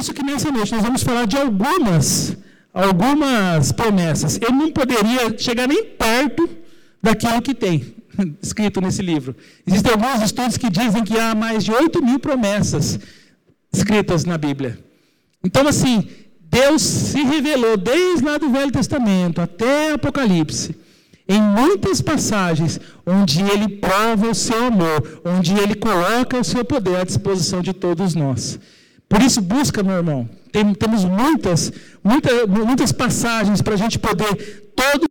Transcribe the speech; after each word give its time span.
isso 0.00 0.14
que 0.14 0.22
nessa 0.22 0.50
noite 0.50 0.72
nós 0.72 0.82
vamos 0.82 1.02
falar 1.02 1.26
de 1.26 1.36
algumas, 1.36 2.36
algumas 2.72 3.72
promessas. 3.72 4.38
Eu 4.40 4.52
não 4.52 4.70
poderia 4.70 5.36
chegar 5.38 5.66
nem 5.66 5.84
perto 5.84 6.48
daquilo 7.02 7.42
que 7.42 7.54
tem 7.54 7.94
escrito 8.42 8.80
nesse 8.80 9.02
livro. 9.02 9.34
Existem 9.66 9.92
alguns 9.92 10.22
estudos 10.22 10.56
que 10.56 10.70
dizem 10.70 11.04
que 11.04 11.18
há 11.18 11.34
mais 11.34 11.64
de 11.64 11.72
8 11.72 12.04
mil 12.04 12.18
promessas 12.18 12.98
escritas 13.72 14.24
na 14.24 14.38
Bíblia. 14.38 14.78
Então, 15.44 15.66
assim, 15.66 16.08
Deus 16.40 16.82
se 16.82 17.22
revelou 17.22 17.76
desde 17.76 18.24
lá 18.24 18.38
do 18.38 18.50
Velho 18.50 18.72
Testamento 18.72 19.40
até 19.40 19.92
Apocalipse, 19.92 20.74
em 21.28 21.40
muitas 21.42 22.00
passagens, 22.00 22.80
onde 23.06 23.42
Ele 23.42 23.68
prova 23.68 24.30
o 24.30 24.34
seu 24.34 24.66
amor, 24.66 25.20
onde 25.24 25.52
Ele 25.52 25.74
coloca 25.74 26.38
o 26.38 26.44
seu 26.44 26.64
poder 26.64 26.96
à 26.96 27.04
disposição 27.04 27.60
de 27.60 27.72
todos 27.72 28.14
nós. 28.14 28.58
Por 29.08 29.22
isso, 29.22 29.40
busca, 29.40 29.82
meu 29.82 29.96
irmão. 29.96 30.28
Tem, 30.52 30.74
temos 30.74 31.04
muitas, 31.04 31.72
muita, 32.04 32.46
muitas 32.46 32.92
passagens 32.92 33.62
para 33.62 33.74
a 33.74 33.76
gente 33.76 33.98
poder 33.98 34.72
todo 34.76 35.06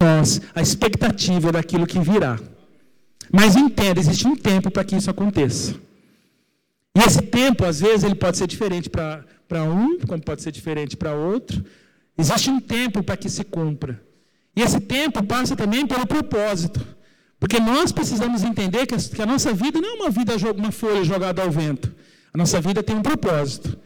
nós 0.00 0.40
a 0.54 0.62
expectativa 0.62 1.50
daquilo 1.50 1.86
que 1.86 1.98
virá. 1.98 2.38
Mas 3.32 3.56
entenda, 3.56 4.00
existe 4.00 4.26
um 4.26 4.36
tempo 4.36 4.70
para 4.70 4.84
que 4.84 4.96
isso 4.96 5.10
aconteça. 5.10 5.74
E 6.96 7.00
esse 7.00 7.22
tempo, 7.22 7.64
às 7.64 7.80
vezes, 7.80 8.04
ele 8.04 8.14
pode 8.14 8.38
ser 8.38 8.46
diferente 8.46 8.88
para 8.88 9.64
um, 9.64 9.98
como 10.00 10.22
pode 10.22 10.42
ser 10.42 10.52
diferente 10.52 10.96
para 10.96 11.14
outro. 11.14 11.64
Existe 12.16 12.50
um 12.50 12.60
tempo 12.60 13.02
para 13.02 13.16
que 13.16 13.28
se 13.28 13.44
cumpra. 13.44 14.02
E 14.56 14.62
esse 14.62 14.80
tempo 14.80 15.22
passa 15.22 15.54
também 15.54 15.86
pelo 15.86 16.06
propósito. 16.06 16.84
Porque 17.38 17.60
nós 17.60 17.92
precisamos 17.92 18.42
entender 18.42 18.86
que 18.86 19.22
a, 19.22 19.26
nossa 19.26 19.52
vida 19.52 19.80
não 19.80 19.88
é 19.88 19.92
uma 19.94 20.10
vida, 20.10 20.34
uma 20.56 20.72
folha 20.72 21.04
jogada 21.04 21.42
ao 21.42 21.50
vento. 21.50 21.94
A 22.34 22.38
nossa 22.38 22.60
vida 22.60 22.82
tem 22.82 22.96
um 22.96 23.02
propósito. 23.02 23.78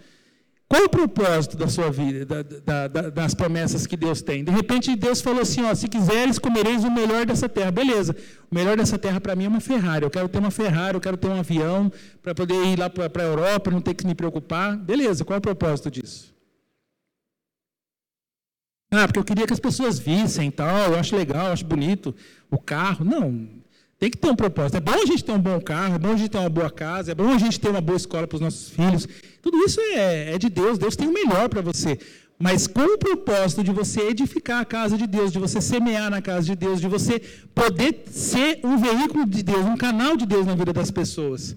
Qual 0.73 0.81
é 0.81 0.87
o 0.87 0.89
propósito 0.89 1.55
da 1.55 1.69
sua 1.69 1.91
vida, 1.91 2.25
da, 2.25 2.89
da, 2.89 3.11
das 3.11 3.35
promessas 3.35 3.87
que 3.87 3.95
Deus 3.95 4.23
tem? 4.23 4.43
De 4.43 4.51
repente 4.51 4.97
Deus 4.97 5.21
falou 5.21 5.43
assim: 5.43 5.63
ó, 5.65 5.75
se 5.75 5.87
quiseres, 5.87 6.39
comereis 6.39 6.83
o 6.83 6.91
melhor 6.91 7.27
dessa 7.27 7.47
terra. 7.47 7.71
Beleza, 7.71 8.17
o 8.51 8.55
melhor 8.55 8.75
dessa 8.75 8.99
terra 8.99 9.21
para 9.21 9.37
mim 9.37 9.45
é 9.45 9.49
uma 9.49 9.61
Ferrari. 9.61 10.05
Eu 10.05 10.11
quero 10.11 10.31
ter 10.31 10.39
uma 10.39 10.51
Ferrari, 10.51 10.95
eu 10.95 11.01
quero 11.01 11.19
ter 11.19 11.29
um 11.29 11.39
avião 11.39 11.93
para 12.23 12.35
poder 12.35 12.55
ir 12.65 12.79
lá 12.79 12.89
para 12.89 13.23
a 13.23 13.27
Europa, 13.27 13.71
não 13.71 13.83
ter 13.83 13.93
que 13.93 14.07
me 14.07 14.15
preocupar. 14.15 14.75
Beleza, 14.75 15.27
qual 15.27 15.35
é 15.35 15.39
o 15.39 15.43
propósito 15.43 15.91
disso? 15.91 16.33
Ah, 18.95 19.09
porque 19.09 19.19
eu 19.19 19.25
queria 19.25 19.47
que 19.47 19.55
as 19.55 19.59
pessoas 19.59 19.99
vissem 19.99 20.51
tal, 20.51 20.93
eu 20.93 20.99
acho 20.99 21.17
legal, 21.17 21.47
eu 21.47 21.53
acho 21.53 21.65
bonito 21.65 22.15
o 22.51 22.59
carro. 22.59 23.07
Não, 23.07 23.49
tem 23.99 24.11
que 24.11 24.19
ter 24.19 24.29
um 24.29 24.37
propósito. 24.37 24.77
É 24.77 24.81
bom 24.81 24.93
a 24.93 25.07
gente 25.07 25.25
ter 25.25 25.33
um 25.33 25.39
bom 25.39 25.59
carro, 25.59 25.95
é 25.95 25.99
bom 25.99 26.13
a 26.13 26.17
gente 26.17 26.31
ter 26.31 26.37
uma 26.37 26.51
boa 26.51 26.71
casa, 26.71 27.13
é 27.13 27.15
bom 27.15 27.31
a 27.31 27.39
gente 27.39 27.59
ter 27.59 27.71
uma 27.71 27.81
boa 27.81 27.97
escola 27.97 28.27
para 28.27 28.37
os 28.37 28.43
nossos 28.43 28.69
filhos. 28.69 29.09
Tudo 29.41 29.57
isso 29.65 29.81
é, 29.81 30.35
é 30.35 30.39
de 30.39 30.51
Deus. 30.51 30.77
Deus 30.77 30.95
tem 30.95 31.09
o 31.09 31.13
melhor 31.13 31.49
para 31.49 31.63
você. 31.63 31.99
Mas 32.39 32.67
com 32.67 32.83
o 32.83 32.99
propósito 32.99 33.65
de 33.65 33.73
você 33.73 34.09
edificar 34.09 34.61
a 34.61 34.65
casa 34.67 34.99
de 34.99 35.07
Deus, 35.07 35.33
de 35.33 35.39
você 35.39 35.61
semear 35.61 36.11
na 36.11 36.21
casa 36.21 36.45
de 36.45 36.55
Deus, 36.55 36.81
de 36.81 36.89
você 36.89 37.19
poder 37.55 38.05
ser 38.11 38.61
um 38.63 38.77
veículo 38.77 39.25
de 39.25 39.43
Deus, 39.43 39.65
um 39.65 39.77
canal 39.77 40.19
de 40.19 40.27
Deus 40.27 40.45
na 40.45 40.55
vida 40.55 40.73
das 40.73 40.91
pessoas. 40.91 41.57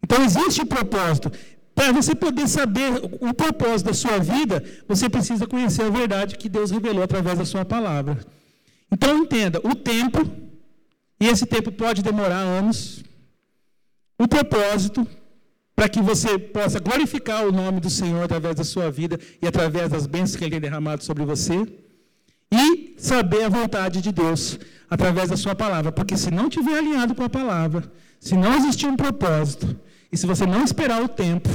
Então 0.00 0.22
existe 0.22 0.60
o 0.60 0.64
um 0.64 0.66
propósito. 0.66 1.32
Para 1.78 1.92
você 1.92 2.12
poder 2.12 2.48
saber 2.48 2.90
o 3.20 3.32
propósito 3.32 3.86
da 3.86 3.94
sua 3.94 4.18
vida, 4.18 4.64
você 4.88 5.08
precisa 5.08 5.46
conhecer 5.46 5.82
a 5.82 5.90
verdade 5.90 6.36
que 6.36 6.48
Deus 6.48 6.72
revelou 6.72 7.04
através 7.04 7.38
da 7.38 7.44
sua 7.44 7.64
palavra. 7.64 8.18
Então 8.90 9.16
entenda, 9.16 9.60
o 9.62 9.76
tempo 9.76 10.28
e 11.20 11.26
esse 11.28 11.46
tempo 11.46 11.70
pode 11.70 12.02
demorar 12.02 12.40
anos. 12.40 13.04
O 14.18 14.26
propósito, 14.26 15.06
para 15.76 15.88
que 15.88 16.02
você 16.02 16.36
possa 16.36 16.80
glorificar 16.80 17.46
o 17.46 17.52
nome 17.52 17.78
do 17.78 17.90
Senhor 17.90 18.24
através 18.24 18.56
da 18.56 18.64
sua 18.64 18.90
vida 18.90 19.16
e 19.40 19.46
através 19.46 19.88
das 19.88 20.04
bênçãos 20.04 20.34
que 20.34 20.42
Ele 20.42 20.50
tem 20.50 20.60
derramado 20.60 21.04
sobre 21.04 21.24
você. 21.24 21.64
E 22.50 22.96
saber 22.98 23.44
a 23.44 23.48
vontade 23.48 24.02
de 24.02 24.10
Deus 24.10 24.58
através 24.90 25.28
da 25.28 25.36
sua 25.36 25.54
palavra. 25.54 25.92
Porque 25.92 26.16
se 26.16 26.28
não 26.28 26.48
estiver 26.48 26.76
alinhado 26.76 27.14
com 27.14 27.22
a 27.22 27.30
palavra, 27.30 27.88
se 28.18 28.34
não 28.34 28.56
existir 28.56 28.86
um 28.86 28.96
propósito, 28.96 29.78
e 30.10 30.16
se 30.16 30.26
você 30.26 30.46
não 30.46 30.64
esperar 30.64 31.02
o 31.02 31.08
tempo, 31.08 31.48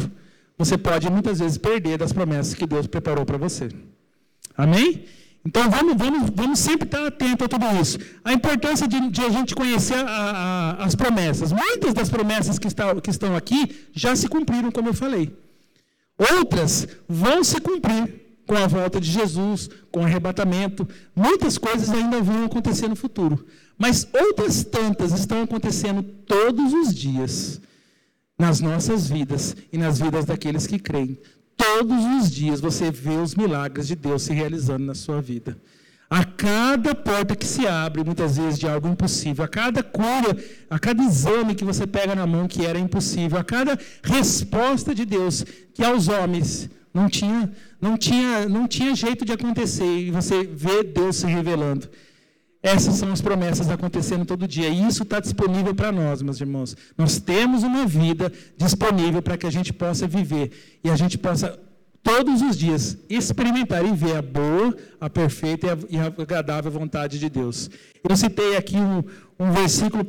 você 0.57 0.77
pode 0.77 1.09
muitas 1.09 1.39
vezes 1.39 1.57
perder 1.57 1.97
das 1.97 2.13
promessas 2.13 2.53
que 2.53 2.65
Deus 2.65 2.87
preparou 2.87 3.25
para 3.25 3.37
você. 3.37 3.69
Amém? 4.55 5.05
Então 5.45 5.69
vamos, 5.69 5.95
vamos, 5.97 6.29
vamos 6.33 6.59
sempre 6.59 6.85
estar 6.85 7.05
atento 7.05 7.43
a 7.43 7.47
tudo 7.47 7.65
isso. 7.81 7.97
A 8.23 8.31
importância 8.31 8.87
de, 8.87 9.09
de 9.09 9.21
a 9.21 9.29
gente 9.29 9.53
conhecer 9.53 9.97
a, 9.97 10.05
a, 10.07 10.85
as 10.85 10.95
promessas. 10.95 11.51
Muitas 11.51 11.93
das 11.93 12.09
promessas 12.09 12.57
que, 12.57 12.67
está, 12.67 12.95
que 13.01 13.09
estão 13.09 13.35
aqui 13.35 13.87
já 13.91 14.15
se 14.15 14.29
cumpriram, 14.29 14.71
como 14.71 14.89
eu 14.89 14.93
falei. 14.93 15.35
Outras 16.17 16.87
vão 17.09 17.43
se 17.43 17.59
cumprir 17.59 18.21
com 18.45 18.55
a 18.55 18.67
volta 18.67 19.01
de 19.01 19.09
Jesus, 19.09 19.69
com 19.91 20.01
o 20.01 20.03
arrebatamento. 20.03 20.87
Muitas 21.15 21.57
coisas 21.57 21.89
ainda 21.89 22.21
vão 22.21 22.45
acontecer 22.45 22.87
no 22.87 22.95
futuro. 22.95 23.45
Mas 23.77 24.07
outras 24.13 24.63
tantas 24.63 25.11
estão 25.11 25.41
acontecendo 25.41 26.03
todos 26.03 26.73
os 26.73 26.93
dias 26.93 27.59
nas 28.43 28.59
nossas 28.59 29.07
vidas 29.07 29.55
e 29.71 29.77
nas 29.77 29.99
vidas 29.99 30.25
daqueles 30.25 30.67
que 30.67 30.77
creem. 30.77 31.17
Todos 31.55 32.03
os 32.17 32.29
dias 32.29 32.59
você 32.59 32.91
vê 32.91 33.15
os 33.15 33.35
milagres 33.35 33.87
de 33.87 33.95
Deus 33.95 34.23
se 34.23 34.33
realizando 34.33 34.83
na 34.83 34.93
sua 34.93 35.21
vida. 35.21 35.57
A 36.09 36.25
cada 36.25 36.93
porta 36.93 37.37
que 37.37 37.45
se 37.45 37.65
abre, 37.65 38.03
muitas 38.03 38.35
vezes 38.35 38.59
de 38.59 38.67
algo 38.67 38.89
impossível, 38.89 39.45
a 39.45 39.47
cada 39.47 39.81
cura, 39.81 40.35
a 40.69 40.77
cada 40.77 41.01
exame 41.01 41.55
que 41.55 41.63
você 41.63 41.87
pega 41.87 42.13
na 42.13 42.27
mão 42.27 42.45
que 42.45 42.65
era 42.65 42.77
impossível, 42.77 43.39
a 43.39 43.45
cada 43.45 43.79
resposta 44.03 44.93
de 44.93 45.05
Deus 45.05 45.45
que 45.73 45.81
aos 45.81 46.09
homens 46.09 46.69
não 46.93 47.07
tinha, 47.07 47.49
não 47.79 47.97
tinha, 47.97 48.49
não 48.49 48.67
tinha 48.67 48.93
jeito 48.93 49.23
de 49.23 49.31
acontecer 49.31 49.99
e 49.99 50.11
você 50.11 50.43
vê 50.43 50.83
Deus 50.83 51.15
se 51.15 51.27
revelando. 51.27 51.89
Essas 52.63 52.95
são 52.95 53.11
as 53.11 53.19
promessas 53.19 53.69
acontecendo 53.69 54.23
todo 54.25 54.47
dia. 54.47 54.69
E 54.69 54.87
isso 54.87 55.03
está 55.03 55.19
disponível 55.19 55.75
para 55.75 55.91
nós, 55.91 56.21
meus 56.21 56.39
irmãos. 56.39 56.77
Nós 56.97 57.19
temos 57.19 57.61
uma 57.61 57.85
vida 57.85 58.31
disponível 58.57 59.21
para 59.21 59.35
que 59.35 59.45
a 59.45 59.51
gente 59.51 59.73
possa 59.73 60.07
viver. 60.07 60.79
E 60.81 60.89
a 60.89 60.95
gente 60.95 61.17
possa, 61.17 61.59
todos 62.01 62.41
os 62.41 62.57
dias, 62.57 62.97
experimentar 63.09 63.85
e 63.85 63.91
ver 63.91 64.15
a 64.15 64.21
boa, 64.21 64.73
a 65.01 65.09
perfeita 65.09 65.77
e 65.89 65.97
a, 65.97 66.05
agradável 66.05 66.71
vontade 66.71 67.19
de 67.19 67.29
Deus. 67.29 67.69
Eu 68.01 68.15
citei 68.15 68.55
aqui 68.55 68.77
um, 68.77 69.03
um 69.37 69.51
versículo 69.51 70.05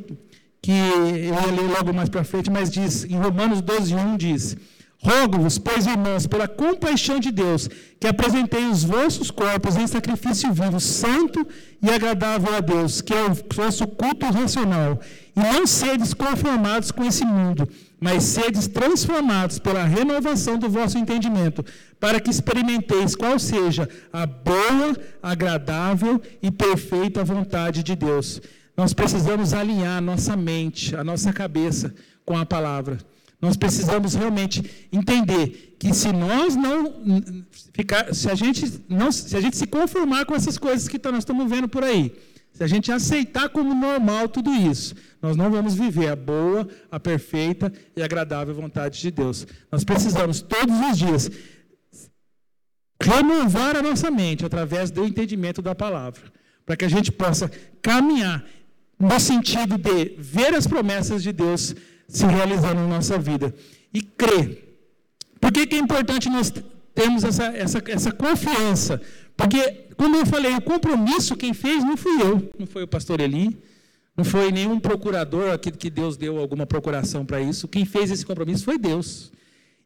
que 0.62 0.70
eu 0.70 1.08
ia 1.08 1.50
ler 1.50 1.68
logo 1.76 1.92
mais 1.92 2.08
para 2.08 2.22
frente, 2.22 2.52
mas 2.52 2.70
diz, 2.70 3.04
em 3.04 3.18
Romanos 3.18 3.60
12, 3.60 3.96
1 3.96 4.16
diz. 4.16 4.56
Rogo-vos, 5.04 5.58
pois, 5.58 5.86
irmãos, 5.86 6.26
pela 6.26 6.48
compaixão 6.48 7.20
de 7.20 7.30
Deus, 7.30 7.68
que 8.00 8.06
apresentei 8.06 8.64
os 8.64 8.82
vossos 8.82 9.30
corpos 9.30 9.76
em 9.76 9.86
sacrifício 9.86 10.50
vivo, 10.50 10.80
santo 10.80 11.46
e 11.82 11.90
agradável 11.90 12.54
a 12.54 12.60
Deus, 12.60 13.02
que 13.02 13.12
é 13.12 13.26
o 13.26 13.36
vosso 13.54 13.86
culto 13.86 14.24
racional. 14.24 14.98
E 15.36 15.40
não 15.40 15.66
sedes 15.66 16.14
conformados 16.14 16.90
com 16.90 17.04
esse 17.04 17.22
mundo, 17.22 17.68
mas 18.00 18.22
sedes 18.22 18.66
transformados 18.66 19.58
pela 19.58 19.84
renovação 19.84 20.58
do 20.58 20.70
vosso 20.70 20.96
entendimento, 20.96 21.62
para 22.00 22.18
que 22.18 22.30
experimenteis 22.30 23.14
qual 23.14 23.38
seja 23.38 23.86
a 24.10 24.24
boa, 24.24 24.96
agradável 25.22 26.18
e 26.42 26.50
perfeita 26.50 27.22
vontade 27.22 27.82
de 27.82 27.94
Deus. 27.94 28.40
Nós 28.74 28.94
precisamos 28.94 29.52
alinhar 29.52 30.00
nossa 30.00 30.34
mente, 30.34 30.96
a 30.96 31.04
nossa 31.04 31.30
cabeça 31.30 31.94
com 32.24 32.38
a 32.38 32.46
palavra. 32.46 32.98
Nós 33.44 33.58
precisamos 33.58 34.14
realmente 34.14 34.88
entender 34.90 35.76
que 35.78 35.92
se 35.92 36.10
nós 36.10 36.56
não 36.56 37.44
ficar, 37.74 38.14
se 38.14 38.30
a 38.30 38.34
gente 38.34 38.82
não, 38.88 39.12
se 39.12 39.36
a 39.36 39.40
gente 39.40 39.54
se 39.54 39.66
conformar 39.66 40.24
com 40.24 40.34
essas 40.34 40.56
coisas 40.56 40.88
que 40.88 40.98
nós 41.04 41.18
estamos 41.18 41.50
vendo 41.50 41.68
por 41.68 41.84
aí, 41.84 42.14
se 42.50 42.64
a 42.64 42.66
gente 42.66 42.90
aceitar 42.90 43.50
como 43.50 43.74
normal 43.74 44.30
tudo 44.30 44.50
isso, 44.50 44.94
nós 45.20 45.36
não 45.36 45.50
vamos 45.50 45.74
viver 45.74 46.08
a 46.08 46.16
boa, 46.16 46.66
a 46.90 46.98
perfeita 46.98 47.70
e 47.94 48.02
agradável 48.02 48.54
vontade 48.54 48.98
de 48.98 49.10
Deus. 49.10 49.46
Nós 49.70 49.84
precisamos 49.84 50.40
todos 50.40 50.74
os 50.90 50.96
dias 50.96 51.30
renovar 52.98 53.76
a 53.76 53.82
nossa 53.82 54.10
mente 54.10 54.46
através 54.46 54.90
do 54.90 55.04
entendimento 55.04 55.60
da 55.60 55.74
palavra, 55.74 56.32
para 56.64 56.76
que 56.76 56.84
a 56.86 56.88
gente 56.88 57.12
possa 57.12 57.50
caminhar 57.82 58.42
no 58.98 59.20
sentido 59.20 59.76
de 59.76 60.14
ver 60.16 60.54
as 60.54 60.66
promessas 60.66 61.22
de 61.22 61.30
Deus 61.30 61.74
se 62.14 62.24
realizando 62.24 62.80
na 62.80 62.86
nossa 62.86 63.18
vida. 63.18 63.52
E 63.92 64.00
crer. 64.00 64.78
Por 65.40 65.52
que, 65.52 65.66
que 65.66 65.74
é 65.74 65.78
importante 65.78 66.30
nós 66.30 66.50
termos 66.94 67.24
essa, 67.24 67.46
essa, 67.46 67.82
essa 67.86 68.12
confiança? 68.12 69.02
Porque, 69.36 69.88
como 69.96 70.16
eu 70.16 70.24
falei, 70.24 70.54
o 70.54 70.62
compromisso 70.62 71.36
quem 71.36 71.52
fez 71.52 71.84
não 71.84 71.96
fui 71.96 72.22
eu, 72.22 72.50
não 72.58 72.66
foi 72.66 72.84
o 72.84 72.88
pastor 72.88 73.20
Eli, 73.20 73.58
não 74.16 74.24
foi 74.24 74.52
nenhum 74.52 74.78
procurador 74.78 75.58
que, 75.58 75.72
que 75.72 75.90
Deus 75.90 76.16
deu 76.16 76.38
alguma 76.38 76.64
procuração 76.64 77.26
para 77.26 77.40
isso. 77.40 77.66
Quem 77.66 77.84
fez 77.84 78.12
esse 78.12 78.24
compromisso 78.24 78.64
foi 78.64 78.78
Deus. 78.78 79.32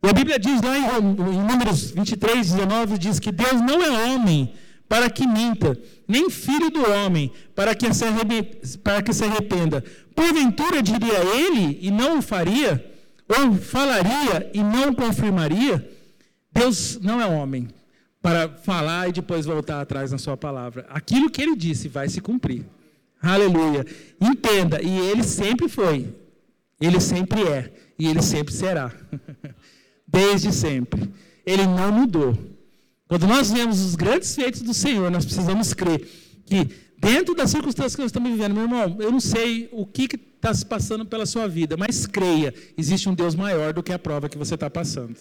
E 0.02 0.08
a 0.08 0.12
Bíblia 0.12 0.38
diz 0.38 0.60
lá 0.60 0.78
em, 0.78 0.84
em 0.84 1.42
Números 1.42 1.90
23, 1.92 2.52
19, 2.52 2.98
diz 2.98 3.18
que 3.18 3.32
Deus 3.32 3.60
não 3.60 3.82
é 3.82 4.14
homem 4.14 4.52
para 4.88 5.10
que 5.10 5.26
minta, 5.26 5.78
nem 6.06 6.30
filho 6.30 6.70
do 6.70 6.90
homem, 6.90 7.30
para 7.54 7.74
que 7.74 7.92
se 7.92 8.04
arrependa. 8.04 8.46
Para 8.82 9.02
que 9.02 9.12
se 9.12 9.24
arrependa. 9.24 9.84
Porventura 10.14 10.82
diria 10.82 11.18
ele 11.18 11.78
e 11.82 11.90
não 11.90 12.18
o 12.18 12.22
faria? 12.22 12.96
ou 13.28 13.54
falaria 13.56 14.50
e 14.54 14.62
não 14.62 14.94
confirmaria, 14.94 15.86
Deus 16.50 16.98
não 17.00 17.20
é 17.20 17.26
homem 17.26 17.68
para 18.22 18.48
falar 18.48 19.08
e 19.08 19.12
depois 19.12 19.44
voltar 19.44 19.80
atrás 19.80 20.10
na 20.10 20.18
sua 20.18 20.36
palavra. 20.36 20.86
Aquilo 20.88 21.30
que 21.30 21.42
ele 21.42 21.54
disse 21.54 21.88
vai 21.88 22.08
se 22.08 22.20
cumprir. 22.20 22.64
Aleluia. 23.20 23.84
Entenda, 24.20 24.80
e 24.82 24.98
ele 25.10 25.22
sempre 25.22 25.68
foi, 25.68 26.14
ele 26.80 27.00
sempre 27.00 27.42
é, 27.42 27.70
e 27.98 28.08
ele 28.08 28.22
sempre 28.22 28.54
será. 28.54 28.92
Desde 30.06 30.52
sempre. 30.52 31.12
Ele 31.44 31.66
não 31.66 31.92
mudou. 31.92 32.36
Quando 33.08 33.26
nós 33.26 33.50
vemos 33.50 33.80
os 33.80 33.94
grandes 33.94 34.34
feitos 34.34 34.60
do 34.60 34.74
Senhor, 34.74 35.10
nós 35.10 35.24
precisamos 35.24 35.72
crer 35.72 36.06
que, 36.44 36.68
dentro 36.98 37.34
das 37.34 37.50
circunstâncias 37.50 37.96
que 37.96 38.02
nós 38.02 38.10
estamos 38.10 38.30
vivendo, 38.30 38.52
meu 38.52 38.64
irmão, 38.64 38.96
eu 39.00 39.10
não 39.10 39.18
sei 39.18 39.68
o 39.72 39.86
que 39.86 40.06
está 40.36 40.52
se 40.52 40.64
passando 40.64 41.06
pela 41.06 41.24
sua 41.24 41.48
vida, 41.48 41.74
mas 41.76 42.06
creia, 42.06 42.52
existe 42.76 43.08
um 43.08 43.14
Deus 43.14 43.34
maior 43.34 43.72
do 43.72 43.82
que 43.82 43.92
a 43.92 43.98
prova 43.98 44.28
que 44.28 44.36
você 44.36 44.54
está 44.54 44.68
passando. 44.68 45.16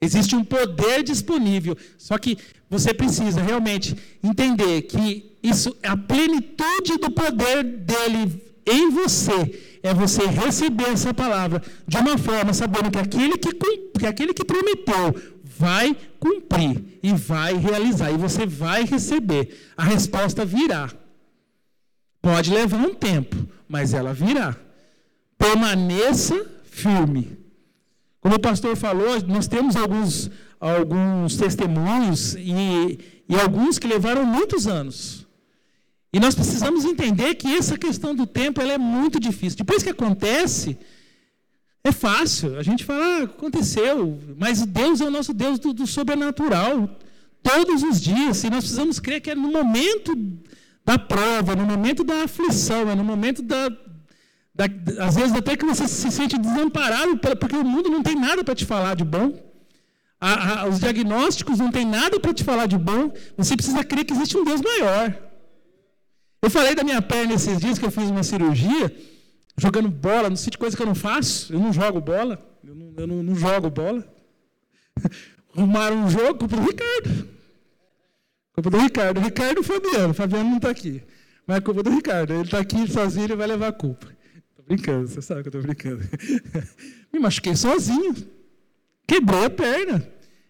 Existe 0.00 0.34
um 0.34 0.42
poder 0.42 1.02
disponível, 1.04 1.76
só 1.98 2.16
que 2.18 2.36
você 2.68 2.94
precisa 2.94 3.42
realmente 3.42 3.94
entender 4.22 4.82
que 4.82 5.36
isso, 5.42 5.76
a 5.82 5.96
plenitude 5.96 6.96
do 6.98 7.10
poder 7.10 7.62
dele 7.62 8.42
em 8.66 8.90
você 8.90 9.78
é 9.82 9.92
você 9.92 10.26
receber 10.26 10.90
essa 10.90 11.12
palavra 11.12 11.62
de 11.86 11.96
uma 11.98 12.16
forma 12.16 12.52
sabendo 12.54 12.90
que 12.90 12.98
aquele 12.98 13.36
que, 13.36 13.52
que 13.52 14.06
aquele 14.06 14.32
que 14.32 14.44
prometeu 14.44 15.14
vai 15.62 15.96
cumprir 16.18 16.98
e 17.02 17.12
vai 17.12 17.54
realizar 17.54 18.10
e 18.10 18.16
você 18.16 18.44
vai 18.44 18.84
receber. 18.84 19.70
A 19.76 19.84
resposta 19.84 20.44
virá. 20.44 20.90
Pode 22.20 22.52
levar 22.52 22.78
um 22.78 22.94
tempo, 22.94 23.36
mas 23.68 23.94
ela 23.94 24.12
virá. 24.12 24.56
Permaneça 25.38 26.36
firme. 26.64 27.38
Como 28.20 28.34
o 28.34 28.40
pastor 28.40 28.76
falou, 28.76 29.20
nós 29.26 29.46
temos 29.46 29.76
alguns, 29.76 30.30
alguns 30.60 31.36
testemunhos 31.36 32.34
e, 32.34 32.98
e 33.28 33.34
alguns 33.40 33.78
que 33.78 33.86
levaram 33.86 34.24
muitos 34.24 34.66
anos. 34.66 35.26
E 36.12 36.18
nós 36.18 36.34
precisamos 36.34 36.84
entender 36.84 37.36
que 37.36 37.56
essa 37.56 37.78
questão 37.78 38.14
do 38.14 38.26
tempo 38.26 38.60
ela 38.60 38.72
é 38.72 38.78
muito 38.78 39.18
difícil. 39.18 39.58
Depois 39.58 39.82
que 39.82 39.90
acontece, 39.90 40.76
é 41.84 41.92
fácil. 41.92 42.58
A 42.58 42.62
gente 42.62 42.84
fala, 42.84 43.04
ah, 43.04 43.22
aconteceu. 43.24 44.18
Mas 44.38 44.64
Deus 44.64 45.00
é 45.00 45.04
o 45.04 45.10
nosso 45.10 45.32
Deus 45.32 45.58
do, 45.58 45.72
do 45.72 45.86
sobrenatural. 45.86 46.88
Todos 47.42 47.82
os 47.82 48.00
dias. 48.00 48.44
E 48.44 48.50
nós 48.50 48.64
precisamos 48.64 49.00
crer 49.00 49.20
que 49.20 49.30
é 49.30 49.34
no 49.34 49.50
momento 49.50 50.16
da 50.84 50.98
prova, 50.98 51.56
no 51.56 51.64
momento 51.64 52.04
da 52.04 52.24
aflição, 52.24 52.90
é 52.90 52.94
no 52.94 53.04
momento 53.04 53.40
da, 53.42 53.68
da, 54.54 54.64
às 55.06 55.14
vezes 55.14 55.32
até 55.32 55.56
que 55.56 55.64
você 55.64 55.86
se 55.86 56.10
sente 56.10 56.36
desamparado, 56.36 57.16
porque 57.18 57.56
o 57.56 57.64
mundo 57.64 57.88
não 57.88 58.02
tem 58.02 58.16
nada 58.16 58.42
para 58.42 58.54
te 58.54 58.66
falar 58.66 58.96
de 58.96 59.04
bom. 59.04 59.32
A, 60.20 60.60
a, 60.60 60.68
os 60.68 60.78
diagnósticos 60.78 61.58
não 61.58 61.70
tem 61.70 61.84
nada 61.84 62.18
para 62.20 62.34
te 62.34 62.44
falar 62.44 62.66
de 62.66 62.78
bom. 62.78 63.12
Você 63.36 63.56
precisa 63.56 63.82
crer 63.84 64.04
que 64.04 64.12
existe 64.12 64.36
um 64.36 64.44
Deus 64.44 64.60
maior. 64.60 65.16
Eu 66.40 66.50
falei 66.50 66.74
da 66.74 66.84
minha 66.84 67.00
perna 67.00 67.34
esses 67.34 67.58
dias 67.58 67.78
que 67.78 67.84
eu 67.84 67.90
fiz 67.90 68.10
uma 68.10 68.22
cirurgia, 68.22 68.92
jogando 69.56 69.88
bola, 69.88 70.30
não 70.30 70.36
sei 70.36 70.50
de 70.50 70.58
coisa 70.58 70.76
que 70.76 70.82
eu 70.82 70.86
não 70.86 70.94
faço. 70.94 71.52
Eu 71.52 71.60
não 71.60 71.72
jogo 71.72 72.00
bola. 72.00 72.40
Eu 72.64 72.74
não, 72.74 72.94
eu 72.96 73.06
não, 73.06 73.22
não 73.22 73.34
jogo 73.34 73.70
bola. 73.70 74.06
Arrumaram 75.56 76.04
um 76.04 76.10
jogo 76.10 76.48
para 76.48 76.60
o 76.60 76.64
Ricardo. 76.64 77.28
Culpa 78.54 78.70
do 78.70 78.78
Ricardo. 78.78 79.20
Ricardo 79.20 79.60
e 79.60 79.64
Fabiano. 79.64 80.14
Fabiano 80.14 80.48
não 80.48 80.56
está 80.56 80.70
aqui. 80.70 81.02
Mas 81.46 81.58
é 81.58 81.60
culpa 81.60 81.82
do 81.82 81.90
Ricardo. 81.90 82.32
Ele 82.32 82.42
está 82.42 82.58
aqui 82.58 82.90
sozinho 82.90 83.32
e 83.32 83.36
vai 83.36 83.46
levar 83.46 83.68
a 83.68 83.72
culpa 83.72 84.12
brincando, 84.72 85.08
você 85.08 85.20
sabe 85.20 85.42
que 85.42 85.48
eu 85.48 85.60
estou 85.60 85.62
brincando. 85.62 86.02
Me 87.12 87.18
machuquei 87.18 87.54
sozinho. 87.54 88.14
Quebrei 89.06 89.44
a 89.44 89.50
perna. 89.50 90.08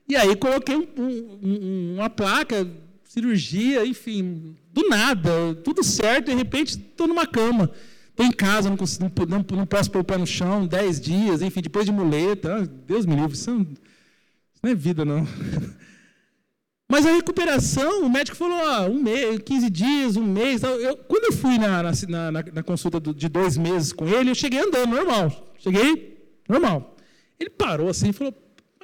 E 0.09 0.17
aí 0.17 0.37
coloquei 0.37 0.77
um, 0.77 0.87
um, 0.97 1.95
uma 1.97 2.11
placa, 2.11 2.69
cirurgia, 3.05 3.85
enfim, 3.87 4.57
do 4.73 4.89
nada, 4.89 5.55
tudo 5.65 5.83
certo, 5.83 6.27
de 6.27 6.35
repente 6.35 6.77
estou 6.77 7.07
numa 7.07 7.27
cama. 7.27 7.71
Estou 8.13 8.27
em 8.27 8.31
casa, 8.33 8.69
não, 8.69 8.77
consigo, 8.77 9.11
não, 9.27 9.45
não, 9.57 9.67
posso 9.67 9.91
pôr 9.91 10.01
o 10.01 10.05
pé 10.05 10.19
no 10.19 10.27
chão, 10.27 10.67
dez 10.67 11.01
dias, 11.01 11.41
enfim, 11.41 11.63
depois 11.63 11.87
de 11.87 11.93
muleta. 11.93 12.57
Ah, 12.57 12.67
Deus 12.87 13.07
me 13.07 13.17
livre, 13.17 13.33
isso 13.33 13.51
não, 13.51 13.63
isso 13.63 14.61
não 14.63 14.71
é 14.71 14.75
vida, 14.75 15.05
não. 15.05 15.27
Mas 16.87 17.07
a 17.07 17.13
recuperação, 17.13 18.03
o 18.05 18.11
médico 18.11 18.37
falou, 18.37 18.59
ah, 18.69 18.87
um 18.87 19.03
mês, 19.03 19.41
15 19.43 19.71
dias, 19.71 20.17
um 20.17 20.27
mês. 20.27 20.63
Eu, 20.63 20.95
quando 20.99 21.25
eu 21.25 21.33
fui 21.33 21.57
na, 21.57 21.83
na, 21.83 21.93
na, 22.31 22.43
na 22.53 22.63
consulta 22.63 23.01
do, 23.01 23.15
de 23.15 23.31
dois 23.31 23.57
meses 23.57 23.95
com 23.95 24.07
ele, 24.07 24.29
eu 24.29 24.35
cheguei 24.35 24.61
andando, 24.61 24.91
normal. 24.91 25.55
Cheguei, 25.59 26.23
normal. 26.47 26.95
Ele 27.41 27.49
parou 27.49 27.89
assim 27.89 28.11
e 28.11 28.13
falou, 28.13 28.35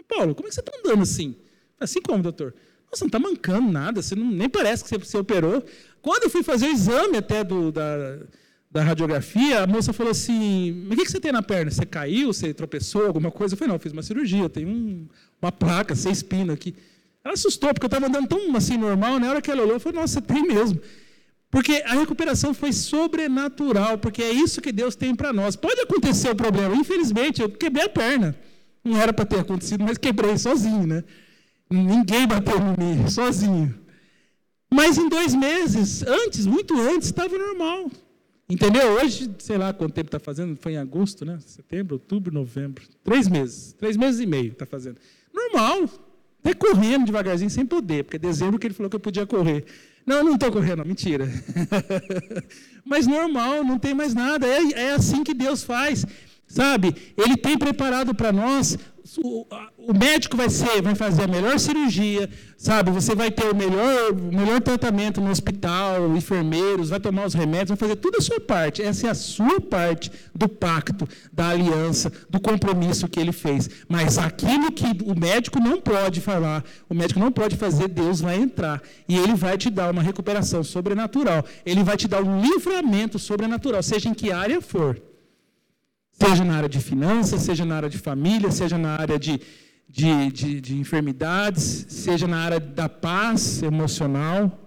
Paulo, 0.09 0.35
como 0.35 0.47
é 0.47 0.49
que 0.49 0.55
você 0.55 0.61
está 0.61 0.73
andando 0.79 1.03
assim? 1.03 1.37
Assim 1.79 2.01
como, 2.01 2.23
doutor? 2.23 2.55
Nossa, 2.91 3.05
não 3.05 3.09
está 3.09 3.19
mancando 3.19 3.71
nada, 3.71 4.01
você 4.01 4.15
não, 4.15 4.31
nem 4.31 4.49
parece 4.49 4.83
que 4.83 4.89
você, 4.89 4.97
você 4.97 5.19
operou. 5.19 5.63
Quando 6.01 6.25
eu 6.25 6.31
fui 6.31 6.43
fazer 6.43 6.67
o 6.67 6.73
exame 6.73 7.19
até 7.19 7.45
do, 7.45 7.71
da, 7.71 8.21
da 8.71 8.83
radiografia, 8.83 9.63
a 9.63 9.67
moça 9.67 9.93
falou 9.93 10.11
assim, 10.11 10.85
mas 10.87 10.93
o 10.93 10.97
que, 10.97 11.07
que 11.07 11.11
você 11.11 11.21
tem 11.21 11.33
na 11.33 11.43
perna? 11.43 11.71
Você 11.71 11.87
caiu, 11.87 12.33
você 12.33 12.53
tropeçou, 12.53 13.07
alguma 13.07 13.31
coisa? 13.31 13.55
Eu 13.55 13.59
falei, 13.59 13.69
não, 13.69 13.77
eu 13.77 13.81
fiz 13.81 13.93
uma 13.93 14.03
cirurgia, 14.03 14.49
tem 14.49 14.67
um, 14.67 15.09
uma 15.41 15.51
placa, 15.51 15.95
seis 15.95 16.23
pinos 16.23 16.55
aqui. 16.55 16.75
Ela 17.25 17.35
assustou, 17.35 17.73
porque 17.73 17.87
eu 17.87 17.89
estava 17.89 18.07
andando 18.07 18.29
tão 18.29 18.55
assim 18.57 18.77
normal, 18.77 19.19
na 19.19 19.31
hora 19.31 19.41
que 19.41 19.51
ela 19.51 19.63
olhou, 19.63 19.75
eu 19.75 19.81
falei, 19.81 20.01
nossa, 20.01 20.21
tem 20.21 20.43
mesmo. 20.43 20.81
Porque 21.51 21.83
a 21.87 21.95
recuperação 21.95 22.53
foi 22.53 22.73
sobrenatural, 22.73 23.97
porque 23.97 24.23
é 24.23 24.31
isso 24.31 24.61
que 24.61 24.71
Deus 24.71 24.95
tem 24.95 25.15
para 25.15 25.33
nós. 25.33 25.57
Pode 25.57 25.81
acontecer 25.81 26.31
o 26.31 26.37
problema, 26.37 26.75
infelizmente, 26.77 27.41
eu 27.41 27.49
quebrei 27.49 27.87
a 27.87 27.89
perna. 27.89 28.37
Não 28.85 29.01
era 29.01 29.15
para 29.15 29.25
ter 29.25 29.41
acontecido, 29.41 29.83
mas 29.83 29.97
quebrei 29.97 30.37
sozinho, 30.37 30.87
né? 30.87 31.05
Ninguém 31.71 32.27
bateu 32.27 32.57
em 32.59 32.97
mim, 32.97 33.09
sozinho. 33.09 33.75
Mas 34.71 34.99
em 34.99 35.09
dois 35.09 35.35
meses, 35.35 36.03
antes, 36.03 36.45
muito 36.45 36.79
antes, 36.79 37.09
estava 37.09 37.37
normal. 37.37 37.91
Entendeu? 38.51 38.93
Hoje, 38.93 39.31
sei 39.39 39.59
lá 39.59 39.75
quanto 39.75 39.93
tempo 39.93 40.09
está 40.09 40.19
fazendo, 40.19 40.57
foi 40.57 40.73
em 40.73 40.79
agosto, 40.79 41.25
né? 41.25 41.39
Setembro, 41.45 41.97
outubro, 41.97 42.33
novembro. 42.33 42.83
Três 43.05 43.29
meses. 43.29 43.75
Três 43.75 43.97
meses 43.97 44.21
e 44.21 44.27
meio 44.27 44.53
está 44.53 44.65
fazendo. 44.65 44.97
Normal. 45.33 45.89
Até 46.41 46.55
correndo 46.55 47.05
devagarzinho, 47.05 47.51
sem 47.51 47.67
poder, 47.67 48.05
porque 48.05 48.19
dezembro 48.19 48.59
que 48.59 48.67
ele 48.67 48.75
falou 48.75 48.89
que 48.89 48.97
eu 48.97 49.01
podia 49.01 49.27
correr. 49.27 49.65
Não, 50.07 50.25
não 50.25 50.35
estou 50.37 50.51
correndo, 50.51 50.83
mentira. 50.85 51.29
Mas 52.87 53.07
normal, 53.07 53.63
não 53.63 53.79
tem 53.79 53.93
mais 53.93 54.15
nada. 54.15 54.47
É, 54.47 54.73
é 54.73 54.91
assim 54.93 55.23
que 55.23 55.35
Deus 55.35 55.63
faz. 55.63 56.07
Sabe? 56.47 56.95
Ele 57.19 57.37
tem 57.37 57.59
preparado 57.59 58.15
para 58.15 58.33
nós 58.33 58.79
o, 59.17 59.95
médico 59.99 60.37
vai 60.37 60.51
ser, 60.51 60.83
vai 60.83 60.95
fazer 60.95 61.23
a 61.23 61.27
melhor 61.27 61.59
cirurgia, 61.59 62.29
sabe? 62.59 62.91
Você 62.91 63.15
vai 63.15 63.31
ter 63.31 63.51
o 63.51 63.57
melhor, 63.57 64.13
o 64.13 64.37
melhor 64.37 64.61
tratamento 64.61 65.21
no 65.21 65.31
hospital, 65.31 66.15
enfermeiros, 66.15 66.91
vai 66.91 67.01
tomar 67.01 67.25
os 67.25 67.33
remédios, 67.33 67.71
vai 67.71 67.77
fazer 67.79 67.97
tudo 67.97 68.19
a 68.19 68.21
sua 68.21 68.39
parte. 68.39 68.83
Essa 68.83 69.07
é 69.07 69.11
a 69.11 69.15
sua 69.15 69.61
parte 69.61 70.13
do 70.35 70.47
pacto, 70.49 71.09
da 71.33 71.49
aliança, 71.49 72.13
do 72.29 72.39
compromisso 72.39 73.09
que 73.09 73.19
ele 73.19 73.33
fez. 73.33 73.71
Mas 73.89 74.19
aquilo 74.19 74.71
que 74.71 74.85
o 75.05 75.19
médico 75.19 75.59
não 75.59 75.81
pode 75.81 76.21
falar, 76.21 76.63
o 76.89 76.95
médico 76.95 77.19
não 77.19 77.33
pode 77.33 77.57
fazer, 77.57 77.89
Deus 77.89 78.21
vai 78.21 78.37
entrar 78.37 78.83
e 79.09 79.17
ele 79.17 79.35
vai 79.35 79.57
te 79.57 79.71
dar 79.71 79.91
uma 79.91 80.03
recuperação 80.03 80.63
sobrenatural. 80.63 81.45
Ele 81.65 81.83
vai 81.83 81.97
te 81.97 82.07
dar 82.07 82.23
um 82.23 82.43
livramento 82.43 83.19
sobrenatural, 83.19 83.83
seja 83.83 84.09
em 84.09 84.15
que 84.15 84.31
área 84.31 84.61
for. 84.61 85.08
Seja 86.21 86.45
na 86.45 86.57
área 86.57 86.69
de 86.69 86.81
finanças, 86.81 87.43
seja 87.43 87.65
na 87.65 87.77
área 87.77 87.89
de 87.89 87.99
família, 87.99 88.51
seja 88.51 88.77
na 88.77 88.97
área 88.97 89.19
de, 89.19 89.41
de, 89.89 90.33
de, 90.33 90.61
de 90.61 90.77
enfermidades, 90.77 91.87
seja 91.89 92.27
na 92.27 92.39
área 92.39 92.59
da 92.59 92.89
paz 92.89 93.63
emocional, 93.63 94.67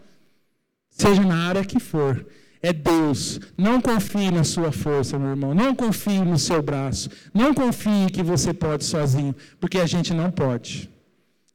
seja 0.89 1.21
na 1.21 1.47
área 1.47 1.65
que 1.65 1.79
for. 1.79 2.25
É 2.63 2.71
Deus. 2.71 3.39
Não 3.57 3.81
confie 3.81 4.29
na 4.31 4.43
sua 4.43 4.71
força, 4.71 5.17
meu 5.17 5.29
irmão. 5.29 5.53
Não 5.53 5.75
confie 5.75 6.19
no 6.19 6.37
seu 6.37 6.61
braço. 6.61 7.09
Não 7.33 7.53
confie 7.53 8.09
que 8.13 8.21
você 8.21 8.53
pode 8.53 8.85
sozinho, 8.85 9.35
porque 9.59 9.79
a 9.79 9.85
gente 9.87 10.13
não 10.13 10.29
pode. 10.29 10.89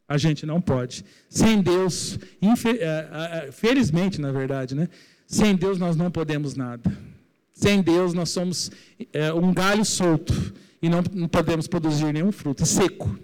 A 0.09 0.19
gente 0.19 0.45
não 0.45 0.61
pode. 0.61 1.05
Sem 1.29 1.63
Deus, 1.63 2.19
felizmente, 3.53 4.21
na 4.21 4.33
verdade, 4.33 4.75
né? 4.75 4.89
Sem 5.27 5.57
Deus 5.57 5.79
nós 5.79 5.97
não 5.97 6.11
podemos 6.11 6.55
nada. 6.55 7.06
Sem 7.57 7.81
Deus, 7.81 8.13
nós 8.13 8.29
somos 8.29 8.71
é, 9.15 9.33
um 9.33 9.53
galho 9.53 9.83
solto 9.83 10.35
e 10.83 10.91
não, 10.91 11.03
não 11.13 11.27
podemos 11.27 11.67
produzir 11.67 12.13
nenhum 12.13 12.31
fruto, 12.31 12.67
seco. 12.67 13.19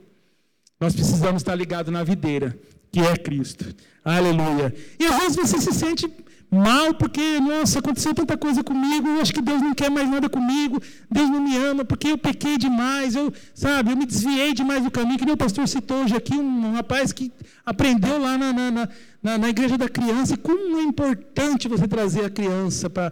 Nós 0.80 0.94
precisamos 0.94 1.42
estar 1.42 1.54
ligados 1.54 1.92
na 1.92 2.02
videira, 2.02 2.58
que 2.90 2.98
é 2.98 3.14
Cristo. 3.16 3.74
Aleluia. 4.02 4.74
E 4.98 5.04
às 5.04 5.18
vezes 5.20 5.36
você 5.36 5.60
se 5.60 5.72
sente 5.72 6.10
mal 6.52 6.92
porque, 6.92 7.40
nossa, 7.40 7.78
aconteceu 7.78 8.12
tanta 8.12 8.36
coisa 8.36 8.62
comigo, 8.62 9.08
eu 9.08 9.22
acho 9.22 9.32
que 9.32 9.40
Deus 9.40 9.62
não 9.62 9.72
quer 9.72 9.90
mais 9.90 10.06
nada 10.10 10.28
comigo, 10.28 10.82
Deus 11.10 11.30
não 11.30 11.40
me 11.40 11.56
ama 11.56 11.82
porque 11.82 12.08
eu 12.08 12.18
pequei 12.18 12.58
demais, 12.58 13.14
eu, 13.14 13.32
sabe, 13.54 13.92
eu 13.92 13.96
me 13.96 14.04
desviei 14.04 14.52
demais 14.52 14.84
do 14.84 14.90
caminho, 14.90 15.18
que 15.18 15.30
o 15.30 15.36
pastor 15.36 15.66
citou 15.66 16.04
hoje 16.04 16.14
aqui, 16.14 16.34
um 16.34 16.72
rapaz 16.72 17.10
que 17.10 17.32
aprendeu 17.64 18.18
lá 18.18 18.36
na, 18.36 18.52
na, 18.52 18.88
na, 19.22 19.38
na 19.38 19.48
igreja 19.48 19.78
da 19.78 19.88
criança, 19.88 20.34
e 20.34 20.36
como 20.36 20.78
é 20.78 20.82
importante 20.82 21.68
você 21.68 21.88
trazer 21.88 22.26
a 22.26 22.30
criança 22.30 22.90
para 22.90 23.10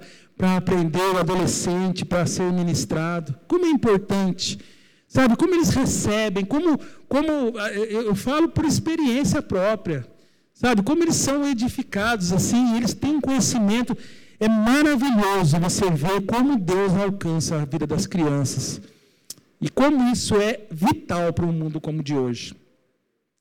aprender, 0.59 1.01
o 1.15 1.19
adolescente, 1.19 2.05
para 2.05 2.27
ser 2.27 2.53
ministrado, 2.53 3.35
como 3.49 3.65
é 3.65 3.71
importante, 3.71 4.59
Sabe, 5.09 5.35
como 5.35 5.53
eles 5.57 5.71
recebem, 5.71 6.45
como, 6.45 6.79
como 7.09 7.27
eu 7.91 8.15
falo 8.15 8.49
por 8.49 8.65
experiência 8.65 9.43
própria. 9.43 10.07
Sabe, 10.61 10.83
como 10.83 11.03
eles 11.03 11.17
são 11.17 11.49
edificados 11.49 12.35
assim, 12.35 12.77
eles 12.77 12.93
têm 12.93 13.17
um 13.17 13.21
conhecimento. 13.23 13.97
É 14.39 14.47
maravilhoso 14.47 15.59
você 15.59 15.91
ver 15.91 16.21
como 16.27 16.59
Deus 16.59 16.93
alcança 16.93 17.63
a 17.63 17.65
vida 17.65 17.87
das 17.87 18.07
crianças. 18.07 18.79
E 19.59 19.71
como 19.71 20.13
isso 20.13 20.37
é 20.37 20.61
vital 20.71 21.33
para 21.33 21.47
um 21.47 21.53
mundo 21.53 21.81
como 21.81 22.01
o 22.01 22.03
de 22.03 22.15
hoje. 22.15 22.55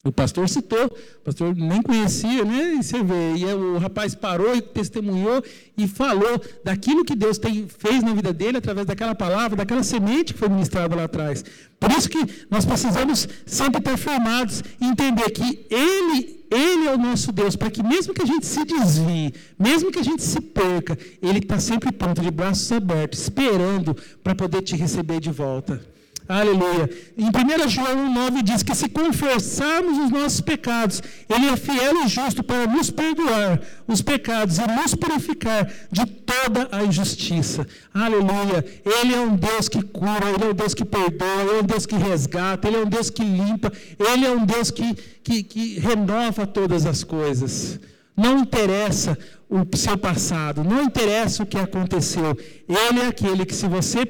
O 0.06 0.14
pastor 0.14 0.48
citou, 0.48 0.86
o 0.86 1.20
pastor 1.26 1.54
nem 1.54 1.82
conhecia, 1.82 2.46
né? 2.46 2.76
E 2.76 2.84
você 2.84 3.04
vê, 3.04 3.36
e 3.36 3.46
o 3.54 3.78
rapaz 3.80 4.16
parou 4.16 4.56
e 4.56 4.62
testemunhou 4.62 5.44
e 5.78 5.90
falou 5.90 6.42
daquilo 6.64 7.04
que 7.04 7.14
Deus 7.14 7.38
tem, 7.38 7.68
fez 7.68 8.02
na 8.02 8.14
vida 8.14 8.32
dele 8.32 8.60
através 8.60 8.88
daquela 8.88 9.14
palavra, 9.14 9.58
daquela 9.58 9.84
semente 9.84 10.34
que 10.34 10.40
foi 10.40 10.48
ministrada 10.48 10.96
lá 10.96 11.04
atrás. 11.04 11.44
Por 11.78 11.92
isso 11.92 12.08
que 12.08 12.18
nós 12.50 12.64
precisamos 12.64 13.28
sempre 13.46 13.80
estar 13.80 13.98
firmados 13.98 14.64
e 14.80 14.86
entender 14.86 15.30
que 15.32 15.66
Ele, 15.70 16.46
Ele 16.50 16.88
é 16.88 16.94
o 16.94 16.98
nosso 16.98 17.34
Deus, 17.34 17.58
para 17.58 17.70
que 17.70 17.84
mesmo 17.84 18.14
que 18.14 18.22
a 18.22 18.26
gente 18.26 18.46
se 18.46 18.64
desvie, 18.64 19.34
mesmo 19.60 19.92
que 19.92 20.00
a 20.00 20.04
gente 20.04 20.24
se 20.24 20.40
perca, 20.40 20.98
Ele 21.22 21.40
está 21.40 21.60
sempre 21.60 21.92
pronto, 21.92 22.22
de 22.22 22.32
braços 22.32 22.72
abertos, 22.72 23.20
esperando 23.20 23.94
para 24.24 24.34
poder 24.34 24.62
te 24.62 24.78
receber 24.78 25.20
de 25.20 25.30
volta. 25.30 25.99
Aleluia. 26.30 26.88
Em 27.18 27.26
1 27.26 27.68
João 27.70 28.14
9 28.14 28.44
diz 28.44 28.62
que 28.62 28.76
se 28.76 28.88
confessarmos 28.88 29.98
os 29.98 30.12
nossos 30.12 30.40
pecados, 30.40 31.02
Ele 31.28 31.48
é 31.48 31.58
fiel 31.58 32.06
e 32.06 32.08
justo 32.08 32.44
para 32.44 32.68
nos 32.68 32.92
perdoar 32.92 33.60
os 33.88 34.04
pecados 34.04 34.60
e 34.60 34.68
nos 34.68 34.94
purificar 34.94 35.68
de 35.92 36.06
toda 36.06 36.70
a 36.72 36.84
injustiça. 36.84 37.66
Aleluia. 37.92 38.64
Ele 38.86 39.16
é 39.16 39.20
um 39.20 39.36
Deus 39.36 39.68
que 39.68 39.82
cura, 39.82 40.30
Ele 40.32 40.44
é 40.44 40.48
um 40.50 40.54
Deus 40.54 40.76
que 40.76 40.86
perdoa, 40.86 41.42
Ele 41.42 41.50
é 41.50 41.62
um 41.62 41.66
Deus 41.66 41.88
que 41.88 41.96
resgata, 41.96 42.68
Ele 42.68 42.78
é 42.78 42.82
um 42.82 42.90
Deus 42.90 43.10
que 43.10 43.24
limpa, 43.24 43.74
Ele 43.98 44.28
é 44.28 44.30
um 44.30 44.46
Deus 44.46 44.70
que, 44.70 44.94
que, 45.24 45.42
que 45.42 45.80
renova 45.80 46.46
todas 46.46 46.86
as 46.86 47.04
coisas. 47.04 47.80
Não 48.16 48.38
interessa 48.38 49.18
o 49.50 49.66
seu 49.76 49.98
passado, 49.98 50.64
não 50.64 50.84
interessa 50.84 51.42
o 51.42 51.46
que 51.48 51.58
aconteceu. 51.58 52.38
Ele 52.68 53.00
é 53.00 53.08
aquele 53.08 53.48
que, 53.48 53.56
se 53.56 53.68
você 53.68 54.06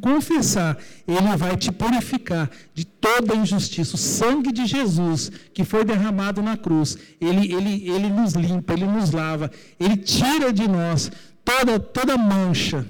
confessar, 0.00 0.76
ele 1.06 1.36
vai 1.36 1.56
te 1.56 1.72
purificar 1.72 2.50
de 2.74 2.84
toda 2.84 3.34
injustiça. 3.34 3.94
O 3.94 3.98
sangue 3.98 4.52
de 4.52 4.66
Jesus 4.66 5.30
que 5.52 5.64
foi 5.64 5.84
derramado 5.84 6.42
na 6.42 6.56
cruz, 6.56 6.98
ele, 7.20 7.52
ele, 7.52 7.88
ele 7.88 8.08
nos 8.08 8.32
limpa, 8.32 8.72
ele 8.72 8.86
nos 8.86 9.10
lava, 9.10 9.50
ele 9.78 9.96
tira 9.96 10.52
de 10.52 10.68
nós 10.68 11.10
toda, 11.44 11.78
toda 11.78 12.16
mancha. 12.16 12.86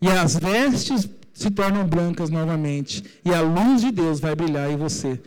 E 0.00 0.08
as 0.08 0.36
vestes 0.36 1.08
se 1.32 1.50
tornam 1.50 1.86
brancas 1.86 2.30
novamente. 2.30 3.04
E 3.24 3.32
a 3.32 3.40
luz 3.40 3.80
de 3.80 3.90
Deus 3.90 4.20
vai 4.20 4.34
brilhar 4.34 4.70
em 4.70 4.76
você. 4.76 5.20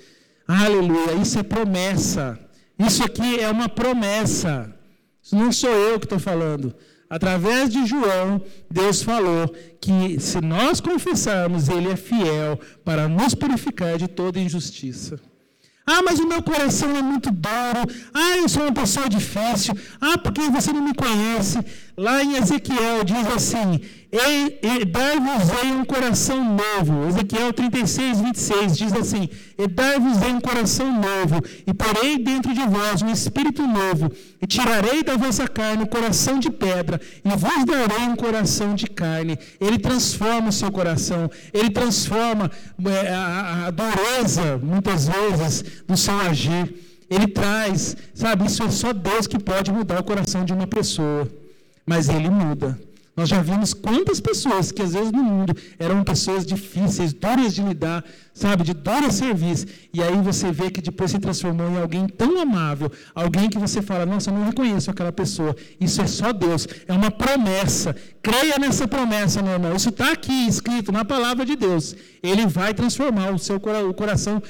Aleluia. 0.47 1.13
Isso 1.13 1.37
é 1.39 1.43
promessa. 1.43 2.39
Isso 2.79 3.03
aqui 3.03 3.39
é 3.39 3.49
uma 3.49 3.67
promessa. 3.67 4.73
Isso 5.21 5.35
não 5.35 5.51
sou 5.51 5.71
eu 5.71 5.99
que 5.99 6.05
estou 6.05 6.19
falando 6.19 6.73
através 7.09 7.69
de 7.69 7.85
João, 7.85 8.41
Deus 8.69 9.01
falou 9.01 9.47
que 9.79 10.19
se 10.19 10.41
nós 10.41 10.79
confessarmos, 10.81 11.69
Ele 11.69 11.89
é 11.91 11.95
fiel 11.95 12.59
para 12.83 13.07
nos 13.07 13.33
purificar 13.33 13.97
de 13.97 14.07
toda 14.07 14.39
injustiça. 14.39 15.19
Ah, 15.89 16.01
mas 16.03 16.19
o 16.19 16.27
meu 16.27 16.43
coração 16.43 16.93
é 16.97 17.01
muito 17.01 17.31
duro. 17.31 17.81
Ah, 18.13 18.35
eu 18.35 18.49
sou 18.49 18.63
uma 18.63 18.73
pessoa 18.73 19.07
difícil. 19.07 19.73
Ah, 20.01 20.17
porque 20.17 20.41
você 20.49 20.73
não 20.73 20.81
me 20.81 20.93
conhece. 20.93 21.59
Lá 21.99 22.23
em 22.23 22.35
Ezequiel 22.35 23.03
diz 23.03 23.25
assim: 23.25 23.81
dar-vos-ei 24.91 25.71
um 25.71 25.83
coração 25.83 26.43
novo. 26.43 27.07
Ezequiel 27.07 27.51
36, 27.51 28.21
26 28.21 28.77
diz 28.77 28.93
assim: 28.93 29.27
dar-vos-ei 29.71 30.31
um 30.31 30.39
coração 30.39 30.93
novo, 30.93 31.43
e 31.65 31.73
porei 31.73 32.19
dentro 32.19 32.53
de 32.53 32.61
vós 32.67 33.01
um 33.01 33.09
espírito 33.09 33.63
novo, 33.65 34.11
e 34.39 34.45
tirarei 34.45 35.01
da 35.01 35.17
vossa 35.17 35.47
carne 35.47 35.85
o 35.85 35.87
coração 35.87 36.37
de 36.37 36.51
pedra, 36.51 37.01
e 37.25 37.29
vos 37.29 37.65
darei 37.65 38.07
um 38.07 38.15
coração 38.15 38.75
de 38.75 38.85
carne. 38.85 39.35
Ele 39.59 39.79
transforma 39.79 40.49
o 40.49 40.53
seu 40.53 40.71
coração, 40.71 41.31
ele 41.51 41.71
transforma 41.71 42.51
é, 42.85 43.09
a, 43.09 43.65
a 43.65 43.71
dureza, 43.71 44.59
muitas 44.61 45.07
vezes, 45.07 45.63
do 45.87 45.97
seu 45.97 46.19
agir. 46.19 46.75
Ele 47.09 47.25
traz, 47.25 47.97
sabe, 48.13 48.45
isso 48.45 48.61
é 48.61 48.69
só 48.69 48.93
Deus 48.93 49.25
que 49.25 49.39
pode 49.39 49.71
mudar 49.71 49.99
o 49.99 50.03
coração 50.03 50.45
de 50.45 50.53
uma 50.53 50.67
pessoa, 50.67 51.27
mas 51.87 52.09
ele 52.09 52.29
muda. 52.29 52.77
Nós 53.17 53.29
já 53.29 53.41
vimos 53.41 53.73
quantas 53.73 54.19
pessoas 54.19 54.71
que 54.71 54.79
às 54.79 54.93
vezes 54.93 55.11
no 55.11 55.23
mundo 55.23 55.51
eram 55.79 56.03
pessoas 56.03 56.45
difíceis, 56.45 57.13
duras 57.13 57.55
de 57.55 57.63
lidar, 57.63 58.05
sabe, 58.31 58.63
de 58.63 58.75
dura 58.75 59.11
serviço. 59.11 59.65
E 59.91 60.03
aí 60.03 60.15
você 60.21 60.51
vê 60.51 60.69
que 60.69 60.79
depois 60.79 61.09
se 61.09 61.17
transformou 61.17 61.67
em 61.67 61.79
alguém 61.79 62.07
tão 62.07 62.39
amável, 62.39 62.91
alguém 63.15 63.49
que 63.49 63.57
você 63.57 63.81
fala, 63.81 64.05
nossa, 64.05 64.29
eu 64.29 64.35
não 64.35 64.45
reconheço 64.45 64.91
aquela 64.91 65.11
pessoa. 65.11 65.55
Isso 65.81 65.99
é 65.99 66.05
só 66.05 66.31
Deus, 66.31 66.67
é 66.87 66.93
uma 66.93 67.09
promessa. 67.09 67.95
Creia 68.21 68.59
nessa 68.59 68.87
promessa, 68.87 69.41
meu 69.41 69.53
irmão. 69.53 69.75
Isso 69.75 69.89
está 69.89 70.11
aqui 70.11 70.47
escrito 70.47 70.91
na 70.91 71.03
palavra 71.03 71.43
de 71.43 71.55
Deus. 71.55 71.95
Ele 72.21 72.45
vai 72.45 72.71
transformar 72.75 73.31
o 73.31 73.39
seu 73.39 73.55
o 73.57 73.93
coração 73.95 74.43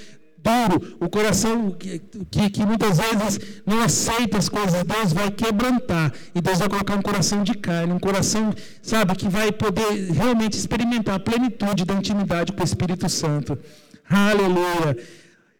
duro, 0.44 0.98
o 1.00 1.10
coração 1.10 1.72
que, 1.72 2.00
que, 2.32 2.50
que, 2.50 2.66
muitas 2.66 2.98
vezes 2.98 3.62
não 3.66 3.82
aceita 3.82 4.38
as 4.38 4.50
coisas, 4.50 4.84
Deus 4.84 5.14
vai 5.14 5.32
quebrantar. 5.32 6.14
E 6.34 6.42
Deus 6.42 6.60
vai 6.60 6.70
colocar 6.70 6.96
um 6.96 7.02
coração 7.02 7.44
de 7.44 7.54
carne, 7.54 7.94
um 7.94 8.00
coração, 8.00 8.54
sabe, 8.82 9.16
que 9.16 9.28
vai 9.28 9.52
poder 9.52 10.12
realmente 10.12 10.58
experimentar 10.58 11.16
a 11.16 11.20
plenitude 11.20 11.86
da 11.86 11.94
intimidade 11.94 12.52
com 12.52 12.62
o 12.62 12.66
Espírito 12.66 13.10
Santo. 13.10 13.58
Aleluia. 14.10 14.98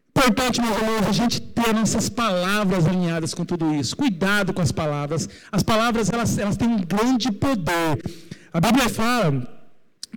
Importante, 0.10 0.60
meus 0.62 0.76
irmãos, 0.78 1.08
a 1.08 1.12
gente 1.12 1.40
ter 1.40 1.74
nossas 1.76 2.10
palavras 2.10 2.88
alinhadas 2.88 3.36
com 3.36 3.46
tudo 3.46 3.76
isso. 3.76 3.96
Cuidado 3.96 4.52
com 4.52 4.62
as 4.62 4.72
palavras. 4.72 5.30
As 5.52 5.62
palavras, 5.62 6.10
elas, 6.10 6.38
elas 6.40 6.58
têm 6.58 6.68
um 6.68 6.78
grande 6.78 7.32
poder. 7.32 8.02
A 8.52 8.60
Bíblia 8.60 8.90
fala 8.90 9.57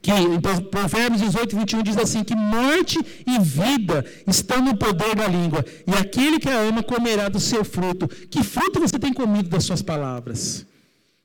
que 0.03 0.11
em 0.11 0.41
Provérbios 0.41 1.21
18, 1.21 1.57
21 1.57 1.83
diz 1.83 1.97
assim: 1.97 2.25
que 2.25 2.35
morte 2.35 2.99
e 3.27 3.39
vida 3.39 4.05
estão 4.27 4.63
no 4.63 4.77
poder 4.77 5.15
da 5.15 5.27
língua, 5.27 5.65
e 5.87 5.93
aquele 5.93 6.39
que 6.39 6.49
a 6.49 6.59
ama 6.61 6.83
comerá 6.83 7.29
do 7.29 7.41
seu 7.41 7.65
fruto. 7.65 8.09
Que 8.09 8.43
fruto 8.43 8.81
você 8.81 8.99
tem 8.99 9.13
comido 9.13 9.49
das 9.49 9.65
suas 9.65 9.83
palavras? 9.83 10.67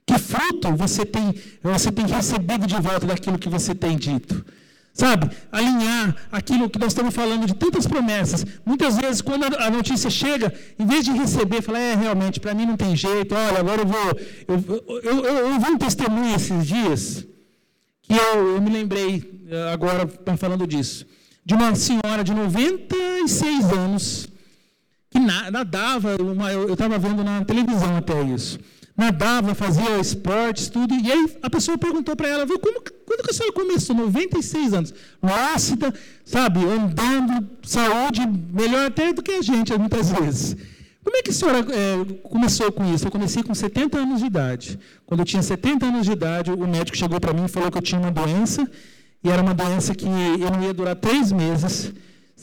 Que 0.05 0.19
fruto 0.19 0.75
você 0.75 1.05
tem, 1.05 1.33
você 1.63 1.91
tem 1.91 2.05
recebido 2.05 2.67
de 2.67 2.75
volta 2.75 3.07
daquilo 3.07 3.39
que 3.39 3.49
você 3.49 3.73
tem 3.73 3.97
dito? 3.97 4.45
Sabe, 4.93 5.29
alinhar 5.51 6.15
aquilo 6.31 6.69
que 6.69 6.79
nós 6.79 6.93
estamos 6.93 7.13
falando 7.13 7.45
de 7.45 7.53
tantas 7.53 7.85
promessas. 7.85 8.45
Muitas 8.65 8.95
vezes, 8.95 9.21
quando 9.21 9.43
a 9.43 9.69
notícia 9.69 10.09
chega, 10.09 10.53
em 10.79 10.85
vez 10.85 11.03
de 11.03 11.11
receber, 11.11 11.61
falar, 11.61 11.79
é, 11.79 11.95
realmente, 11.95 12.39
para 12.39 12.53
mim 12.53 12.65
não 12.65 12.77
tem 12.77 12.95
jeito, 12.95 13.35
olha, 13.35 13.59
agora 13.59 13.81
eu 13.81 13.85
vou. 13.85 14.19
Eu, 14.47 15.03
eu, 15.03 15.25
eu, 15.25 15.37
eu 15.49 15.59
vi 15.59 15.69
um 15.69 15.77
testemunho 15.77 16.33
esses 16.33 16.65
dias 16.65 17.27
que 18.07 18.13
eu, 18.13 18.55
eu 18.55 18.61
me 18.61 18.69
lembrei 18.69 19.43
eh, 19.49 19.73
agora 19.73 20.07
falando 20.37 20.65
disso, 20.65 21.05
de 21.45 21.53
uma 21.53 21.75
senhora 21.75 22.23
de 22.23 22.33
96 22.33 23.71
anos 23.71 24.27
que 25.09 25.19
nadava, 25.19 26.15
uma, 26.21 26.51
eu 26.51 26.73
estava 26.73 26.97
vendo 26.97 27.23
na 27.23 27.45
televisão 27.45 27.95
até 27.95 28.21
isso, 28.23 28.59
nadava, 28.97 29.53
fazia 29.55 29.99
esportes, 29.99 30.67
tudo, 30.67 30.93
e 30.93 31.11
aí 31.11 31.37
a 31.41 31.49
pessoa 31.49 31.77
perguntou 31.77 32.15
para 32.15 32.27
ela, 32.27 32.45
viu, 32.45 32.59
como, 32.59 32.81
quando 33.05 33.23
que 33.23 33.31
a 33.31 33.33
senhora 33.33 33.53
começou? 33.53 33.95
96 33.95 34.73
anos, 34.73 34.93
ácida, 35.21 35.93
sabe, 36.23 36.59
andando, 36.65 37.49
saúde, 37.63 38.21
melhor 38.51 38.87
até 38.87 39.13
do 39.13 39.23
que 39.23 39.31
a 39.31 39.41
gente, 39.41 39.77
muitas 39.77 40.09
vezes. 40.09 40.55
Como 41.05 41.17
é 41.17 41.21
que 41.21 41.29
a 41.29 41.33
senhora 41.33 41.59
é, 41.59 42.13
começou 42.23 42.71
com 42.71 42.83
isso? 42.91 43.05
Eu 43.05 43.11
comecei 43.11 43.43
com 43.43 43.53
70 43.53 43.95
anos 43.95 44.21
de 44.21 44.25
idade. 44.25 44.79
Quando 45.05 45.19
eu 45.19 45.25
tinha 45.25 45.43
70 45.43 45.85
anos 45.85 46.07
de 46.07 46.11
idade, 46.11 46.49
o 46.49 46.67
médico 46.67 46.97
chegou 46.97 47.19
para 47.21 47.31
mim 47.31 47.45
e 47.45 47.47
falou 47.47 47.69
que 47.69 47.77
eu 47.77 47.81
tinha 47.81 48.01
uma 48.01 48.09
doença, 48.09 48.67
e 49.23 49.29
era 49.29 49.39
uma 49.39 49.53
doença 49.53 49.93
que 49.93 50.07
eu 50.07 50.49
não 50.49 50.63
ia 50.63 50.73
durar 50.73 50.95
três 50.95 51.31
meses. 51.31 51.93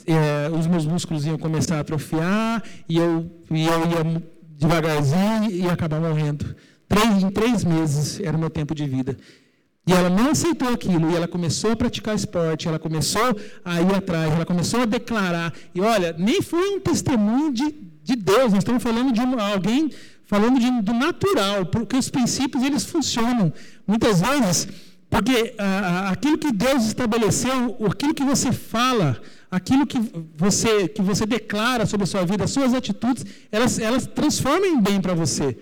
É, 0.07 0.49
os 0.57 0.69
meus 0.69 0.87
músculos 0.87 1.26
iam 1.26 1.37
começar 1.37 1.78
a 1.78 1.81
atrofiar, 1.81 2.62
e 2.88 2.99
eu, 2.99 3.28
e 3.50 3.66
eu 3.66 3.81
ia 3.90 4.23
devagarzinho 4.57 5.50
e 5.50 5.62
ia 5.62 5.73
acabar 5.73 6.00
morrendo. 6.00 6.54
Três, 6.88 7.21
em 7.21 7.31
três 7.31 7.64
meses 7.64 8.21
era 8.21 8.37
o 8.37 8.40
meu 8.40 8.49
tempo 8.49 8.76
de 8.76 8.87
vida. 8.87 9.16
E 9.85 9.92
ela 9.92 10.09
não 10.09 10.31
aceitou 10.31 10.69
aquilo, 10.69 11.11
e 11.11 11.16
ela 11.16 11.26
começou 11.26 11.73
a 11.73 11.76
praticar 11.76 12.14
esporte, 12.14 12.69
ela 12.69 12.78
começou 12.78 13.37
a 13.64 13.83
ir 13.83 13.92
atrás, 13.92 14.33
ela 14.33 14.47
começou 14.47 14.83
a 14.83 14.85
declarar. 14.85 15.52
E 15.75 15.81
olha, 15.81 16.14
nem 16.16 16.40
foi 16.40 16.76
um 16.76 16.78
testemunho 16.78 17.52
de 17.52 17.90
de 18.03 18.17
Deus, 18.17 18.53
nós 18.53 18.59
estamos 18.59 18.83
falando 18.83 19.13
de 19.13 19.21
uma, 19.21 19.43
alguém 19.53 19.91
falando 20.25 20.59
de, 20.59 20.71
do 20.83 20.93
natural, 20.93 21.67
porque 21.67 21.97
os 21.97 22.09
princípios 22.09 22.63
eles 22.63 22.85
funcionam. 22.85 23.53
Muitas 23.87 24.21
vezes, 24.21 24.69
porque 25.11 25.55
ah, 25.59 26.09
aquilo 26.11 26.39
que 26.39 26.51
Deus 26.51 26.87
estabeleceu, 26.87 27.77
aquilo 27.91 28.15
que 28.15 28.25
você 28.25 28.51
fala, 28.51 29.21
aquilo 29.51 29.87
que 29.87 29.99
você, 30.35 30.89
que 30.89 31.03
você 31.03 31.27
declara 31.27 31.85
sobre 31.85 32.05
a 32.05 32.07
sua 32.07 32.25
vida, 32.25 32.45
as 32.45 32.51
suas 32.51 32.73
atitudes, 32.73 33.27
elas, 33.51 33.79
elas 33.79 34.07
transformam 34.07 34.67
em 34.67 34.81
bem 34.81 35.01
para 35.01 35.13
você. 35.13 35.57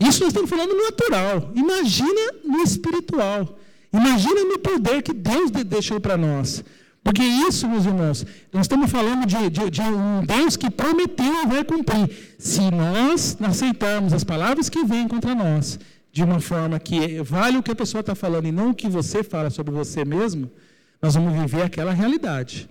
Isso 0.00 0.20
nós 0.20 0.28
estamos 0.28 0.50
falando 0.50 0.74
no 0.74 0.82
natural. 0.82 1.52
Imagina 1.54 2.32
no 2.44 2.60
espiritual. 2.62 3.58
Imagina 3.92 4.44
no 4.44 4.58
poder 4.58 5.02
que 5.02 5.12
Deus 5.12 5.50
deixou 5.50 6.00
para 6.00 6.16
nós. 6.16 6.64
Porque 7.08 7.22
isso, 7.22 7.66
meus 7.66 7.86
irmãos, 7.86 8.26
nós 8.52 8.64
estamos 8.64 8.90
falando 8.90 9.24
de, 9.24 9.48
de, 9.48 9.70
de, 9.70 9.80
um 9.80 10.22
Deus 10.26 10.58
que 10.58 10.68
prometeu 10.68 11.42
e 11.42 11.46
vai 11.46 11.64
cumprir. 11.64 12.34
Se 12.38 12.60
nós 12.70 13.34
aceitarmos 13.40 14.12
as 14.12 14.22
palavras 14.22 14.68
que 14.68 14.84
vêm 14.84 15.08
contra 15.08 15.34
nós, 15.34 15.80
de 16.12 16.22
uma 16.22 16.38
forma 16.38 16.78
que 16.78 17.22
vale 17.22 17.56
o 17.56 17.62
que 17.62 17.70
a 17.70 17.74
pessoa 17.74 18.00
está 18.00 18.14
falando 18.14 18.46
e 18.46 18.52
não 18.52 18.72
o 18.72 18.74
que 18.74 18.90
você 18.90 19.22
fala 19.22 19.48
sobre 19.48 19.72
você 19.72 20.04
mesmo, 20.04 20.50
nós 21.00 21.14
vamos 21.14 21.32
viver 21.32 21.62
aquela 21.62 21.94
realidade. 21.94 22.68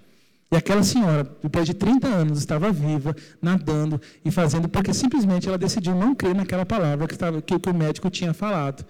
E 0.51 0.55
aquela 0.55 0.83
senhora, 0.83 1.27
depois 1.41 1.65
de 1.65 1.73
30 1.73 2.07
anos, 2.07 2.37
estava 2.37 2.71
viva, 2.71 3.15
nadando 3.41 3.99
e 4.23 4.29
fazendo, 4.29 4.69
porque 4.69 4.93
simplesmente 4.93 5.47
ela 5.47 5.57
decidiu 5.57 5.95
não 5.95 6.13
crer 6.13 6.35
naquela 6.35 6.63
palavra 6.63 7.07
que, 7.07 7.15
estava, 7.15 7.41
que, 7.41 7.57
que 7.57 7.69
o 7.71 7.73
médico 7.73 8.07
tinha 8.11 8.35
falado. 8.35 8.85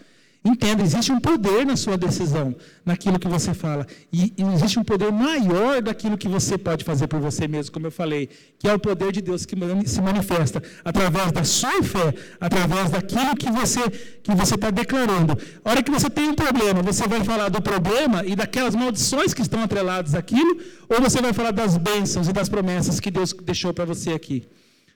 Entenda, 0.45 0.81
existe 0.81 1.11
um 1.11 1.19
poder 1.19 1.65
na 1.65 1.75
sua 1.75 1.97
decisão, 1.97 2.55
naquilo 2.85 3.19
que 3.19 3.27
você 3.27 3.53
fala. 3.53 3.85
E, 4.13 4.33
e, 4.37 4.43
existe 4.53 4.79
um 4.79 4.83
poder 4.83 5.11
maior 5.11 5.81
daquilo 5.81 6.17
que 6.17 6.27
você 6.27 6.57
pode 6.57 6.85
fazer 6.85 7.07
por 7.07 7.19
você 7.19 7.47
mesmo, 7.47 7.73
como 7.73 7.87
eu 7.87 7.91
falei, 7.91 8.29
que 8.57 8.67
é 8.67 8.73
o 8.73 8.79
poder 8.79 9.11
de 9.11 9.21
Deus 9.21 9.45
que 9.45 9.55
se 9.85 10.01
manifesta 10.01 10.63
através 10.85 11.31
da 11.31 11.43
sua 11.43 11.83
fé, 11.83 12.13
através 12.39 12.91
daquilo 12.91 13.35
que 13.35 13.51
você 13.51 13.89
que 14.23 14.33
você 14.33 14.55
está 14.55 14.69
declarando. 14.69 15.37
A 15.65 15.71
hora 15.71 15.83
que 15.83 15.91
você 15.91 16.09
tem 16.09 16.29
um 16.29 16.35
problema, 16.35 16.81
você 16.81 17.07
vai 17.07 17.23
falar 17.23 17.49
do 17.49 17.61
problema 17.61 18.25
e 18.25 18.35
daquelas 18.35 18.75
maldições 18.75 19.33
que 19.33 19.41
estão 19.41 19.61
atreladas 19.61 20.15
àquilo, 20.15 20.59
ou 20.87 21.01
você 21.01 21.21
vai 21.21 21.33
falar 21.33 21.51
das 21.51 21.77
bênçãos 21.77 22.27
e 22.27 22.33
das 22.33 22.47
promessas 22.47 22.99
que 22.99 23.11
Deus 23.11 23.33
deixou 23.33 23.73
para 23.73 23.85
você 23.85 24.11
aqui? 24.11 24.47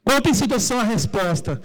Qual 0.04 0.22
tem 0.22 0.34
sido 0.34 0.56
a 0.56 0.60
sua 0.60 0.84
resposta 0.84 1.62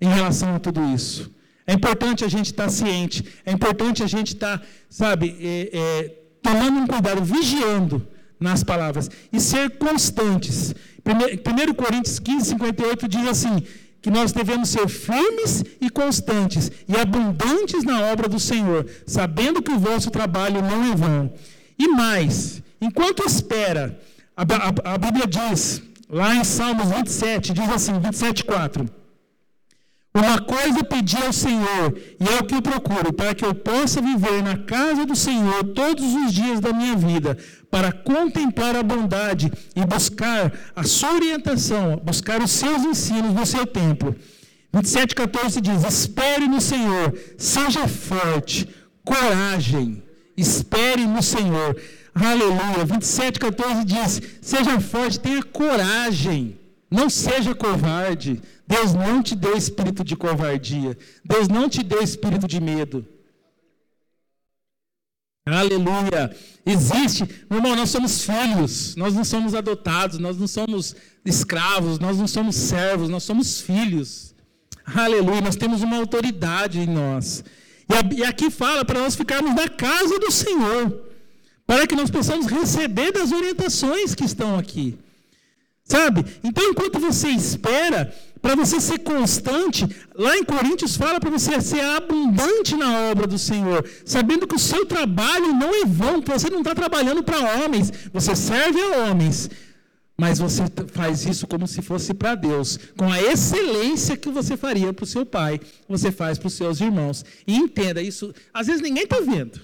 em 0.00 0.08
relação 0.08 0.54
a 0.54 0.58
tudo 0.58 0.82
isso? 0.94 1.35
É 1.66 1.72
importante 1.72 2.24
a 2.24 2.28
gente 2.28 2.46
estar 2.46 2.68
ciente, 2.68 3.24
é 3.44 3.52
importante 3.52 4.02
a 4.02 4.06
gente 4.06 4.34
estar, 4.34 4.62
sabe, 4.88 5.36
é, 5.40 5.70
é, 5.72 6.14
tomando 6.40 6.78
um 6.78 6.86
cuidado, 6.86 7.24
vigiando 7.24 8.06
nas 8.38 8.62
palavras 8.62 9.10
e 9.32 9.40
ser 9.40 9.70
constantes. 9.78 10.74
1 11.04 11.74
Coríntios 11.74 12.18
15, 12.18 12.50
58 12.50 13.08
diz 13.08 13.26
assim: 13.26 13.62
que 14.06 14.10
nós 14.10 14.30
devemos 14.30 14.68
ser 14.68 14.88
firmes 14.88 15.64
e 15.80 15.90
constantes 15.90 16.70
e 16.86 16.96
abundantes 16.96 17.82
na 17.82 18.02
obra 18.02 18.28
do 18.28 18.38
Senhor, 18.38 18.86
sabendo 19.04 19.60
que 19.60 19.72
o 19.72 19.80
vosso 19.80 20.12
trabalho 20.12 20.62
não 20.62 20.92
é 20.92 20.94
vão. 20.94 21.32
E 21.76 21.88
mais, 21.88 22.62
enquanto 22.80 23.26
espera, 23.26 23.98
a, 24.36 24.42
a, 24.42 24.94
a 24.94 24.98
Bíblia 24.98 25.26
diz, 25.26 25.82
lá 26.08 26.36
em 26.36 26.44
Salmos 26.44 26.88
27, 26.88 27.52
diz 27.52 27.68
assim, 27.68 27.98
27, 27.98 28.44
4. 28.44 28.88
Uma 30.16 30.38
coisa 30.40 30.82
pedi 30.82 31.18
ao 31.22 31.30
Senhor, 31.30 31.94
e 32.18 32.26
é 32.26 32.40
o 32.40 32.44
que 32.44 32.54
eu 32.54 32.62
procuro, 32.62 33.12
para 33.12 33.34
que 33.34 33.44
eu 33.44 33.54
possa 33.54 34.00
viver 34.00 34.42
na 34.42 34.56
casa 34.56 35.04
do 35.04 35.14
Senhor 35.14 35.62
todos 35.74 36.14
os 36.14 36.32
dias 36.32 36.58
da 36.58 36.72
minha 36.72 36.96
vida, 36.96 37.36
para 37.70 37.92
contemplar 37.92 38.74
a 38.76 38.82
bondade 38.82 39.52
e 39.74 39.84
buscar 39.84 40.50
a 40.74 40.84
sua 40.84 41.12
orientação, 41.12 42.00
buscar 42.02 42.42
os 42.42 42.50
seus 42.50 42.82
ensinos 42.82 43.34
no 43.34 43.44
seu 43.44 43.66
templo. 43.66 44.16
27,14 44.74 45.60
diz: 45.60 45.84
Espere 45.84 46.48
no 46.48 46.62
Senhor, 46.62 47.12
seja 47.36 47.86
forte, 47.86 48.66
coragem, 49.04 50.02
espere 50.34 51.06
no 51.06 51.22
Senhor. 51.22 51.76
Aleluia. 52.14 52.86
27,14 52.86 53.84
diz: 53.84 54.22
Seja 54.40 54.80
forte, 54.80 55.20
tenha 55.20 55.42
coragem, 55.42 56.58
não 56.90 57.10
seja 57.10 57.54
covarde. 57.54 58.40
Deus 58.66 58.92
não 58.92 59.22
te 59.22 59.34
deu 59.34 59.56
espírito 59.56 60.02
de 60.02 60.16
covardia. 60.16 60.98
Deus 61.24 61.48
não 61.48 61.68
te 61.68 61.82
deu 61.82 62.02
espírito 62.02 62.46
de 62.48 62.60
medo. 62.60 63.06
Aleluia. 65.46 66.36
Existe, 66.64 67.22
meu 67.48 67.58
irmão, 67.60 67.76
nós 67.76 67.90
somos 67.90 68.22
filhos, 68.22 68.96
nós 68.96 69.14
não 69.14 69.24
somos 69.24 69.54
adotados, 69.54 70.18
nós 70.18 70.36
não 70.36 70.48
somos 70.48 70.96
escravos, 71.24 72.00
nós 72.00 72.18
não 72.18 72.26
somos 72.26 72.56
servos, 72.56 73.08
nós 73.08 73.22
somos 73.22 73.60
filhos. 73.60 74.34
Aleluia. 74.84 75.40
Nós 75.40 75.54
temos 75.54 75.82
uma 75.82 75.98
autoridade 75.98 76.80
em 76.80 76.86
nós. 76.86 77.44
E 78.16 78.24
aqui 78.24 78.50
fala 78.50 78.84
para 78.84 78.98
nós 78.98 79.14
ficarmos 79.14 79.54
na 79.54 79.68
casa 79.68 80.18
do 80.18 80.32
Senhor, 80.32 81.02
para 81.64 81.86
que 81.86 81.94
nós 81.94 82.10
possamos 82.10 82.46
receber 82.46 83.12
das 83.12 83.30
orientações 83.30 84.16
que 84.16 84.24
estão 84.24 84.58
aqui. 84.58 84.98
Sabe? 85.84 86.24
Então, 86.42 86.68
enquanto 86.68 86.98
você 86.98 87.28
espera, 87.28 88.12
para 88.40 88.54
você 88.54 88.80
ser 88.80 88.98
constante, 88.98 89.86
lá 90.14 90.36
em 90.36 90.44
Coríntios 90.44 90.96
fala 90.96 91.18
para 91.18 91.30
você 91.30 91.60
ser 91.60 91.80
abundante 91.80 92.76
na 92.76 93.10
obra 93.10 93.26
do 93.26 93.38
Senhor, 93.38 93.84
sabendo 94.04 94.46
que 94.46 94.54
o 94.54 94.58
seu 94.58 94.86
trabalho 94.86 95.52
não 95.52 95.74
é 95.74 95.84
vão, 95.84 96.20
você 96.20 96.50
não 96.50 96.58
está 96.58 96.74
trabalhando 96.74 97.22
para 97.22 97.64
homens, 97.64 97.92
você 98.12 98.36
serve 98.36 98.80
a 98.80 99.08
homens, 99.08 99.50
mas 100.18 100.38
você 100.38 100.62
faz 100.92 101.26
isso 101.26 101.46
como 101.46 101.66
se 101.66 101.82
fosse 101.82 102.14
para 102.14 102.34
Deus, 102.34 102.78
com 102.96 103.10
a 103.10 103.20
excelência 103.20 104.16
que 104.16 104.30
você 104.30 104.56
faria 104.56 104.92
para 104.92 105.04
o 105.04 105.06
seu 105.06 105.26
pai, 105.26 105.60
você 105.88 106.10
faz 106.10 106.38
para 106.38 106.48
os 106.48 106.54
seus 106.54 106.80
irmãos. 106.80 107.24
E 107.46 107.54
entenda 107.54 108.00
isso, 108.00 108.34
às 108.52 108.66
vezes 108.66 108.80
ninguém 108.80 109.04
está 109.04 109.20
vendo, 109.20 109.60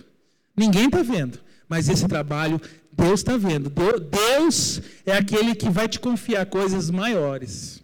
ninguém 0.56 0.86
está 0.86 1.02
vendo, 1.02 1.38
mas 1.68 1.88
esse 1.88 2.06
trabalho 2.06 2.60
Deus 2.92 3.20
está 3.20 3.36
vendo. 3.36 3.70
Deus 3.70 4.82
é 5.06 5.12
aquele 5.16 5.54
que 5.54 5.70
vai 5.70 5.88
te 5.88 5.98
confiar 5.98 6.44
coisas 6.46 6.90
maiores. 6.90 7.81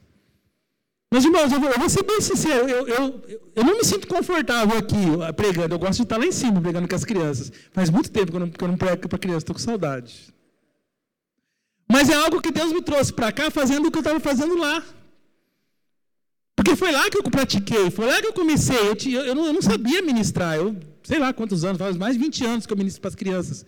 Meus 1.11 1.25
irmãos, 1.25 1.51
eu 1.51 1.59
vou, 1.59 1.71
eu 1.71 1.79
vou 1.79 1.88
ser 1.88 2.03
bem 2.03 2.21
sincero, 2.21 2.68
eu, 2.68 2.87
eu, 2.87 3.25
eu, 3.57 3.64
não 3.64 3.79
me 3.79 3.85
sinto 3.85 4.07
confortável 4.07 4.77
aqui 4.77 4.94
pregando, 5.35 5.75
eu 5.75 5.79
gosto 5.79 5.97
de 5.97 6.03
estar 6.03 6.18
lá 6.18 6.27
em 6.27 6.33
cima 6.33 6.61
pregando 6.61 6.87
com 6.87 6.94
as 6.94 7.05
crianças. 7.05 7.51
Faz 7.73 7.88
muito 7.88 8.11
tempo 8.11 8.31
que 8.31 8.37
eu 8.37 8.40
não, 8.40 8.51
que 8.51 8.62
eu 8.62 8.68
não 8.68 8.77
prego 8.77 9.09
para 9.09 9.18
criança, 9.18 9.38
estou 9.38 9.55
com 9.55 9.61
saudade. 9.61 10.35
Mas 11.90 12.11
é 12.11 12.14
algo 12.14 12.42
que 12.42 12.51
Deus 12.51 12.73
me 12.73 12.83
trouxe 12.83 13.11
para 13.11 13.33
cá 13.33 13.51
fazendo 13.51 13.88
o 13.88 13.90
que 13.90 13.97
eu 13.97 14.03
estava 14.03 14.21
fazendo 14.21 14.55
lá. 14.59 14.85
Porque 16.55 16.77
foi 16.77 16.92
lá 16.92 17.09
que 17.09 17.16
eu 17.16 17.23
pratiquei, 17.23 17.90
foi 17.90 18.05
lá 18.05 18.21
que 18.21 18.27
eu 18.27 18.33
comecei. 18.35 18.77
Eu, 18.77 19.25
eu, 19.25 19.35
não, 19.35 19.47
eu 19.47 19.53
não 19.55 19.62
sabia 19.62 20.03
ministrar, 20.03 20.57
eu 20.57 20.77
sei 21.03 21.18
lá 21.18 21.33
quantos 21.33 21.64
anos, 21.64 21.79
faz 21.79 21.97
mais 21.97 22.16
de 22.16 22.23
20 22.23 22.44
anos 22.44 22.66
que 22.66 22.73
eu 22.73 22.77
ministro 22.77 23.01
para 23.01 23.09
as 23.09 23.14
crianças. 23.14 23.64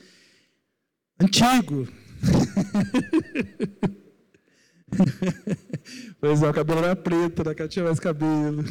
Antigo. 1.19 1.89
pois 6.21 6.43
é, 6.43 6.49
o 6.49 6.53
cabelo 6.53 6.81
era 6.81 6.97
preto, 6.97 7.45
né? 7.45 7.55
Que 7.55 7.69
tinha 7.69 7.85
mais 7.85 8.01
cabelo. 8.01 8.65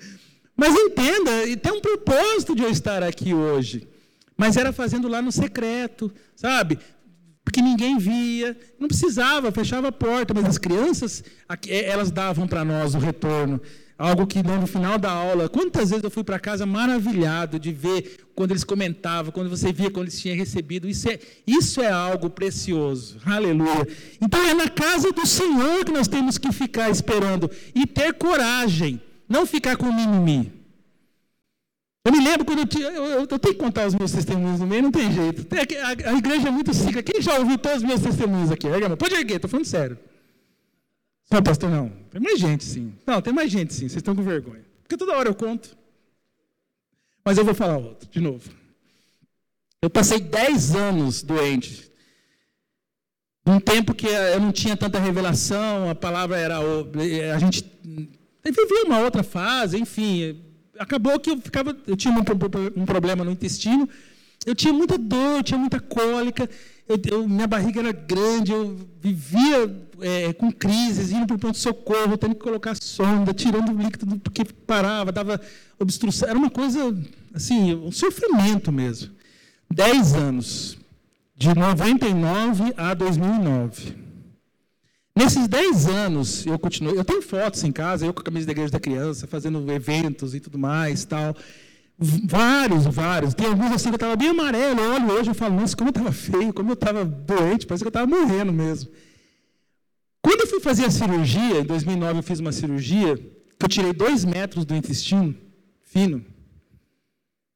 Mas 0.56 0.74
entenda, 0.74 1.44
e 1.44 1.56
tem 1.56 1.72
um 1.72 1.80
propósito 1.80 2.54
de 2.54 2.62
eu 2.62 2.70
estar 2.70 3.02
aqui 3.02 3.32
hoje. 3.34 3.88
Mas 4.36 4.56
era 4.56 4.72
fazendo 4.72 5.08
lá 5.08 5.22
no 5.22 5.32
secreto, 5.32 6.12
sabe? 6.36 6.78
Porque 7.44 7.60
ninguém 7.60 7.98
via, 7.98 8.56
não 8.78 8.86
precisava, 8.86 9.50
fechava 9.50 9.88
a 9.88 9.92
porta, 9.92 10.32
mas 10.32 10.44
as 10.44 10.58
crianças, 10.58 11.24
elas 11.68 12.10
davam 12.10 12.46
para 12.46 12.64
nós 12.64 12.94
o 12.94 12.98
retorno. 12.98 13.60
Algo 14.02 14.26
que 14.26 14.42
no 14.42 14.66
final 14.66 14.98
da 14.98 15.12
aula, 15.12 15.48
quantas 15.48 15.90
vezes 15.90 16.02
eu 16.02 16.10
fui 16.10 16.24
para 16.24 16.36
casa 16.36 16.66
maravilhado 16.66 17.56
de 17.56 17.72
ver 17.72 18.26
quando 18.34 18.50
eles 18.50 18.64
comentavam, 18.64 19.30
quando 19.30 19.48
você 19.48 19.72
via 19.72 19.92
quando 19.92 20.06
eles 20.06 20.20
tinham 20.20 20.36
recebido. 20.36 20.88
Isso 20.88 21.08
é, 21.08 21.20
isso 21.46 21.80
é 21.80 21.88
algo 21.88 22.28
precioso. 22.28 23.18
Aleluia. 23.24 23.86
Então 24.20 24.42
é 24.42 24.54
na 24.54 24.68
casa 24.68 25.12
do 25.12 25.24
Senhor 25.24 25.84
que 25.84 25.92
nós 25.92 26.08
temos 26.08 26.36
que 26.36 26.50
ficar 26.50 26.90
esperando 26.90 27.48
e 27.72 27.86
ter 27.86 28.12
coragem, 28.14 29.00
não 29.28 29.46
ficar 29.46 29.76
com 29.76 29.92
mimimi. 29.92 30.52
Eu 32.04 32.10
me 32.10 32.24
lembro 32.24 32.44
quando 32.44 32.58
eu 32.58 32.66
tinha. 32.66 32.88
Eu, 32.88 33.04
eu, 33.04 33.20
eu, 33.20 33.38
tenho 33.38 33.54
que 33.54 33.60
contar 33.60 33.86
os 33.86 33.94
meus 33.94 34.10
testemunhos 34.10 34.58
no 34.58 34.66
meio, 34.66 34.82
não 34.82 34.90
tem 34.90 35.12
jeito. 35.12 35.46
A, 35.54 36.10
a 36.10 36.18
igreja 36.18 36.48
é 36.48 36.50
muito 36.50 36.74
siga. 36.74 37.04
Quem 37.04 37.22
já 37.22 37.38
ouviu 37.38 37.56
todos 37.56 37.78
os 37.78 37.84
meus 37.84 38.00
testemunhos 38.00 38.50
aqui? 38.50 38.66
Pode 38.98 39.14
erguer, 39.14 39.36
estou 39.36 39.48
falando 39.48 39.66
sério. 39.66 39.96
Não, 41.30 41.42
pastor, 41.42 41.70
não. 41.70 41.90
Tem 42.10 42.20
mais 42.20 42.38
gente, 42.38 42.64
sim. 42.64 42.92
Não, 43.06 43.22
tem 43.22 43.32
mais 43.32 43.50
gente, 43.50 43.72
sim. 43.72 43.88
Vocês 43.88 43.96
estão 43.96 44.14
com 44.14 44.22
vergonha. 44.22 44.64
Porque 44.82 44.96
toda 44.96 45.16
hora 45.16 45.28
eu 45.28 45.34
conto. 45.34 45.76
Mas 47.24 47.38
eu 47.38 47.44
vou 47.44 47.54
falar 47.54 47.78
outro, 47.78 48.08
de 48.10 48.20
novo. 48.20 48.50
Eu 49.80 49.90
passei 49.90 50.20
10 50.20 50.74
anos 50.74 51.22
doente. 51.22 51.90
Um 53.44 53.58
tempo 53.58 53.94
que 53.94 54.06
eu 54.06 54.40
não 54.40 54.52
tinha 54.52 54.76
tanta 54.76 55.00
revelação, 55.00 55.90
a 55.90 55.94
palavra 55.94 56.38
era. 56.38 56.58
A 57.34 57.38
gente 57.38 57.64
vivia 58.44 58.84
uma 58.84 59.00
outra 59.00 59.22
fase, 59.24 59.76
enfim. 59.76 60.40
Acabou 60.78 61.18
que 61.18 61.30
eu 61.30 61.38
ficava. 61.38 61.76
Eu 61.86 61.96
tinha 61.96 62.14
um, 62.14 62.84
problema 62.84 63.24
no 63.24 63.32
intestino. 63.32 63.88
Eu 64.46 64.54
tinha 64.54 64.72
muita 64.72 64.96
dor, 64.96 65.42
tinha 65.42 65.58
muita 65.58 65.80
cólica. 65.80 66.48
Eu, 66.92 67.00
eu, 67.10 67.28
minha 67.28 67.46
barriga 67.46 67.80
era 67.80 67.92
grande, 67.92 68.52
eu 68.52 68.76
vivia 69.00 69.88
é, 70.00 70.32
com 70.34 70.52
crises, 70.52 71.10
indo 71.10 71.26
para 71.26 71.36
o 71.36 71.38
pronto-socorro, 71.38 72.18
tendo 72.18 72.34
que 72.34 72.42
colocar 72.42 72.74
sonda, 72.74 73.32
tirando 73.32 73.72
o 73.72 73.82
líquido 73.82 74.18
porque 74.18 74.44
parava, 74.44 75.10
dava 75.10 75.40
obstrução. 75.78 76.28
Era 76.28 76.38
uma 76.38 76.50
coisa, 76.50 76.94
assim, 77.32 77.74
um 77.74 77.90
sofrimento 77.90 78.70
mesmo. 78.70 79.10
Dez 79.70 80.12
anos, 80.14 80.76
de 81.34 81.54
99 81.54 82.74
a 82.76 82.92
2009. 82.92 83.96
Nesses 85.16 85.48
dez 85.48 85.86
anos, 85.86 86.44
eu 86.46 86.58
continuei. 86.58 86.98
Eu 86.98 87.04
tenho 87.04 87.22
fotos 87.22 87.64
em 87.64 87.72
casa, 87.72 88.04
eu 88.04 88.12
com 88.12 88.20
a 88.20 88.24
camisa 88.24 88.46
da 88.46 88.52
igreja 88.52 88.72
da 88.72 88.80
criança, 88.80 89.26
fazendo 89.26 89.70
eventos 89.72 90.34
e 90.34 90.40
tudo 90.40 90.58
mais, 90.58 91.04
tal. 91.04 91.34
Vários, 91.98 92.86
vários. 92.86 93.34
Tem 93.34 93.46
alguns 93.46 93.72
assim 93.72 93.88
que 93.88 93.94
eu 93.94 93.96
estava 93.96 94.16
bem 94.16 94.28
amarelo. 94.28 94.80
Eu 94.80 94.94
olho 94.94 95.12
hoje 95.12 95.30
e 95.30 95.34
falo, 95.34 95.54
nossa, 95.54 95.76
como 95.76 95.88
eu 95.88 95.92
estava 95.92 96.12
feio, 96.12 96.52
como 96.52 96.70
eu 96.70 96.74
estava 96.74 97.04
doente, 97.04 97.66
parece 97.66 97.84
que 97.84 97.88
eu 97.88 97.90
estava 97.90 98.06
morrendo 98.06 98.52
mesmo. 98.52 98.90
Quando 100.20 100.42
eu 100.42 100.46
fui 100.46 100.60
fazer 100.60 100.84
a 100.84 100.90
cirurgia, 100.90 101.60
em 101.60 101.64
2009 101.64 102.18
eu 102.18 102.22
fiz 102.22 102.38
uma 102.40 102.52
cirurgia, 102.52 103.16
que 103.16 103.64
eu 103.64 103.68
tirei 103.68 103.92
dois 103.92 104.24
metros 104.24 104.64
do 104.64 104.74
intestino 104.74 105.36
fino. 105.82 106.24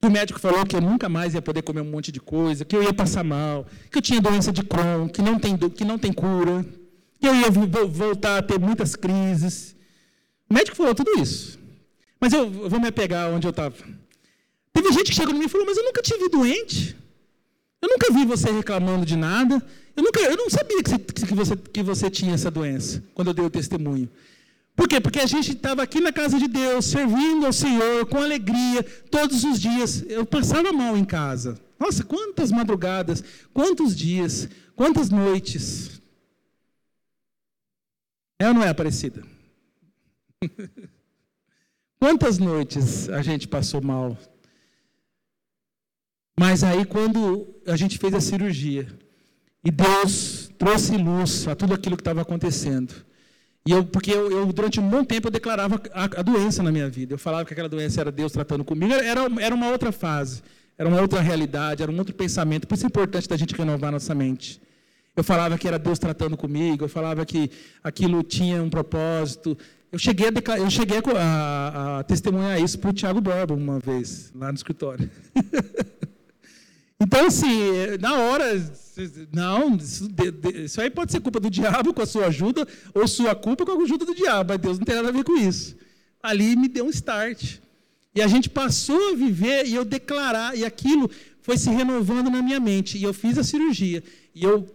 O 0.05 0.11
médico 0.11 0.39
falou 0.39 0.65
que 0.67 0.77
eu 0.77 0.81
nunca 0.81 1.09
mais 1.09 1.35
ia 1.35 1.43
poder 1.43 1.63
comer 1.63 1.81
um 1.81 1.91
monte 1.91 2.13
de 2.13 2.21
coisa, 2.21 2.65
que 2.65 2.77
eu 2.77 2.83
ia 2.83 2.93
passar 2.93 3.25
mal, 3.25 3.67
que 3.91 3.99
eu 3.99 4.03
tinha 4.03 4.21
doença 4.21 4.53
de 4.53 4.63
Crohn, 4.63 5.09
que 5.09 5.23
não 5.23 5.39
tem, 5.39 5.57
que 5.57 5.85
não 5.85 5.99
tem 5.99 6.13
cura, 6.13 6.65
que 7.19 7.27
eu 7.27 7.35
ia 7.35 7.51
voltar 7.51 8.39
a 8.39 8.43
ter 8.43 8.59
muitas 8.59 8.95
crises. 8.95 9.75
O 10.49 10.55
médico 10.55 10.77
falou 10.77 10.95
tudo 10.95 11.19
isso. 11.21 11.59
Mas 12.21 12.33
eu 12.33 12.51
vou 12.69 12.79
me 12.79 12.89
apegar 12.89 13.31
onde 13.31 13.47
eu 13.47 13.51
estava. 13.51 13.75
Teve 14.77 14.93
gente 14.93 15.11
que 15.11 15.17
chegou 15.17 15.35
em 15.35 15.39
mim 15.39 15.47
e 15.47 15.49
falou: 15.49 15.67
Mas 15.67 15.79
eu 15.79 15.85
nunca 15.85 16.03
te 16.03 16.15
vi 16.19 16.29
doente. 16.29 16.95
Eu 17.81 17.89
nunca 17.89 18.13
vi 18.13 18.27
você 18.27 18.51
reclamando 18.51 19.07
de 19.07 19.17
nada. 19.17 19.67
Eu, 19.97 20.03
nunca, 20.03 20.21
eu 20.21 20.37
não 20.37 20.51
sabia 20.51 20.83
que 20.83 20.91
você, 20.91 20.99
que, 20.99 21.35
você, 21.35 21.57
que 21.57 21.83
você 21.83 22.11
tinha 22.11 22.35
essa 22.35 22.51
doença, 22.51 23.03
quando 23.15 23.29
eu 23.29 23.35
dei 23.35 23.47
o 23.47 23.49
testemunho. 23.49 24.07
Por 24.75 24.87
quê? 24.87 25.01
Porque 25.01 25.19
a 25.19 25.25
gente 25.25 25.53
estava 25.53 25.83
aqui 25.83 25.99
na 25.99 26.13
casa 26.13 26.39
de 26.39 26.47
Deus, 26.47 26.85
servindo 26.85 27.47
ao 27.47 27.55
Senhor, 27.55 28.05
com 28.05 28.19
alegria, 28.19 28.83
todos 29.11 29.45
os 29.45 29.59
dias. 29.59 30.05
Eu 30.11 30.27
passava 30.27 30.71
mal 30.75 30.95
em 30.95 31.07
casa. 31.07 31.59
Nossa, 31.81 32.05
quantas 32.05 32.53
madrugadas, 32.53 33.25
quantos 33.55 33.97
dias, 33.97 34.47
quantas 34.75 35.09
noites. 35.09 36.03
É 38.39 38.47
ou 38.49 38.53
não 38.53 38.63
é, 38.63 38.69
Aparecida? 38.69 39.23
quantas 41.99 42.37
noites 42.37 43.09
a 43.09 43.23
gente 43.23 43.49
passou 43.49 43.81
mal. 43.81 44.19
Mas 46.39 46.63
aí, 46.63 46.85
quando 46.85 47.49
a 47.67 47.77
gente 47.77 47.99
fez 47.99 48.13
a 48.13 48.21
cirurgia, 48.21 48.87
e 49.65 49.71
Deus 49.71 50.51
trouxe 50.59 50.97
luz 50.97 51.49
a 51.49 51.57
tudo 51.57 51.75
aquilo 51.75 51.97
que 51.97 52.03
estava 52.03 52.21
acontecendo. 52.21 52.95
E 53.67 53.73
eu, 53.73 53.85
porque 53.85 54.13
eu, 54.13 54.31
eu, 54.31 54.53
durante 54.53 54.79
um 54.79 54.89
bom 54.89 55.03
tempo, 55.03 55.27
eu 55.27 55.33
declarava 55.33 55.83
a, 55.93 56.05
a, 56.05 56.23
doença 56.23 56.63
na 56.63 56.71
minha 56.71 56.89
vida. 56.89 57.15
Eu 57.15 57.19
falava 57.19 57.45
que 57.45 57.53
aquela 57.53 57.69
doença 57.69 58.01
era 58.01 58.13
Deus 58.13 58.31
tratando 58.31 58.65
comigo. 58.65 58.95
Era, 58.95 59.27
era 59.41 59.55
uma 59.55 59.71
outra 59.71 59.91
fase, 59.91 60.41
era 60.79 60.89
uma 60.89 61.01
outra 61.01 61.21
realidade, 61.21 61.83
era 61.83 61.91
um 61.91 61.99
outro 61.99 62.15
pensamento. 62.15 62.69
Por 62.69 62.75
isso 62.75 62.85
é 62.85 62.87
importante 62.87 63.29
da 63.29 63.37
gente 63.37 63.57
renovar 63.57 63.91
nossa 63.91 64.15
mente. 64.15 64.61
Eu 65.17 65.25
falava 65.25 65.59
que 65.59 65.67
era 65.67 65.81
Deus 65.81 65.99
tratando 65.99 66.37
comigo, 66.37 66.85
eu 66.85 66.89
falava 66.89 67.27
que 67.27 67.51
aquilo 67.83 68.23
tinha 68.23 68.63
um 68.63 68.71
propósito. 68.71 69.59
Eu 69.91 69.99
cheguei 69.99 70.29
a, 70.29 70.59
eu 70.59 70.71
cheguei 70.71 70.99
a, 71.17 71.99
a 71.99 72.05
testemunhar 72.05 72.61
isso 72.61 72.79
para 72.79 72.91
o 72.91 72.93
Tiago 72.93 73.21
Borba 73.21 73.55
uma 73.55 73.81
vez, 73.81 74.31
lá 74.33 74.49
no 74.49 74.55
escritório. 74.55 75.11
Então, 76.99 77.27
assim, 77.27 77.49
na 78.01 78.15
hora, 78.15 78.45
não, 79.33 79.77
isso, 79.77 80.81
aí 80.81 80.89
pode 80.89 81.13
ser 81.13 81.21
culpa 81.21 81.39
do 81.39 81.51
diabo 81.51 81.93
com 81.93 82.01
a 82.01 82.07
sua 82.07 82.27
ajuda, 82.27 82.67
ou 82.95 83.07
sua 83.07 83.35
culpa 83.35 83.67
com 83.67 83.73
a 83.73 83.83
ajuda 83.83 84.07
do 84.07 84.15
diabo, 84.15 84.53
mas 84.53 84.61
Deus 84.61 84.79
não 84.79 84.87
tem 84.87 84.97
nada 84.97 85.09
a 85.09 85.13
ver 85.13 85.25
com 85.25 85.37
isso. 85.37 85.77
Ali 86.23 86.57
me 86.57 86.69
deu 86.69 86.87
um 86.87 86.91
start. 86.91 87.59
E 88.15 88.23
a 88.23 88.27
gente 88.27 88.49
passou 88.49 89.13
a 89.13 89.15
viver 89.15 89.67
e 89.67 89.75
eu 89.75 89.85
declarar, 89.85 90.57
e 90.57 90.65
aquilo 90.65 91.11
foi 91.43 91.59
se 91.59 91.69
renovando 91.69 92.31
na 92.31 92.41
minha 92.43 92.59
mente. 92.59 92.97
E 92.97 93.03
eu 93.03 93.13
fiz 93.13 93.37
a 93.37 93.45
cirurgia. 93.45 94.03
E 94.35 94.43
eu 94.43 94.67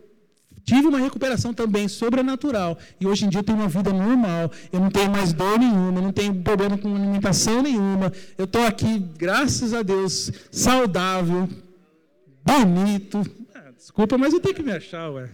tive 0.64 0.88
uma 0.88 1.00
recuperação 1.00 1.52
também 1.52 1.88
sobrenatural. 1.88 2.78
E 3.00 3.08
hoje 3.08 3.26
em 3.26 3.30
dia 3.30 3.40
eu 3.40 3.44
tenho 3.44 3.58
uma 3.58 3.68
vida 3.68 3.92
normal. 3.92 4.52
Eu 4.72 4.80
não 4.80 4.92
tenho 4.92 5.10
mais 5.10 5.34
dor 5.34 5.58
nenhuma, 5.58 6.00
não 6.00 6.14
tenho 6.14 6.36
problema 6.36 6.78
com 6.78 6.96
alimentação 6.96 7.64
nenhuma. 7.64 8.14
Eu 8.38 8.46
estou 8.46 8.64
aqui, 8.64 9.00
graças 9.18 9.74
a 9.74 9.82
Deus, 9.82 10.32
saudável 10.52 11.50
bonito. 12.44 13.22
Ah, 13.54 13.72
desculpa, 13.76 14.18
mas 14.18 14.34
eu 14.34 14.40
tenho 14.40 14.56
que 14.56 14.64
me 14.64 14.72
achar, 14.72 15.10
ué. 15.12 15.30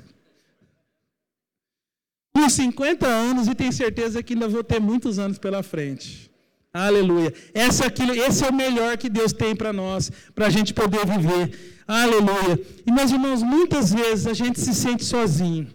Com 2.33 2.47
50 2.47 3.07
anos 3.07 3.47
e 3.47 3.55
tenho 3.55 3.73
certeza 3.73 4.21
que 4.21 4.33
ainda 4.33 4.47
vou 4.47 4.63
ter 4.63 4.79
muitos 4.79 5.17
anos 5.17 5.37
pela 5.37 5.63
frente. 5.63 6.29
Aleluia. 6.73 7.33
É, 7.53 7.65
aquilo, 7.65 8.13
esse 8.13 8.43
é 8.43 8.49
o 8.49 8.53
melhor 8.53 8.97
que 8.97 9.09
Deus 9.09 9.33
tem 9.33 9.55
para 9.55 9.73
nós, 9.73 10.11
para 10.35 10.45
a 10.45 10.49
gente 10.49 10.73
poder 10.73 11.05
viver. 11.05 11.81
Aleluia. 11.87 12.59
E 12.85 12.91
meus 12.91 13.11
irmãos, 13.11 13.41
muitas 13.41 13.91
vezes 13.93 14.27
a 14.27 14.33
gente 14.33 14.59
se 14.59 14.75
sente 14.75 15.03
sozinho. 15.03 15.67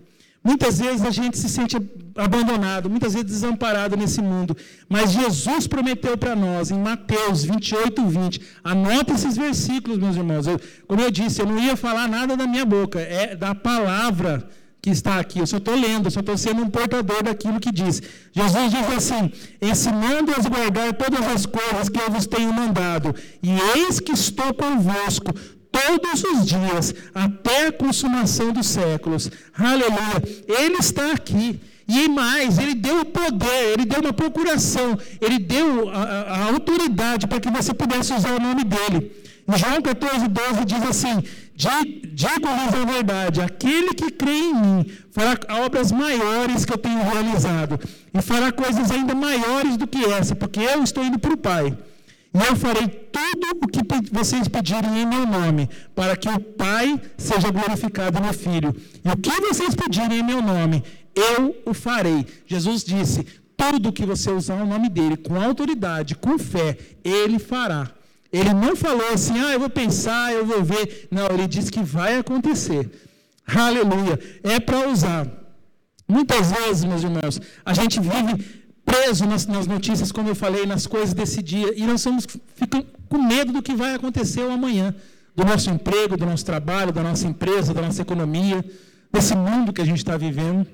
Muitas 0.44 0.78
vezes 0.80 1.02
a 1.04 1.10
gente 1.10 1.38
se 1.38 1.48
sente 1.48 1.76
abandonado, 2.16 2.90
muitas 2.90 3.12
vezes 3.12 3.30
desamparado 3.30 3.96
nesse 3.96 4.20
mundo. 4.20 4.56
Mas 4.88 5.12
Jesus 5.12 5.68
prometeu 5.68 6.18
para 6.18 6.34
nós, 6.34 6.70
em 6.70 6.78
Mateus 6.78 7.44
28, 7.44 8.04
20. 8.04 8.40
Anota 8.64 9.14
esses 9.14 9.36
versículos, 9.36 9.98
meus 9.98 10.16
irmãos. 10.16 10.46
Eu, 10.46 10.60
como 10.88 11.00
eu 11.00 11.10
disse, 11.10 11.40
eu 11.40 11.46
não 11.46 11.58
ia 11.58 11.76
falar 11.76 12.08
nada 12.08 12.36
da 12.36 12.46
minha 12.46 12.64
boca, 12.64 13.00
é 13.00 13.36
da 13.36 13.54
palavra 13.54 14.48
que 14.82 14.90
está 14.90 15.20
aqui. 15.20 15.38
Eu 15.38 15.46
só 15.46 15.58
estou 15.58 15.76
lendo, 15.76 16.06
eu 16.06 16.10
só 16.10 16.20
estou 16.20 16.36
sendo 16.36 16.62
um 16.62 16.68
portador 16.68 17.22
daquilo 17.22 17.60
que 17.60 17.70
diz. 17.70 18.02
Jesus 18.32 18.70
diz 18.72 18.90
assim: 18.96 19.30
ensinando-as 19.60 20.44
a 20.44 20.48
guardar 20.48 20.92
todas 20.94 21.24
as 21.28 21.46
coisas 21.46 21.88
que 21.88 22.00
eu 22.00 22.10
vos 22.10 22.26
tenho 22.26 22.52
mandado, 22.52 23.14
e 23.40 23.50
eis 23.78 24.00
que 24.00 24.12
estou 24.12 24.52
convosco 24.52 25.32
todos 25.72 26.22
os 26.22 26.46
dias, 26.46 26.94
até 27.14 27.68
a 27.68 27.72
consumação 27.72 28.52
dos 28.52 28.66
séculos. 28.66 29.30
Aleluia. 29.54 30.22
Ele 30.46 30.76
está 30.76 31.12
aqui. 31.12 31.58
E 31.88 32.08
mais, 32.08 32.58
ele 32.58 32.74
deu 32.74 33.00
o 33.00 33.04
poder, 33.04 33.72
ele 33.72 33.84
deu 33.84 34.00
uma 34.00 34.12
procuração, 34.12 34.96
ele 35.20 35.38
deu 35.38 35.90
a, 35.90 36.02
a, 36.02 36.44
autoridade 36.44 37.26
para 37.26 37.40
que 37.40 37.50
você 37.50 37.74
pudesse 37.74 38.14
usar 38.14 38.34
o 38.34 38.40
nome 38.40 38.62
dele. 38.62 39.12
Em 39.48 39.58
João 39.58 39.82
14, 39.82 40.28
12 40.28 40.64
diz 40.64 40.82
assim: 40.84 41.22
Digo-lhes 41.56 42.74
a 42.74 42.84
verdade, 42.84 43.40
aquele 43.42 43.94
que 43.94 44.10
crê 44.12 44.32
em 44.32 44.54
mim 44.54 44.86
fará 45.10 45.36
obras 45.64 45.90
maiores 45.90 46.64
que 46.64 46.72
eu 46.72 46.78
tenho 46.78 47.02
realizado, 47.02 47.78
e 48.14 48.22
fará 48.22 48.52
coisas 48.52 48.90
ainda 48.90 49.14
maiores 49.14 49.76
do 49.76 49.86
que 49.86 50.04
essa, 50.04 50.36
porque 50.36 50.60
eu 50.60 50.82
estou 50.84 51.04
indo 51.04 51.18
para 51.18 51.34
o 51.34 51.36
Pai. 51.36 51.76
E 52.34 52.38
eu 52.38 52.56
farei 52.56 52.88
tudo 52.88 53.46
o 53.62 53.68
que 53.68 53.80
vocês 54.10 54.48
pedirem 54.48 55.02
em 55.02 55.06
meu 55.06 55.26
nome, 55.26 55.68
para 55.94 56.16
que 56.16 56.28
o 56.28 56.40
Pai 56.40 57.00
seja 57.18 57.50
glorificado 57.50 58.20
no 58.20 58.32
Filho. 58.32 58.74
E 59.04 59.08
o 59.08 59.16
que 59.16 59.40
vocês 59.40 59.74
pedirem 59.74 60.20
em 60.20 60.22
meu 60.22 60.40
nome, 60.40 60.82
eu 61.14 61.54
o 61.66 61.74
farei. 61.74 62.26
Jesus 62.46 62.82
disse: 62.82 63.26
tudo 63.56 63.92
que 63.92 64.06
você 64.06 64.30
usar 64.30 64.62
o 64.62 64.66
nome 64.66 64.88
dele, 64.88 65.16
com 65.16 65.40
autoridade, 65.40 66.14
com 66.14 66.38
fé, 66.38 66.76
ele 67.04 67.38
fará. 67.38 67.90
Ele 68.32 68.52
não 68.54 68.74
falou 68.74 69.06
assim, 69.12 69.38
ah, 69.38 69.52
eu 69.52 69.60
vou 69.60 69.68
pensar, 69.68 70.32
eu 70.32 70.46
vou 70.46 70.64
ver. 70.64 71.08
Não, 71.10 71.26
ele 71.26 71.46
disse 71.46 71.70
que 71.70 71.82
vai 71.82 72.16
acontecer. 72.16 72.90
Aleluia. 73.46 74.18
É 74.42 74.58
para 74.58 74.88
usar. 74.88 75.26
Muitas 76.08 76.50
vezes, 76.50 76.84
meus 76.84 77.02
irmãos, 77.02 77.40
a 77.64 77.74
gente 77.74 78.00
vive 78.00 78.61
preso 78.92 79.24
nas, 79.26 79.46
nas, 79.46 79.66
notícias, 79.66 80.12
como 80.12 80.28
eu 80.28 80.34
falei, 80.34 80.66
nas 80.66 80.86
coisas 80.86 81.14
desse 81.14 81.42
dia, 81.42 81.72
e 81.74 81.86
nós 81.86 82.02
somos, 82.02 82.26
ficamos 82.54 82.86
com 83.08 83.18
medo 83.22 83.50
do 83.52 83.62
que 83.62 83.74
vai 83.74 83.94
acontecer 83.94 84.42
amanhã, 84.42 84.94
do 85.34 85.44
nosso 85.44 85.70
emprego, 85.70 86.16
do 86.16 86.26
nosso 86.26 86.44
trabalho, 86.44 86.92
da 86.92 87.02
nossa 87.02 87.26
empresa, 87.26 87.72
da 87.72 87.80
nossa 87.80 88.02
economia, 88.02 88.62
desse 89.10 89.34
mundo 89.34 89.72
que 89.72 89.80
a 89.80 89.84
gente 89.84 89.98
está 89.98 90.16
vivendo. 90.18 90.66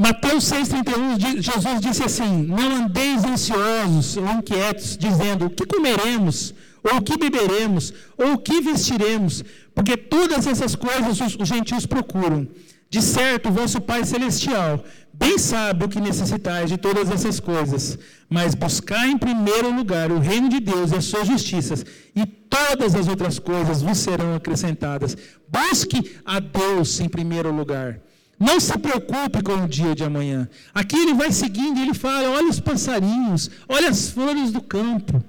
Mateus 0.00 0.44
6,31, 0.44 1.40
Jesus 1.40 1.80
disse 1.80 2.04
assim: 2.04 2.44
Não 2.44 2.84
andeis 2.84 3.24
ansiosos 3.24 4.16
ou 4.16 4.28
inquietos, 4.28 4.96
dizendo: 4.96 5.46
O 5.46 5.50
que 5.50 5.66
comeremos, 5.66 6.54
ou 6.84 6.98
o 6.98 7.02
que 7.02 7.18
beberemos, 7.18 7.92
ou 8.16 8.34
o 8.34 8.38
que 8.38 8.60
vestiremos, 8.60 9.42
porque 9.74 9.96
todas 9.96 10.46
essas 10.46 10.76
coisas 10.76 11.20
os, 11.20 11.34
os 11.34 11.48
gentios 11.48 11.84
procuram. 11.84 12.46
De 12.90 13.02
certo, 13.02 13.50
vosso 13.50 13.80
Pai 13.80 14.04
Celestial 14.04 14.82
bem 15.18 15.36
sabe 15.38 15.84
o 15.84 15.88
que 15.88 16.00
necessitais 16.00 16.70
de 16.70 16.76
todas 16.76 17.10
essas 17.10 17.40
coisas, 17.40 17.98
mas 18.30 18.54
buscar 18.54 19.08
em 19.08 19.18
primeiro 19.18 19.74
lugar 19.74 20.12
o 20.12 20.18
reino 20.18 20.48
de 20.48 20.60
Deus 20.60 20.92
e 20.92 20.96
as 20.96 21.04
suas 21.04 21.26
justiças, 21.26 21.84
e 22.14 22.24
todas 22.24 22.94
as 22.94 23.08
outras 23.08 23.38
coisas 23.38 23.82
vos 23.82 23.98
serão 23.98 24.34
acrescentadas. 24.34 25.16
Busque 25.48 26.16
a 26.24 26.38
Deus 26.38 27.00
em 27.00 27.08
primeiro 27.08 27.52
lugar. 27.52 28.00
Não 28.38 28.60
se 28.60 28.78
preocupe 28.78 29.42
com 29.42 29.64
o 29.64 29.68
dia 29.68 29.94
de 29.94 30.04
amanhã. 30.04 30.48
Aqui 30.72 30.96
ele 30.96 31.14
vai 31.14 31.32
seguindo 31.32 31.80
ele 31.80 31.94
fala: 31.94 32.30
olha 32.30 32.48
os 32.48 32.60
passarinhos, 32.60 33.50
olha 33.68 33.88
as 33.88 34.10
flores 34.10 34.52
do 34.52 34.60
campo. 34.60 35.22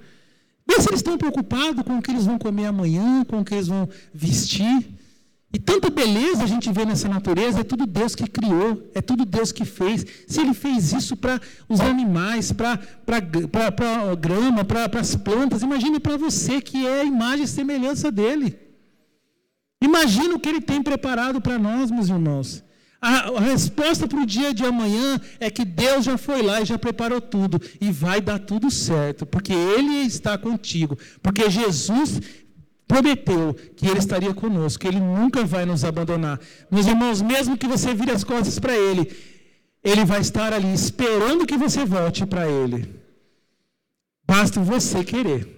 Vê 0.68 0.76
se 0.80 0.88
eles 0.88 1.00
estão 1.00 1.18
preocupados 1.18 1.82
com 1.84 1.98
o 1.98 2.02
que 2.02 2.12
eles 2.12 2.26
vão 2.26 2.38
comer 2.38 2.68
amanhã, 2.68 3.26
com 3.26 3.40
o 3.40 3.46
que 3.46 3.56
eles 3.56 3.68
vão 3.68 3.90
vestir. 4.14 4.88
Tanta 5.80 5.90
beleza 5.92 6.44
a 6.44 6.48
gente 6.48 6.70
vê 6.74 6.84
nessa 6.84 7.08
natureza, 7.08 7.62
é 7.62 7.64
tudo 7.64 7.86
Deus 7.86 8.14
que 8.14 8.28
criou, 8.28 8.92
é 8.94 9.02
tudo 9.02 9.24
Deus 9.24 9.54
que 9.54 9.64
fez. 9.64 10.06
Se 10.28 10.42
Ele 10.42 10.54
fez 10.54 10.92
isso 10.92 11.16
para 11.16 11.40
os 11.70 11.80
animais, 11.80 12.52
para 12.52 12.78
a 13.08 14.16
grama, 14.16 14.66
para 14.66 15.00
as 15.00 15.16
plantas, 15.16 15.62
imagine 15.62 15.98
para 15.98 16.18
você 16.18 16.60
que 16.60 16.86
é 16.86 17.00
a 17.00 17.06
imagem 17.06 17.46
e 17.46 17.48
semelhança 17.48 18.12
dele. 18.12 18.60
Imagina 19.82 20.36
o 20.36 20.40
que 20.40 20.50
Ele 20.50 20.60
tem 20.60 20.84
preparado 20.84 21.40
para 21.40 21.58
nós, 21.58 21.90
meus 21.90 22.10
irmãos. 22.10 22.62
A, 23.02 23.30
a 23.30 23.40
resposta 23.40 24.06
para 24.06 24.20
o 24.20 24.26
dia 24.26 24.54
de 24.54 24.66
amanhã 24.66 25.18
é 25.40 25.50
que 25.50 25.64
Deus 25.64 26.04
já 26.04 26.18
foi 26.18 26.42
lá 26.42 26.60
e 26.60 26.66
já 26.66 26.78
preparou 26.78 27.22
tudo. 27.22 27.62
E 27.80 27.90
vai 27.90 28.20
dar 28.20 28.40
tudo 28.40 28.70
certo, 28.70 29.26
porque 29.26 29.54
Ele 29.54 30.06
está 30.06 30.38
contigo. 30.38 30.98
Porque 31.24 31.50
Jesus 31.50 32.20
prometeu 32.90 33.56
que 33.78 33.88
Ele 33.88 34.00
estaria 34.00 34.34
conosco, 34.34 34.82
que 34.82 34.88
Ele 34.88 35.00
nunca 35.00 35.46
vai 35.46 35.64
nos 35.64 35.84
abandonar. 35.86 36.40
Meus 36.72 36.88
irmãos, 36.88 37.22
mesmo 37.22 37.56
que 37.56 37.68
você 37.68 37.94
vire 37.94 38.10
as 38.12 38.24
costas 38.24 38.58
para 38.58 38.76
Ele, 38.76 39.04
Ele 39.84 40.04
vai 40.04 40.20
estar 40.20 40.52
ali 40.52 40.74
esperando 40.74 41.46
que 41.46 41.56
você 41.56 41.86
volte 41.86 42.26
para 42.26 42.50
Ele. 42.50 42.80
Basta 44.26 44.60
você 44.60 45.04
querer. 45.04 45.56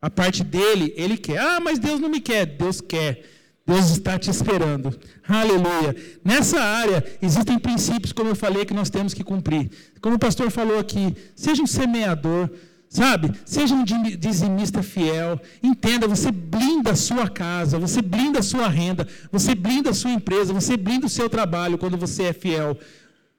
A 0.00 0.08
parte 0.08 0.42
dele, 0.42 0.94
Ele 0.96 1.18
quer. 1.18 1.38
Ah, 1.38 1.60
mas 1.60 1.78
Deus 1.78 2.00
não 2.00 2.08
me 2.08 2.20
quer. 2.20 2.46
Deus 2.46 2.80
quer. 2.80 3.22
Deus 3.66 3.90
está 3.90 4.18
te 4.18 4.30
esperando. 4.30 4.98
Aleluia. 5.28 5.94
Nessa 6.24 6.58
área, 6.58 7.04
existem 7.20 7.58
princípios, 7.58 8.12
como 8.12 8.30
eu 8.30 8.34
falei, 8.34 8.64
que 8.64 8.74
nós 8.74 8.88
temos 8.88 9.12
que 9.12 9.22
cumprir. 9.22 9.70
Como 10.00 10.16
o 10.16 10.18
pastor 10.18 10.50
falou 10.50 10.78
aqui, 10.78 11.14
seja 11.36 11.62
um 11.62 11.66
semeador, 11.66 12.50
sabe? 12.92 13.32
Seja 13.46 13.74
um 13.74 13.84
dizimista 13.84 14.82
fiel. 14.82 15.40
Entenda, 15.62 16.06
você 16.06 16.30
blinda 16.30 16.90
a 16.90 16.96
sua 16.96 17.26
casa, 17.28 17.78
você 17.78 18.02
blinda 18.02 18.40
a 18.40 18.42
sua 18.42 18.68
renda, 18.68 19.08
você 19.30 19.54
blinda 19.54 19.90
a 19.90 19.94
sua 19.94 20.10
empresa, 20.10 20.52
você 20.52 20.76
blinda 20.76 21.06
o 21.06 21.08
seu 21.08 21.28
trabalho 21.30 21.78
quando 21.78 21.96
você 21.96 22.24
é 22.24 22.32
fiel 22.34 22.78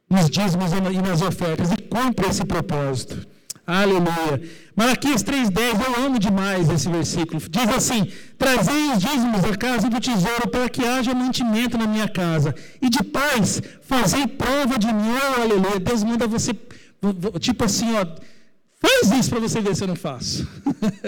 nos 0.10 0.30
dízimos 0.30 0.72
e 0.74 1.02
nas 1.02 1.22
ofertas 1.22 1.72
e 1.72 1.78
cumpre 1.78 2.28
esse 2.28 2.44
propósito. 2.44 3.28
Aleluia. 3.66 4.42
Malaquias 4.76 5.24
3,10, 5.24 5.86
eu 5.86 6.06
amo 6.06 6.20
demais 6.20 6.70
esse 6.70 6.90
versículo. 6.90 7.40
Diz 7.40 7.70
assim: 7.70 8.12
Trazei 8.38 8.92
os 8.92 9.00
dízimos 9.00 9.42
da 9.42 9.56
casa 9.56 9.88
do 9.88 10.02
tesouro 10.02 10.50
para 10.50 10.68
que 10.68 10.84
haja 10.84 11.14
mantimento 11.14 11.78
na 11.78 11.88
minha 11.88 12.10
casa. 12.10 12.54
E 12.82 12.90
de 12.90 13.04
paz, 13.04 13.62
fazei 13.84 14.28
prova 14.28 14.78
de 14.78 14.88
mim. 14.88 15.14
Oh, 15.38 15.42
aleluia. 15.42 15.80
Deus 15.80 16.04
manda 16.04 16.28
você, 16.28 16.54
tipo 17.40 17.64
assim, 17.64 17.96
ó. 17.96 18.06
Faz 18.86 19.12
isso 19.18 19.30
para 19.30 19.40
você 19.40 19.62
ver 19.62 19.76
se 19.76 19.84
eu 19.84 19.88
não 19.88 19.96
faço. 19.96 20.46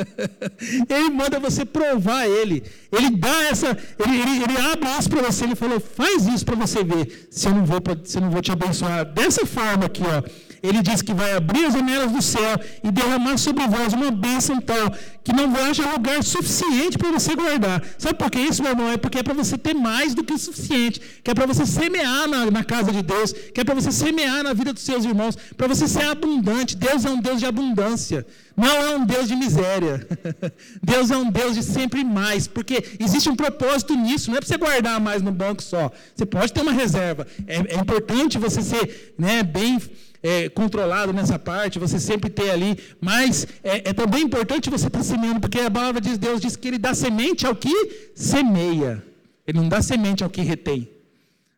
ele 0.90 1.10
manda 1.10 1.40
você 1.42 1.66
provar 1.66 2.26
ele. 2.26 2.64
Ele 2.90 3.10
dá 3.18 3.44
essa, 3.44 3.78
ele, 4.00 4.22
ele, 4.22 4.44
ele 4.44 4.58
abre 4.72 4.90
isso 4.98 5.10
para 5.10 5.22
você. 5.22 5.44
Ele 5.44 5.56
falou: 5.56 5.80
faz 5.82 6.26
isso 6.26 6.46
para 6.46 6.56
você 6.56 6.86
ver 6.86 7.28
se 7.30 7.48
eu 7.48 7.54
não 7.54 7.66
vou, 7.66 7.82
se 8.06 8.18
eu 8.18 8.22
não 8.22 8.32
vou 8.32 8.42
te 8.42 8.52
abençoar 8.52 9.06
dessa 9.06 9.46
forma 9.46 9.86
aqui, 9.86 10.04
ó 10.04 10.45
ele 10.68 10.82
diz 10.82 11.02
que 11.02 11.14
vai 11.14 11.34
abrir 11.34 11.66
as 11.66 11.74
janelas 11.74 12.12
do 12.12 12.22
céu 12.22 12.60
e 12.84 12.92
derramar 12.92 13.38
sobre 13.38 13.68
vós 13.68 13.94
uma 13.94 14.12
bênção 14.12 14.60
tal 14.62 14.92
que 15.26 15.34
não 15.34 15.56
haja 15.56 15.92
lugar 15.92 16.24
suficiente 16.24 17.00
para 17.00 17.12
você 17.12 17.36
guardar. 17.36 17.84
Sabe 17.98 18.14
por 18.14 18.30
que 18.30 18.40
isso, 18.40 18.62
meu 18.62 18.74
irmão? 18.74 18.92
É 18.92 18.96
porque 18.96 19.18
é 19.18 19.24
para 19.24 19.34
você 19.34 19.58
ter 19.58 19.74
mais 19.74 20.14
do 20.14 20.24
que 20.24 20.34
o 20.34 20.38
suficiente, 20.38 21.02
que 21.24 21.32
é 21.32 21.34
para 21.34 21.48
você 21.48 21.66
semear 21.66 22.28
na, 22.28 22.52
na, 22.52 22.64
casa 22.64 22.92
de 22.92 23.02
Deus, 23.02 23.34
que 23.34 23.60
é 23.60 23.64
para 23.64 23.74
você 23.74 23.92
semear 23.92 24.44
na 24.44 24.54
vida 24.54 24.72
dos 24.72 24.84
seus 24.84 25.04
irmãos, 25.04 25.36
para 25.58 25.68
você 25.68 25.88
ser 25.88 26.06
abundante. 26.06 26.78
Deus 26.78 27.06
é 27.06 27.10
um 27.10 27.20
Deus 27.20 27.40
de 27.40 27.48
abundância. 27.48 28.24
Não 28.56 28.68
é 28.68 28.96
um 28.96 29.04
Deus 29.04 29.28
de 29.28 29.36
miséria. 29.36 30.08
Deus 30.82 31.10
é 31.10 31.18
um 31.18 31.32
Deus 31.32 31.56
de 31.56 31.64
sempre 31.64 32.04
mais, 32.04 32.48
porque 32.48 32.84
existe 33.00 33.28
um 33.28 33.36
propósito 33.36 33.96
nisso. 33.96 34.30
Não 34.30 34.38
é 34.38 34.42
para 34.42 34.48
você 34.48 34.58
guardar 34.58 35.02
mais 35.02 35.24
no 35.24 35.32
banco 35.32 35.64
só. 35.64 35.92
Você 36.16 36.26
pode 36.26 36.54
ter 36.54 36.62
uma 36.62 36.72
reserva. 36.72 37.26
É, 37.48 37.76
é 37.76 37.80
importante 37.80 38.38
você 38.38 38.62
ser 38.62 39.16
né, 39.18 39.42
bem 39.42 39.82
é, 40.26 40.50
controlado 40.50 41.14
nessa 41.14 41.38
parte, 41.38 41.78
você 41.78 42.00
sempre 42.00 42.32
ter 42.32 42.50
ali, 42.50 42.80
mas 43.00 43.46
é, 43.64 43.90
é 43.90 43.94
também 43.94 44.24
importante 44.24 44.72
você 44.72 44.88
estar 44.88 45.04
semeando, 45.04 45.40
porque 45.40 45.60
a 45.60 45.70
palavra 45.70 46.02
de 46.02 46.18
Deus 46.18 46.42
diz 46.42 46.56
que 46.56 46.68
ele 46.68 46.80
dá 46.80 46.96
semente 46.96 47.46
ao 47.46 47.56
que 47.56 48.12
semeia, 48.16 49.04
ele 49.46 49.60
não 49.60 49.70
dá 49.70 49.84
semente 49.84 50.24
ao 50.24 50.30
que 50.30 50.42
retém. 50.42 50.90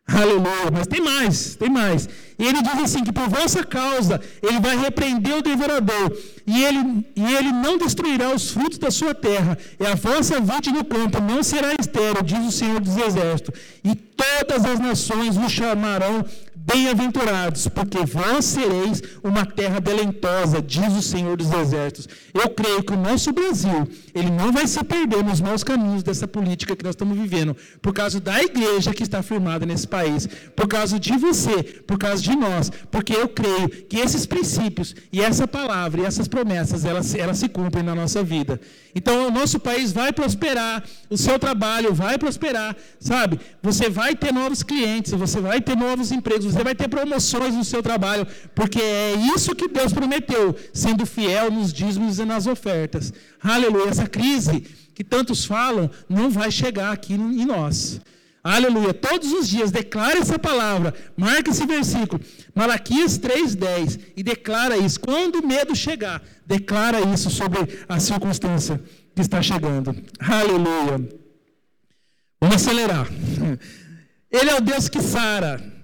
Aleluia, 0.06 0.70
mas 0.70 0.86
tem 0.86 1.00
mais, 1.00 1.54
tem 1.54 1.70
mais. 1.70 2.08
E 2.38 2.46
ele 2.46 2.62
diz 2.62 2.78
assim: 2.82 3.02
que 3.02 3.12
por 3.12 3.28
vossa 3.28 3.64
causa 3.64 4.20
ele 4.42 4.60
vai 4.60 4.76
repreender 4.76 5.36
o 5.36 5.42
devorador, 5.42 6.16
e 6.46 6.64
ele, 6.64 7.06
e 7.16 7.34
ele 7.34 7.52
não 7.52 7.76
destruirá 7.76 8.34
os 8.34 8.50
frutos 8.50 8.78
da 8.78 8.90
sua 8.90 9.14
terra, 9.14 9.58
e 9.78 9.86
a 9.86 9.94
vossa 9.94 10.40
vinte 10.40 10.70
no 10.70 10.84
campo 10.84 11.20
não 11.20 11.42
será 11.42 11.74
estéril, 11.78 12.22
diz 12.22 12.46
o 12.46 12.52
Senhor 12.52 12.80
dos 12.80 12.96
Exércitos, 12.96 13.54
e 13.84 13.94
todas 13.94 14.64
as 14.64 14.78
nações 14.78 15.36
vos 15.36 15.50
chamarão 15.50 16.24
Bem-aventurados, 16.70 17.66
porque 17.68 18.04
vós 18.04 18.44
sereis 18.44 19.02
uma 19.24 19.46
terra 19.46 19.80
delentosa, 19.80 20.60
diz 20.60 20.92
o 20.92 21.00
Senhor 21.00 21.34
dos 21.34 21.50
Exércitos. 21.50 22.06
Eu 22.34 22.50
creio 22.50 22.82
que 22.82 22.92
o 22.92 22.96
nosso 22.96 23.32
Brasil, 23.32 23.88
ele 24.14 24.30
não 24.30 24.52
vai 24.52 24.66
se 24.66 24.84
perder 24.84 25.24
nos 25.24 25.40
maus 25.40 25.64
caminhos 25.64 26.02
dessa 26.02 26.28
política 26.28 26.76
que 26.76 26.84
nós 26.84 26.92
estamos 26.92 27.16
vivendo, 27.16 27.56
por 27.80 27.94
causa 27.94 28.20
da 28.20 28.42
igreja 28.42 28.92
que 28.92 29.02
está 29.02 29.22
firmada 29.22 29.64
nesse 29.64 29.88
país, 29.88 30.28
por 30.54 30.68
causa 30.68 31.00
de 31.00 31.16
você, 31.16 31.62
por 31.62 31.96
causa 31.96 32.22
de 32.22 32.27
nós, 32.36 32.70
porque 32.90 33.14
eu 33.14 33.28
creio 33.28 33.68
que 33.68 33.98
esses 33.98 34.26
princípios 34.26 34.94
e 35.12 35.20
essa 35.20 35.46
palavra 35.46 36.02
e 36.02 36.04
essas 36.04 36.28
promessas, 36.28 36.84
elas, 36.84 37.14
elas 37.14 37.38
se 37.38 37.48
cumprem 37.48 37.82
na 37.82 37.94
nossa 37.94 38.22
vida. 38.22 38.60
Então, 38.94 39.28
o 39.28 39.30
nosso 39.30 39.58
país 39.60 39.92
vai 39.92 40.12
prosperar, 40.12 40.82
o 41.08 41.16
seu 41.16 41.38
trabalho 41.38 41.94
vai 41.94 42.18
prosperar, 42.18 42.76
sabe? 42.98 43.38
Você 43.62 43.88
vai 43.88 44.14
ter 44.14 44.32
novos 44.32 44.62
clientes, 44.62 45.12
você 45.12 45.40
vai 45.40 45.60
ter 45.60 45.76
novos 45.76 46.10
empregos, 46.10 46.46
você 46.46 46.64
vai 46.64 46.74
ter 46.74 46.88
promoções 46.88 47.54
no 47.54 47.64
seu 47.64 47.82
trabalho, 47.82 48.26
porque 48.54 48.80
é 48.80 49.14
isso 49.34 49.54
que 49.54 49.68
Deus 49.68 49.92
prometeu, 49.92 50.56
sendo 50.72 51.06
fiel 51.06 51.50
nos 51.50 51.72
dízimos 51.72 52.18
e 52.18 52.24
nas 52.24 52.46
ofertas. 52.46 53.12
Aleluia. 53.42 53.90
Essa 53.90 54.06
crise 54.06 54.64
que 54.94 55.04
tantos 55.04 55.44
falam 55.44 55.88
não 56.08 56.28
vai 56.28 56.50
chegar 56.50 56.92
aqui 56.92 57.14
em 57.14 57.44
nós. 57.44 58.00
Aleluia. 58.48 58.94
Todos 58.94 59.30
os 59.30 59.46
dias 59.46 59.70
declara 59.70 60.18
essa 60.18 60.38
palavra, 60.38 60.94
marca 61.14 61.50
esse 61.50 61.66
versículo, 61.66 62.18
Malaquias 62.54 63.18
3:10 63.18 63.98
e 64.16 64.22
declara 64.22 64.78
isso. 64.78 64.98
Quando 64.98 65.40
o 65.40 65.46
medo 65.46 65.76
chegar, 65.76 66.22
declara 66.46 67.00
isso 67.12 67.28
sobre 67.28 67.84
a 67.86 68.00
circunstância 68.00 68.80
que 69.14 69.20
está 69.20 69.42
chegando. 69.42 69.94
Aleluia. 70.18 71.08
Vamos 72.40 72.56
acelerar. 72.56 73.06
Ele 74.30 74.50
é 74.50 74.56
o 74.56 74.60
Deus 74.62 74.88
que 74.88 75.02
sara. 75.02 75.77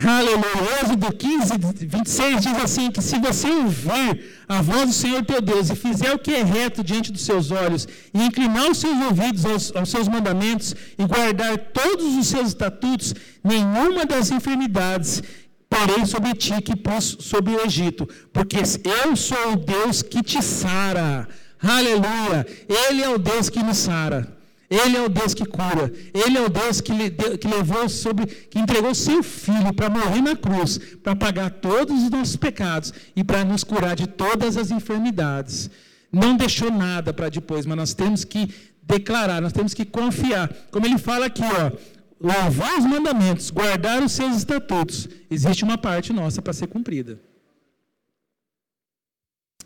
Aleluia. 0.00 0.80
Êxodo 0.80 1.12
15, 1.12 1.54
26 1.86 2.40
diz 2.40 2.56
assim: 2.62 2.90
que 2.90 3.02
se 3.02 3.18
você 3.18 3.48
ouvir 3.48 4.44
a 4.48 4.62
voz 4.62 4.86
do 4.86 4.92
Senhor 4.92 5.24
teu 5.24 5.40
Deus 5.40 5.70
e 5.70 5.74
fizer 5.74 6.14
o 6.14 6.18
que 6.18 6.32
é 6.32 6.44
reto 6.44 6.84
diante 6.84 7.10
dos 7.10 7.24
seus 7.24 7.50
olhos, 7.50 7.88
e 8.14 8.22
inclinar 8.22 8.70
os 8.70 8.78
seus 8.78 8.96
ouvidos 8.96 9.44
aos, 9.44 9.74
aos 9.74 9.90
seus 9.90 10.06
mandamentos, 10.06 10.74
e 10.96 11.04
guardar 11.04 11.58
todos 11.58 12.14
os 12.14 12.28
seus 12.28 12.48
estatutos, 12.48 13.12
nenhuma 13.42 14.06
das 14.06 14.30
enfermidades 14.30 15.22
porém 15.68 16.06
sobre 16.06 16.34
ti 16.34 16.62
que 16.62 16.74
pus 16.74 17.18
sobre 17.20 17.54
o 17.54 17.64
Egito, 17.64 18.08
porque 18.32 18.56
eu 18.56 19.14
sou 19.14 19.52
o 19.52 19.56
Deus 19.56 20.02
que 20.02 20.22
te 20.22 20.42
sara. 20.42 21.28
Aleluia. 21.60 22.46
Ele 22.68 23.02
é 23.02 23.08
o 23.08 23.18
Deus 23.18 23.50
que 23.50 23.62
nos 23.62 23.76
sara. 23.76 24.37
Ele 24.70 24.96
é 24.96 25.02
o 25.02 25.08
Deus 25.08 25.32
que 25.32 25.46
cura. 25.46 25.90
Ele 26.12 26.36
é 26.36 26.42
o 26.42 26.48
Deus 26.48 26.80
que, 26.80 26.92
que 27.38 27.48
levou 27.48 27.88
sobre, 27.88 28.26
que 28.26 28.58
entregou 28.58 28.94
seu 28.94 29.22
filho 29.22 29.72
para 29.72 29.88
morrer 29.88 30.20
na 30.20 30.36
cruz, 30.36 30.78
para 31.02 31.16
pagar 31.16 31.50
todos 31.50 32.02
os 32.02 32.10
nossos 32.10 32.36
pecados 32.36 32.92
e 33.16 33.24
para 33.24 33.44
nos 33.44 33.64
curar 33.64 33.96
de 33.96 34.06
todas 34.06 34.56
as 34.56 34.70
enfermidades. 34.70 35.70
Não 36.12 36.36
deixou 36.36 36.70
nada 36.70 37.12
para 37.12 37.30
depois, 37.30 37.64
mas 37.64 37.76
nós 37.76 37.94
temos 37.94 38.24
que 38.24 38.52
declarar, 38.82 39.40
nós 39.40 39.52
temos 39.52 39.72
que 39.72 39.86
confiar. 39.86 40.52
Como 40.70 40.84
ele 40.84 40.98
fala 40.98 41.26
aqui, 41.26 41.42
ó, 41.42 41.72
louvar 42.20 42.78
os 42.78 42.84
mandamentos, 42.84 43.50
guardar 43.50 44.02
os 44.02 44.12
seus 44.12 44.36
estatutos. 44.36 45.08
Existe 45.30 45.64
uma 45.64 45.78
parte 45.78 46.12
nossa 46.12 46.42
para 46.42 46.52
ser 46.52 46.66
cumprida. 46.66 47.20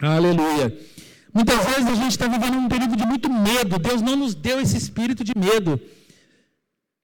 Aleluia. 0.00 0.76
Muitas 1.34 1.64
vezes 1.64 1.86
a 1.86 1.94
gente 1.94 2.10
está 2.10 2.26
vivendo 2.26 2.58
um 2.58 2.68
período 2.68 2.96
de 2.96 3.06
muito 3.06 3.30
medo. 3.30 3.78
Deus 3.78 4.02
não 4.02 4.16
nos 4.16 4.34
deu 4.34 4.60
esse 4.60 4.76
espírito 4.76 5.24
de 5.24 5.32
medo. 5.36 5.80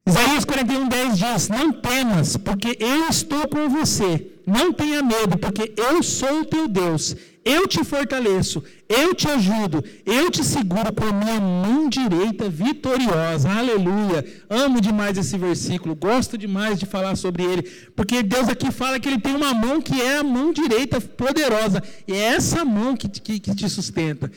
Isaías 0.06 0.44
41, 0.44 0.88
10 0.88 1.18
diz: 1.18 1.48
Não 1.48 1.72
temas, 1.72 2.36
porque 2.36 2.76
eu 2.80 3.08
estou 3.08 3.46
com 3.48 3.68
você. 3.68 4.32
Não 4.46 4.72
tenha 4.72 5.02
medo, 5.02 5.38
porque 5.38 5.74
eu 5.76 6.02
sou 6.02 6.40
o 6.40 6.44
teu 6.44 6.66
Deus. 6.66 7.14
Eu 7.50 7.66
te 7.66 7.82
fortaleço, 7.82 8.62
eu 8.86 9.14
te 9.14 9.26
ajudo, 9.26 9.82
eu 10.04 10.30
te 10.30 10.44
seguro 10.44 10.92
com 10.92 11.04
a 11.04 11.12
minha 11.14 11.40
mão 11.40 11.88
direita 11.88 12.46
vitoriosa. 12.50 13.48
Aleluia. 13.50 14.22
Amo 14.50 14.82
demais 14.82 15.16
esse 15.16 15.38
versículo, 15.38 15.96
gosto 15.96 16.36
demais 16.36 16.78
de 16.78 16.84
falar 16.84 17.16
sobre 17.16 17.42
ele, 17.44 17.62
porque 17.96 18.22
Deus 18.22 18.50
aqui 18.50 18.70
fala 18.70 19.00
que 19.00 19.08
ele 19.08 19.18
tem 19.18 19.34
uma 19.34 19.54
mão 19.54 19.80
que 19.80 19.98
é 19.98 20.18
a 20.18 20.22
mão 20.22 20.52
direita 20.52 21.00
poderosa, 21.00 21.82
e 22.06 22.12
é 22.12 22.34
essa 22.36 22.66
mão 22.66 22.94
que, 22.94 23.08
que, 23.08 23.40
que 23.40 23.54
te 23.54 23.66
sustenta. 23.66 24.30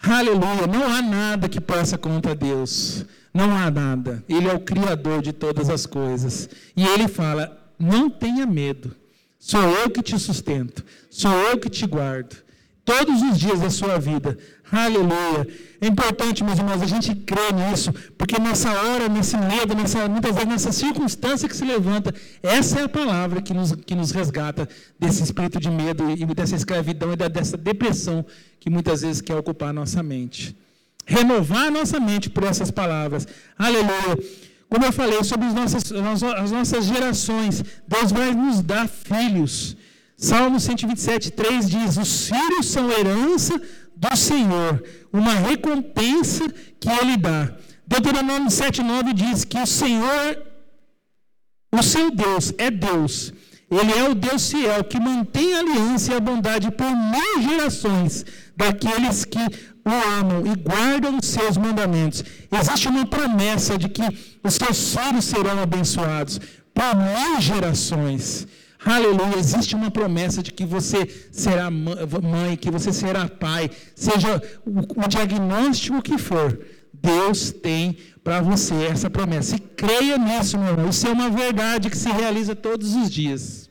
Aleluia. 0.00 0.68
Não 0.68 0.86
há 0.86 1.02
nada 1.02 1.48
que 1.48 1.60
possa 1.60 1.98
contra 1.98 2.32
Deus. 2.32 3.04
Não 3.34 3.56
há 3.56 3.72
nada. 3.72 4.22
Ele 4.28 4.46
é 4.46 4.54
o 4.54 4.60
Criador 4.60 5.20
de 5.20 5.32
todas 5.32 5.68
as 5.68 5.84
coisas. 5.84 6.48
E 6.76 6.84
ele 6.84 7.08
fala: 7.08 7.72
não 7.76 8.08
tenha 8.08 8.46
medo. 8.46 8.94
Sou 9.36 9.60
eu 9.60 9.90
que 9.90 10.00
te 10.00 10.16
sustento. 10.16 10.84
Sou 11.10 11.32
eu 11.32 11.58
que 11.58 11.68
te 11.68 11.84
guardo. 11.86 12.36
Todos 12.84 13.22
os 13.22 13.38
dias 13.38 13.60
da 13.60 13.70
sua 13.70 13.98
vida. 13.98 14.38
Aleluia. 14.70 15.46
É 15.80 15.86
importante, 15.86 16.42
meus 16.42 16.58
irmãos, 16.58 16.80
a 16.80 16.86
gente 16.86 17.14
crer 17.14 17.52
nisso, 17.52 17.92
porque 18.16 18.38
nessa 18.40 18.70
hora, 18.70 19.08
nesse 19.08 19.36
medo, 19.36 19.74
nessa, 19.74 20.08
muitas 20.08 20.34
vezes 20.34 20.48
nessa 20.48 20.72
circunstância 20.72 21.48
que 21.48 21.56
se 21.56 21.64
levanta, 21.64 22.14
essa 22.42 22.80
é 22.80 22.84
a 22.84 22.88
palavra 22.88 23.42
que 23.42 23.52
nos, 23.52 23.72
que 23.72 23.94
nos 23.94 24.10
resgata 24.12 24.68
desse 24.98 25.22
espírito 25.22 25.60
de 25.60 25.70
medo 25.70 26.10
e 26.10 26.24
dessa 26.34 26.56
escravidão 26.56 27.12
e 27.12 27.16
dessa 27.16 27.56
depressão 27.56 28.24
que 28.58 28.70
muitas 28.70 29.02
vezes 29.02 29.20
quer 29.20 29.36
ocupar 29.36 29.70
a 29.70 29.72
nossa 29.74 30.02
mente. 30.02 30.56
Renovar 31.04 31.66
a 31.66 31.70
nossa 31.70 32.00
mente 32.00 32.30
por 32.30 32.44
essas 32.44 32.70
palavras. 32.70 33.26
Aleluia. 33.58 34.16
Como 34.68 34.86
eu 34.86 34.92
falei 34.92 35.22
sobre 35.22 35.48
as 35.48 35.54
nossas, 35.54 35.92
as 35.92 36.50
nossas 36.50 36.86
gerações, 36.86 37.62
Deus 37.86 38.10
vai 38.10 38.32
nos 38.32 38.62
dar 38.62 38.88
filhos. 38.88 39.76
Salmo 40.22 40.60
127, 40.60 41.32
3 41.32 41.68
diz: 41.68 41.96
Os 41.96 42.28
filhos 42.28 42.66
são 42.66 42.88
herança 42.92 43.60
do 43.96 44.16
Senhor, 44.16 44.80
uma 45.12 45.34
recompensa 45.34 46.48
que 46.78 46.88
Ele 46.88 47.16
dá. 47.16 47.52
Deuteronômio 47.84 48.48
7, 48.48 48.84
9 48.84 49.12
diz 49.14 49.44
que 49.44 49.58
o 49.58 49.66
Senhor, 49.66 50.40
o 51.72 51.82
seu 51.82 52.12
Deus, 52.12 52.54
é 52.56 52.70
Deus. 52.70 53.32
Ele 53.68 53.92
é 53.98 54.08
o 54.08 54.14
Deus 54.14 54.48
fiel 54.48 54.84
que 54.84 55.00
mantém 55.00 55.54
a 55.54 55.58
aliança 55.58 56.12
e 56.12 56.14
a 56.14 56.20
bondade 56.20 56.70
por 56.70 56.92
mil 56.94 57.42
gerações 57.42 58.24
daqueles 58.56 59.24
que 59.24 59.40
o 59.40 60.20
amam 60.20 60.46
e 60.46 60.54
guardam 60.54 61.18
os 61.18 61.26
seus 61.26 61.56
mandamentos. 61.56 62.22
Existe 62.60 62.86
uma 62.86 63.06
promessa 63.06 63.76
de 63.76 63.88
que 63.88 64.02
os 64.44 64.54
seus 64.54 64.94
filhos 64.94 65.24
serão 65.24 65.60
abençoados 65.60 66.38
por 66.72 66.94
mil 66.94 67.40
gerações. 67.40 68.46
Aleluia, 68.84 69.38
existe 69.38 69.76
uma 69.76 69.90
promessa 69.90 70.42
de 70.42 70.52
que 70.52 70.64
você 70.64 71.06
será 71.30 71.70
mãe, 71.70 72.56
que 72.56 72.70
você 72.70 72.92
será 72.92 73.28
pai, 73.28 73.70
seja 73.94 74.42
o, 74.66 75.08
diagnóstico 75.08 76.02
que 76.02 76.18
for, 76.18 76.58
Deus 76.92 77.52
tem 77.52 77.96
para 78.24 78.40
você 78.40 78.74
essa 78.86 79.08
promessa. 79.08 79.56
E 79.56 79.60
creia 79.60 80.18
nisso, 80.18 80.58
meu 80.58 80.68
irmão. 80.68 80.88
Isso 80.88 81.06
é 81.06 81.10
uma 81.10 81.30
verdade 81.30 81.90
que 81.90 81.96
se 81.96 82.10
realiza 82.10 82.56
todos 82.56 82.94
os 82.94 83.10
dias. 83.10 83.70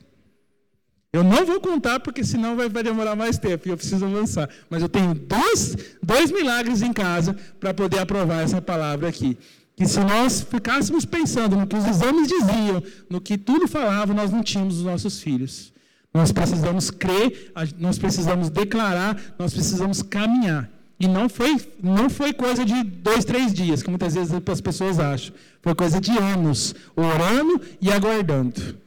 Eu 1.12 1.22
não 1.22 1.44
vou 1.44 1.60
contar, 1.60 2.00
porque 2.00 2.24
senão 2.24 2.56
vai, 2.56 2.70
vai 2.70 2.82
demorar 2.82 3.14
mais 3.14 3.36
tempo 3.36 3.68
e 3.68 3.70
eu 3.70 3.76
preciso 3.76 4.06
avançar. 4.06 4.48
Mas 4.70 4.80
eu 4.80 4.88
tenho 4.88 5.14
dois, 5.14 5.76
dois 6.02 6.30
milagres 6.30 6.80
em 6.80 6.92
casa 6.92 7.36
para 7.60 7.74
poder 7.74 7.98
aprovar 7.98 8.42
essa 8.42 8.62
palavra 8.62 9.08
aqui 9.08 9.36
que 9.82 9.88
se 9.88 9.98
nós 9.98 10.42
ficássemos 10.42 11.04
pensando 11.04 11.56
no 11.56 11.66
que 11.66 11.74
os 11.74 11.84
exames 11.84 12.28
diziam, 12.28 12.80
no 13.10 13.20
que 13.20 13.36
tudo 13.36 13.66
falava, 13.66 14.14
nós 14.14 14.30
não 14.30 14.40
tínhamos 14.40 14.76
os 14.76 14.84
nossos 14.84 15.20
filhos. 15.20 15.72
Nós 16.14 16.30
precisamos 16.30 16.88
crer, 16.88 17.52
nós 17.78 17.98
precisamos 17.98 18.48
declarar, 18.48 19.20
nós 19.36 19.52
precisamos 19.52 20.00
caminhar. 20.00 20.70
E 21.00 21.08
não 21.08 21.28
foi, 21.28 21.60
não 21.82 22.08
foi 22.08 22.32
coisa 22.32 22.64
de 22.64 22.80
dois, 22.84 23.24
três 23.24 23.52
dias, 23.52 23.82
que 23.82 23.90
muitas 23.90 24.14
vezes 24.14 24.32
as 24.32 24.60
pessoas 24.60 25.00
acham. 25.00 25.34
Foi 25.60 25.74
coisa 25.74 26.00
de 26.00 26.16
anos, 26.16 26.76
orando 26.94 27.60
e 27.80 27.90
aguardando. 27.90 28.78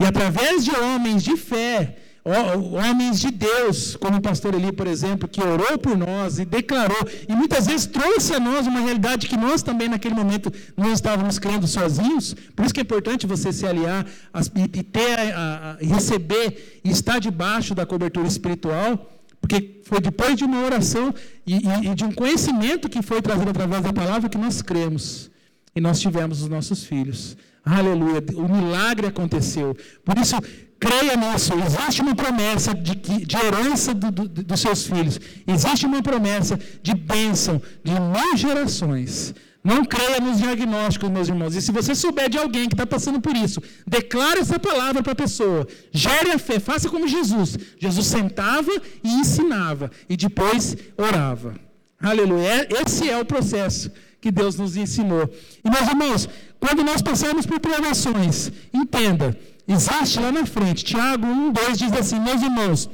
E 0.00 0.04
através 0.06 0.64
de 0.64 0.70
homens 0.74 1.22
de 1.22 1.36
fé, 1.36 1.98
homens 2.28 3.20
de 3.20 3.30
Deus, 3.30 3.96
como 3.96 4.18
o 4.18 4.20
pastor 4.20 4.54
Eli, 4.54 4.72
por 4.72 4.86
exemplo, 4.86 5.28
que 5.28 5.40
orou 5.40 5.78
por 5.78 5.96
nós 5.96 6.38
e 6.38 6.44
declarou, 6.44 7.08
e 7.28 7.34
muitas 7.34 7.66
vezes 7.66 7.86
trouxe 7.86 8.34
a 8.34 8.40
nós 8.40 8.66
uma 8.66 8.80
realidade 8.80 9.28
que 9.28 9.36
nós 9.36 9.62
também 9.62 9.88
naquele 9.88 10.14
momento 10.14 10.52
não 10.76 10.92
estávamos 10.92 11.38
crendo 11.38 11.66
sozinhos. 11.66 12.34
Por 12.54 12.64
isso 12.64 12.74
que 12.74 12.80
é 12.80 12.82
importante 12.82 13.26
você 13.26 13.52
se 13.52 13.66
aliar 13.66 14.06
e 14.54 14.82
ter, 14.82 15.18
a, 15.18 15.78
a, 15.80 15.84
receber 15.84 16.80
e 16.84 16.90
estar 16.90 17.18
debaixo 17.18 17.74
da 17.74 17.86
cobertura 17.86 18.26
espiritual, 18.26 19.10
porque 19.40 19.80
foi 19.84 20.00
depois 20.00 20.36
de 20.36 20.44
uma 20.44 20.64
oração 20.64 21.14
e, 21.46 21.54
e, 21.54 21.90
e 21.90 21.94
de 21.94 22.04
um 22.04 22.12
conhecimento 22.12 22.88
que 22.88 23.00
foi 23.00 23.22
trazido 23.22 23.50
através 23.50 23.82
da 23.82 23.92
palavra 23.92 24.28
que 24.28 24.36
nós 24.38 24.60
cremos 24.60 25.30
e 25.74 25.80
nós 25.80 26.00
tivemos 26.00 26.42
os 26.42 26.48
nossos 26.48 26.84
filhos. 26.84 27.36
Aleluia, 27.64 28.24
o 28.34 28.48
milagre 28.48 29.06
aconteceu. 29.06 29.76
Por 30.04 30.16
isso, 30.18 30.36
Creia 30.80 31.16
nisso. 31.16 31.52
Existe 31.54 32.02
uma 32.02 32.14
promessa 32.14 32.72
de, 32.72 32.94
de 32.94 33.36
herança 33.36 33.92
do, 33.92 34.10
do, 34.10 34.28
dos 34.28 34.60
seus 34.60 34.86
filhos. 34.86 35.18
Existe 35.46 35.86
uma 35.86 36.02
promessa 36.02 36.58
de 36.82 36.94
bênção 36.94 37.60
de 37.82 37.92
mil 37.92 38.36
gerações. 38.36 39.34
Não 39.64 39.84
creia 39.84 40.20
nos 40.20 40.38
diagnósticos, 40.38 41.10
meus 41.10 41.28
irmãos. 41.28 41.54
E 41.56 41.60
se 41.60 41.72
você 41.72 41.94
souber 41.94 42.30
de 42.30 42.38
alguém 42.38 42.68
que 42.68 42.74
está 42.74 42.86
passando 42.86 43.20
por 43.20 43.36
isso, 43.36 43.60
declare 43.86 44.38
essa 44.40 44.58
palavra 44.58 45.02
para 45.02 45.12
a 45.12 45.16
pessoa. 45.16 45.66
Gere 45.92 46.30
a 46.30 46.38
fé. 46.38 46.60
Faça 46.60 46.88
como 46.88 47.08
Jesus. 47.08 47.58
Jesus 47.78 48.06
sentava 48.06 48.70
e 49.02 49.08
ensinava. 49.08 49.90
E 50.08 50.16
depois 50.16 50.76
orava. 50.96 51.56
Aleluia. 52.00 52.68
Esse 52.82 53.10
é 53.10 53.18
o 53.18 53.24
processo 53.24 53.90
que 54.20 54.30
Deus 54.30 54.56
nos 54.56 54.76
ensinou. 54.76 55.28
E, 55.64 55.68
meus 55.68 55.88
irmãos, 55.88 56.28
quando 56.60 56.84
nós 56.84 57.02
passamos 57.02 57.44
por 57.44 57.58
provações, 57.58 58.52
entenda 58.72 59.36
Existe 59.68 60.18
lá 60.18 60.32
na 60.32 60.46
frente. 60.46 60.84
Tiago 60.84 61.26
1, 61.26 61.52
2 61.52 61.78
diz 61.78 61.92
assim: 61.92 62.18
Meus 62.18 62.42
irmãos, 62.42 62.88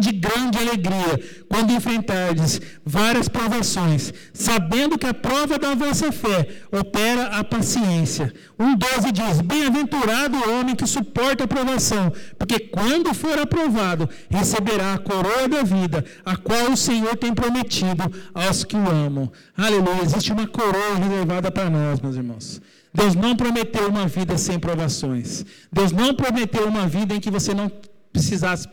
de 0.00 0.12
grande 0.12 0.58
alegria 0.58 1.20
quando 1.48 1.72
enfrentardes 1.72 2.60
várias 2.84 3.28
provações, 3.28 4.12
sabendo 4.32 4.98
que 4.98 5.06
a 5.06 5.14
prova 5.14 5.58
da 5.58 5.74
vossa 5.74 6.10
fé 6.10 6.48
opera 6.72 7.26
a 7.38 7.44
paciência. 7.44 8.32
1,12 8.58 9.12
diz: 9.12 9.40
Bem-aventurado 9.40 10.36
o 10.36 10.58
homem 10.58 10.74
que 10.74 10.86
suporta 10.86 11.44
a 11.44 11.48
provação, 11.48 12.12
porque 12.38 12.58
quando 12.58 13.14
for 13.14 13.38
aprovado, 13.38 14.08
receberá 14.30 14.94
a 14.94 14.98
coroa 14.98 15.48
da 15.48 15.62
vida, 15.62 16.04
a 16.24 16.36
qual 16.36 16.70
o 16.70 16.76
Senhor 16.76 17.16
tem 17.16 17.34
prometido 17.34 18.04
aos 18.32 18.64
que 18.64 18.76
o 18.76 18.90
amam. 18.90 19.30
Aleluia! 19.56 20.02
Existe 20.02 20.32
uma 20.32 20.46
coroa 20.46 20.96
reservada 20.96 21.50
para 21.50 21.70
nós, 21.70 22.00
meus 22.00 22.16
irmãos. 22.16 22.60
Deus 22.94 23.14
não 23.16 23.34
prometeu 23.34 23.88
uma 23.88 24.06
vida 24.06 24.38
sem 24.38 24.58
provações. 24.58 25.44
Deus 25.72 25.90
não 25.90 26.14
prometeu 26.14 26.68
uma 26.68 26.86
vida 26.86 27.14
em 27.14 27.20
que 27.20 27.30
você 27.30 27.52
não 27.52 27.70
precisasse 28.12 28.68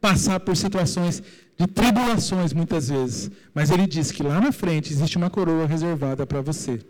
passar 0.00 0.40
por 0.40 0.56
situações 0.56 1.22
de 1.58 1.66
tribulações 1.66 2.54
muitas 2.54 2.88
vezes. 2.88 3.30
Mas 3.54 3.70
ele 3.70 3.86
diz 3.86 4.10
que 4.10 4.22
lá 4.22 4.40
na 4.40 4.50
frente 4.50 4.92
existe 4.92 5.18
uma 5.18 5.28
coroa 5.28 5.66
reservada 5.66 6.26
para 6.26 6.40
você. 6.40 6.80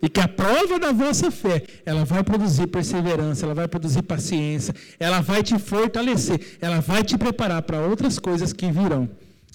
E 0.00 0.08
que 0.08 0.20
a 0.20 0.26
prova 0.26 0.78
da 0.78 0.92
vossa 0.92 1.30
fé, 1.30 1.62
ela 1.84 2.04
vai 2.04 2.22
produzir 2.22 2.66
perseverança, 2.68 3.44
ela 3.44 3.54
vai 3.54 3.68
produzir 3.68 4.02
paciência, 4.02 4.74
ela 4.98 5.20
vai 5.20 5.42
te 5.42 5.58
fortalecer, 5.58 6.58
ela 6.60 6.80
vai 6.80 7.02
te 7.02 7.16
preparar 7.18 7.62
para 7.62 7.80
outras 7.80 8.18
coisas 8.18 8.52
que 8.52 8.70
virão. 8.70 9.08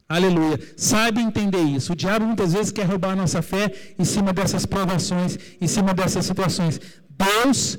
Aleluia. 0.10 0.60
Saiba 0.76 1.22
entender 1.22 1.62
isso. 1.62 1.94
O 1.94 1.96
diabo 1.96 2.26
muitas 2.26 2.52
vezes 2.52 2.72
quer 2.72 2.86
roubar 2.86 3.12
a 3.12 3.16
nossa 3.16 3.44
fé 3.44 3.72
em 3.98 4.04
cima 4.04 4.34
dessas 4.34 4.66
provações, 4.66 5.38
em 5.62 5.68
cima 5.68 5.94
dessas 5.94 6.26
situações. 6.26 6.82
Deus 7.12 7.78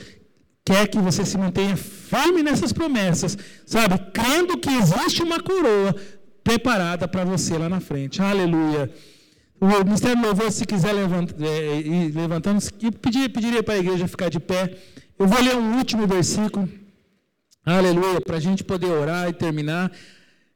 quer 0.65 0.87
que 0.87 0.99
você 0.99 1.25
se 1.27 1.37
mantenha 1.37 1.77
firme 1.77 2.41
nessas 2.45 2.73
promessas, 2.73 3.37
sabe? 3.67 3.99
Crendo 4.13 4.57
que 4.59 4.71
existe 4.71 5.25
uma 5.25 5.41
coroa 5.41 5.93
preparada 6.45 7.09
para 7.09 7.25
você 7.25 7.59
lá 7.59 7.69
na 7.69 7.81
frente. 7.81 8.23
Aleluia. 8.23 8.89
O 9.61 9.67
Ministério 9.85 10.17
do 10.17 10.27
Louvor, 10.29 10.53
se 10.53 10.65
quiser 10.65 10.95
é, 10.95 11.81
ir 11.81 12.15
levantando, 12.15 12.63
eu 12.81 12.93
pediria, 12.93 13.29
pediria 13.29 13.63
para 13.63 13.75
a 13.75 13.79
igreja 13.79 14.07
ficar 14.07 14.31
de 14.31 14.39
pé. 14.39 14.75
Eu 15.19 15.27
vou 15.27 15.43
ler 15.43 15.57
um 15.57 15.77
último 15.79 16.07
versículo. 16.07 16.69
Aleluia, 17.67 18.21
para 18.21 18.37
a 18.37 18.41
gente 18.41 18.65
poder 18.65 18.87
orar 18.87 19.29
e 19.29 19.33
terminar. 19.33 19.91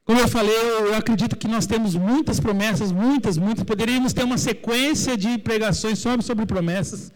Como 0.05 0.21
eu 0.21 0.29
falei, 0.29 0.55
eu 0.55 0.95
acredito 0.95 1.35
que 1.35 1.49
nós 1.49 1.67
temos 1.67 1.95
muitas 1.95 2.39
promessas, 2.39 2.93
muitas, 2.93 3.39
muitas. 3.39 3.65
Poderíamos 3.65 4.13
ter 4.13 4.23
uma 4.23 4.37
sequência 4.37 5.17
de 5.17 5.39
pregações 5.39 5.99
sobre, 5.99 6.25
sobre 6.25 6.45
promessas. 6.45 7.11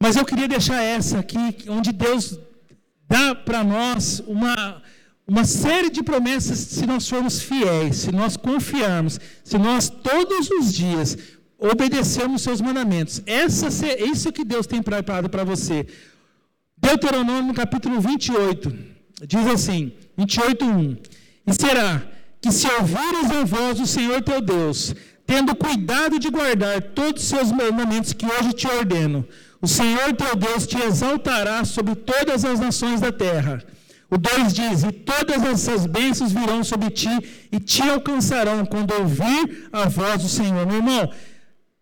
Mas 0.00 0.16
eu 0.16 0.24
queria 0.24 0.46
deixar 0.46 0.80
essa 0.80 1.18
aqui, 1.18 1.56
onde 1.68 1.92
Deus 1.92 2.38
dá 3.08 3.34
para 3.34 3.64
nós 3.64 4.22
uma, 4.26 4.80
uma 5.26 5.44
série 5.44 5.90
de 5.90 6.02
promessas 6.04 6.58
se 6.58 6.86
nós 6.86 7.08
formos 7.08 7.42
fiéis, 7.42 7.96
se 7.96 8.12
nós 8.12 8.36
confiarmos, 8.36 9.18
se 9.44 9.58
nós 9.58 9.90
todos 9.90 10.50
os 10.50 10.72
dias 10.72 11.18
obedecermos 11.58 12.42
seus 12.42 12.60
mandamentos. 12.60 13.22
Essa, 13.26 13.68
isso 13.98 14.32
que 14.32 14.44
Deus 14.44 14.66
tem 14.66 14.82
preparado 14.82 15.28
para 15.28 15.44
você. 15.44 15.86
Deuteronômio 16.76 17.54
capítulo 17.54 18.00
28, 18.00 18.72
diz 19.26 19.46
assim, 19.46 19.92
28, 20.16 20.64
1. 20.64 20.96
E 21.46 21.52
será 21.52 22.02
que 22.40 22.50
se 22.50 22.66
ouvires 22.66 23.30
a 23.30 23.44
voz 23.44 23.78
do 23.78 23.86
Senhor 23.86 24.22
teu 24.22 24.40
Deus, 24.40 24.94
tendo 25.26 25.54
cuidado 25.54 26.18
de 26.18 26.28
guardar 26.28 26.82
todos 26.82 27.22
os 27.22 27.28
seus 27.28 27.52
mandamentos 27.52 28.12
que 28.12 28.26
hoje 28.26 28.52
te 28.52 28.66
ordeno, 28.66 29.26
o 29.60 29.68
Senhor 29.68 30.12
teu 30.14 30.34
Deus 30.34 30.66
te 30.66 30.76
exaltará 30.76 31.64
sobre 31.64 31.94
todas 31.94 32.44
as 32.44 32.58
nações 32.58 33.00
da 33.00 33.12
terra. 33.12 33.62
O 34.10 34.18
2 34.18 34.52
diz: 34.52 34.82
E 34.82 34.92
todas 34.92 35.42
essas 35.42 35.86
bênçãos 35.86 36.32
virão 36.32 36.62
sobre 36.62 36.90
ti 36.90 37.08
e 37.50 37.58
te 37.58 37.82
alcançarão 37.82 38.66
quando 38.66 38.92
ouvir 38.92 39.68
a 39.72 39.88
voz 39.88 40.22
do 40.22 40.28
Senhor. 40.28 40.66
Meu 40.66 40.76
irmão, 40.76 41.10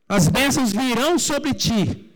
as 0.09 0.29
bênçãos 0.29 0.73
virão 0.73 1.19
sobre 1.19 1.55
ti 1.55 2.10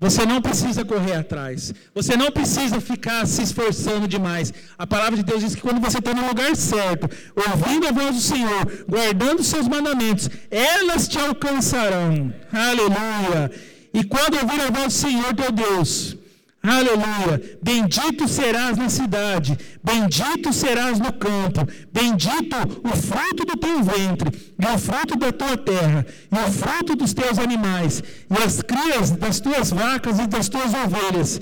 Você 0.00 0.24
não 0.24 0.40
precisa 0.40 0.82
correr 0.82 1.14
atrás. 1.14 1.74
Você 1.94 2.16
não 2.16 2.30
precisa 2.30 2.80
ficar 2.80 3.26
se 3.26 3.42
esforçando 3.42 4.08
demais. 4.08 4.52
A 4.78 4.86
palavra 4.86 5.16
de 5.16 5.22
Deus 5.22 5.42
diz 5.42 5.54
que 5.54 5.60
quando 5.60 5.78
você 5.78 5.98
está 5.98 6.14
no 6.14 6.26
lugar 6.26 6.56
certo, 6.56 7.06
ouvindo 7.36 7.86
a 7.86 7.92
voz 7.92 8.14
do 8.14 8.20
Senhor, 8.22 8.84
guardando 8.88 9.40
os 9.40 9.46
seus 9.46 9.68
mandamentos, 9.68 10.30
elas 10.50 11.06
te 11.06 11.18
alcançarão. 11.18 12.32
Aleluia. 12.50 13.52
E 13.92 14.02
quando 14.02 14.38
ouvir 14.38 14.62
a 14.62 14.70
voz 14.70 14.86
do 14.86 14.98
Senhor 14.98 15.34
teu 15.34 15.52
Deus, 15.52 16.16
Aleluia! 16.62 17.58
Bendito 17.62 18.28
serás 18.28 18.76
na 18.76 18.90
cidade, 18.90 19.56
bendito 19.82 20.52
serás 20.52 20.98
no 20.98 21.10
campo, 21.10 21.66
bendito 21.90 22.54
o 22.84 22.96
fruto 22.96 23.46
do 23.46 23.56
teu 23.56 23.82
ventre, 23.82 24.54
e 24.58 24.66
o 24.66 24.78
fruto 24.78 25.16
da 25.16 25.32
tua 25.32 25.56
terra, 25.56 26.06
e 26.30 26.34
o 26.36 26.52
fruto 26.52 26.94
dos 26.94 27.14
teus 27.14 27.38
animais, 27.38 28.02
e 28.28 28.42
as 28.42 28.60
crias 28.60 29.10
das 29.10 29.40
tuas 29.40 29.70
vacas 29.70 30.18
e 30.18 30.26
das 30.26 30.50
tuas 30.50 30.74
ovelhas. 30.74 31.40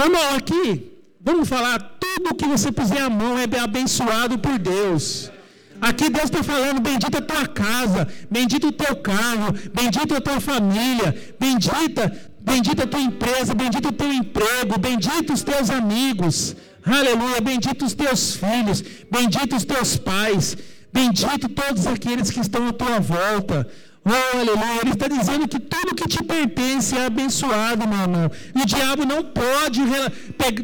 Irmão, 0.00 0.36
aqui, 0.36 0.92
vamos 1.20 1.48
falar, 1.48 1.98
tudo 1.98 2.34
que 2.34 2.46
você 2.46 2.70
puser 2.70 3.02
a 3.02 3.10
mão 3.10 3.36
é 3.36 3.58
abençoado 3.58 4.38
por 4.38 4.60
Deus. 4.60 5.32
Aqui 5.80 6.08
Deus 6.08 6.26
está 6.26 6.44
falando: 6.44 6.80
bendita 6.80 7.18
a 7.18 7.22
tua 7.22 7.48
casa, 7.48 8.06
bendito 8.30 8.68
o 8.68 8.72
teu 8.72 8.94
carro, 8.94 9.52
bendita 9.74 10.18
a 10.18 10.20
tua 10.20 10.40
família, 10.40 11.34
bendita 11.40 12.31
Bendita 12.44 12.82
a 12.84 12.86
tua 12.86 13.00
empresa, 13.00 13.54
bendito 13.54 13.88
o 13.88 13.92
teu 13.92 14.12
emprego, 14.12 14.78
bendito 14.78 15.32
os 15.32 15.42
teus 15.42 15.70
amigos. 15.70 16.56
Aleluia, 16.84 17.40
bendito 17.40 17.84
os 17.84 17.94
teus 17.94 18.34
filhos, 18.34 18.82
bendito 19.10 19.54
os 19.54 19.64
teus 19.64 19.96
pais, 19.96 20.56
bendito 20.92 21.48
todos 21.48 21.86
aqueles 21.86 22.30
que 22.30 22.40
estão 22.40 22.66
à 22.68 22.72
tua 22.72 22.98
volta. 22.98 23.68
Oh, 24.04 24.38
aleluia. 24.38 24.80
Ele 24.82 24.90
está 24.90 25.06
dizendo 25.06 25.46
que 25.46 25.60
tudo 25.60 25.94
que 25.94 26.08
te 26.08 26.22
pertence 26.24 26.96
é 26.96 27.06
abençoado, 27.06 27.86
meu 27.86 28.00
irmão. 28.00 28.30
E 28.56 28.62
o 28.62 28.66
diabo 28.66 29.04
não 29.04 29.22
pode 29.22 29.80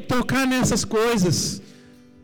tocar 0.08 0.44
nessas 0.44 0.84
coisas. 0.84 1.62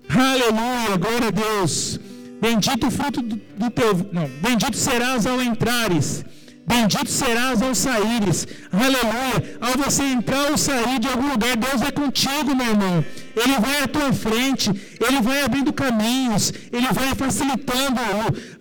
Aleluia, 0.08 0.96
glória 0.98 1.28
a 1.28 1.30
Deus. 1.30 2.00
Bendito 2.40 2.88
o 2.88 2.90
fruto 2.90 3.22
do, 3.22 3.36
do 3.36 3.70
teu. 3.70 3.94
Não, 4.12 4.28
bendito 4.42 4.76
serás 4.76 5.24
ao 5.24 5.40
entrares 5.40 6.24
Bendito 6.66 7.10
serás 7.10 7.60
ao 7.60 7.74
saíres. 7.74 8.46
Aleluia. 8.72 9.58
Ao 9.60 9.76
você 9.76 10.02
entrar 10.02 10.50
ou 10.50 10.56
sair 10.56 10.98
de 10.98 11.08
algum 11.08 11.28
lugar, 11.30 11.56
Deus 11.56 11.82
é 11.82 11.90
contigo, 11.90 12.56
meu 12.56 12.66
irmão. 12.66 13.04
Ele 13.36 13.58
vai 13.60 13.82
à 13.82 13.88
tua 13.88 14.12
frente, 14.12 14.70
ele 15.00 15.20
vai 15.20 15.42
abrindo 15.42 15.72
caminhos, 15.72 16.52
ele 16.72 16.86
vai 16.92 17.14
facilitando 17.14 18.00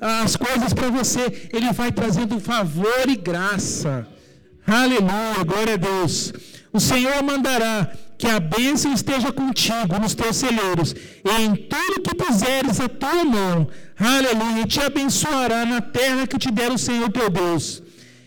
as 0.01 0.35
coisas 0.35 0.73
para 0.73 0.89
você, 0.89 1.49
ele 1.53 1.71
vai 1.71 1.91
trazendo 1.91 2.39
favor 2.39 3.07
e 3.07 3.15
graça. 3.15 4.07
Aleluia, 4.65 5.43
glória 5.45 5.73
a 5.75 5.77
Deus. 5.77 6.33
O 6.73 6.79
Senhor 6.79 7.21
mandará 7.23 7.91
que 8.17 8.27
a 8.27 8.39
bênção 8.39 8.93
esteja 8.93 9.31
contigo 9.31 9.99
nos 10.01 10.15
teus 10.15 10.37
celeiros, 10.37 10.93
e 10.93 11.41
em 11.41 11.55
tudo 11.55 12.01
que 12.01 12.15
puseres 12.15 12.79
a 12.79 12.87
tua 12.87 13.25
mão, 13.25 13.67
aleluia, 13.99 14.65
te 14.65 14.79
abençoará 14.79 15.65
na 15.65 15.81
terra 15.81 16.25
que 16.25 16.39
te 16.39 16.49
der 16.49 16.71
o 16.71 16.77
Senhor 16.77 17.11
teu 17.11 17.29
Deus. 17.29 17.82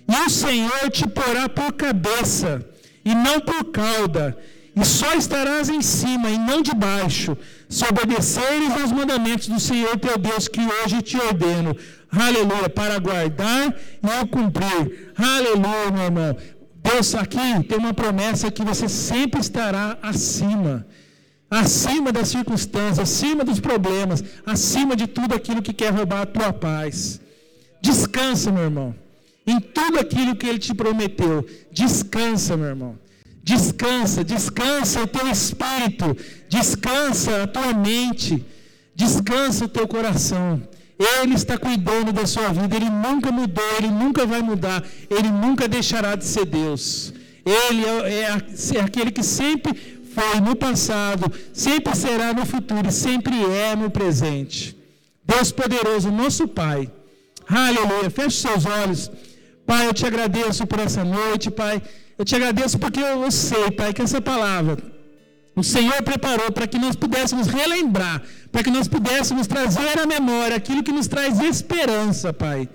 E 0.08 0.26
o 0.26 0.30
Senhor 0.30 0.90
te 0.90 1.06
porá 1.08 1.48
por 1.48 1.72
cabeça, 1.72 2.64
e 3.04 3.14
não 3.14 3.40
por 3.40 3.64
cauda, 3.66 4.36
e 4.74 4.84
só 4.84 5.14
estarás 5.14 5.68
em 5.68 5.82
cima 5.82 6.30
e 6.30 6.38
não 6.38 6.62
debaixo, 6.62 7.36
se 7.68 7.84
obedeceres 7.84 8.70
aos 8.78 8.92
mandamentos 8.92 9.48
do 9.48 9.58
Senhor 9.58 9.98
teu 9.98 10.18
Deus, 10.18 10.48
que 10.48 10.60
hoje 10.60 11.02
te 11.02 11.16
ordeno. 11.16 11.74
Aleluia, 12.10 12.68
para 12.68 12.98
guardar 12.98 13.74
e 14.02 14.26
cumprir. 14.28 15.12
Aleluia, 15.16 15.90
meu 15.90 16.04
irmão. 16.04 16.36
Deus 16.76 17.14
aqui 17.14 17.64
tem 17.68 17.78
uma 17.78 17.94
promessa 17.94 18.50
que 18.50 18.62
você 18.62 18.88
sempre 18.88 19.40
estará 19.40 19.98
acima. 20.02 20.86
Acima 21.50 22.12
das 22.12 22.28
circunstâncias, 22.28 22.98
acima 22.98 23.44
dos 23.44 23.58
problemas, 23.58 24.22
acima 24.44 24.94
de 24.94 25.06
tudo 25.06 25.34
aquilo 25.34 25.62
que 25.62 25.72
quer 25.72 25.92
roubar 25.92 26.22
a 26.22 26.26
tua 26.26 26.52
paz. 26.52 27.20
Descansa, 27.80 28.52
meu 28.52 28.64
irmão 28.64 29.05
em 29.46 29.60
tudo 29.60 29.98
aquilo 29.98 30.34
que 30.34 30.46
Ele 30.46 30.58
te 30.58 30.74
prometeu. 30.74 31.46
Descansa, 31.70 32.56
meu 32.56 32.68
irmão. 32.68 32.98
Descansa, 33.42 34.24
descansa 34.24 35.02
o 35.02 35.06
teu 35.06 35.28
espírito, 35.28 36.16
descansa 36.48 37.44
a 37.44 37.46
tua 37.46 37.72
mente, 37.72 38.44
descansa 38.94 39.66
o 39.66 39.68
teu 39.68 39.86
coração. 39.86 40.60
Ele 40.98 41.34
está 41.34 41.56
cuidando 41.56 42.12
da 42.12 42.26
sua 42.26 42.48
vida, 42.52 42.74
Ele 42.74 42.90
nunca 42.90 43.30
mudou, 43.30 43.64
Ele 43.78 43.88
nunca 43.88 44.26
vai 44.26 44.42
mudar, 44.42 44.82
Ele 45.08 45.30
nunca 45.30 45.68
deixará 45.68 46.16
de 46.16 46.24
ser 46.24 46.46
Deus. 46.46 47.12
Ele 47.44 47.84
é, 47.84 48.12
é, 48.14 48.78
é 48.78 48.80
aquele 48.80 49.12
que 49.12 49.22
sempre 49.22 49.72
foi 50.12 50.40
no 50.40 50.56
passado, 50.56 51.30
sempre 51.52 51.94
será 51.94 52.32
no 52.32 52.44
futuro 52.44 52.88
e 52.88 52.92
sempre 52.92 53.44
é 53.44 53.76
no 53.76 53.90
presente. 53.90 54.76
Deus 55.24 55.52
poderoso, 55.52 56.10
nosso 56.10 56.48
Pai. 56.48 56.90
Aleluia. 57.46 58.10
Feche 58.10 58.38
seus 58.38 58.64
olhos. 58.64 59.10
Pai, 59.66 59.86
eu 59.86 59.94
te 59.94 60.06
agradeço 60.06 60.66
por 60.66 60.78
essa 60.78 61.04
noite, 61.04 61.50
Pai. 61.50 61.82
Eu 62.18 62.24
te 62.24 62.34
agradeço 62.34 62.78
porque 62.78 63.00
eu 63.00 63.30
sei, 63.30 63.70
Pai, 63.70 63.92
que 63.92 64.02
essa 64.02 64.20
palavra 64.20 64.96
o 65.56 65.64
Senhor 65.64 66.02
preparou 66.02 66.52
para 66.52 66.66
que 66.66 66.78
nós 66.78 66.94
pudéssemos 66.94 67.46
relembrar, 67.46 68.22
para 68.52 68.62
que 68.62 68.70
nós 68.70 68.86
pudéssemos 68.86 69.46
trazer 69.46 69.98
à 69.98 70.04
memória 70.04 70.54
aquilo 70.54 70.82
que 70.82 70.92
nos 70.92 71.08
traz 71.08 71.40
esperança, 71.40 72.30
Pai. 72.30 72.68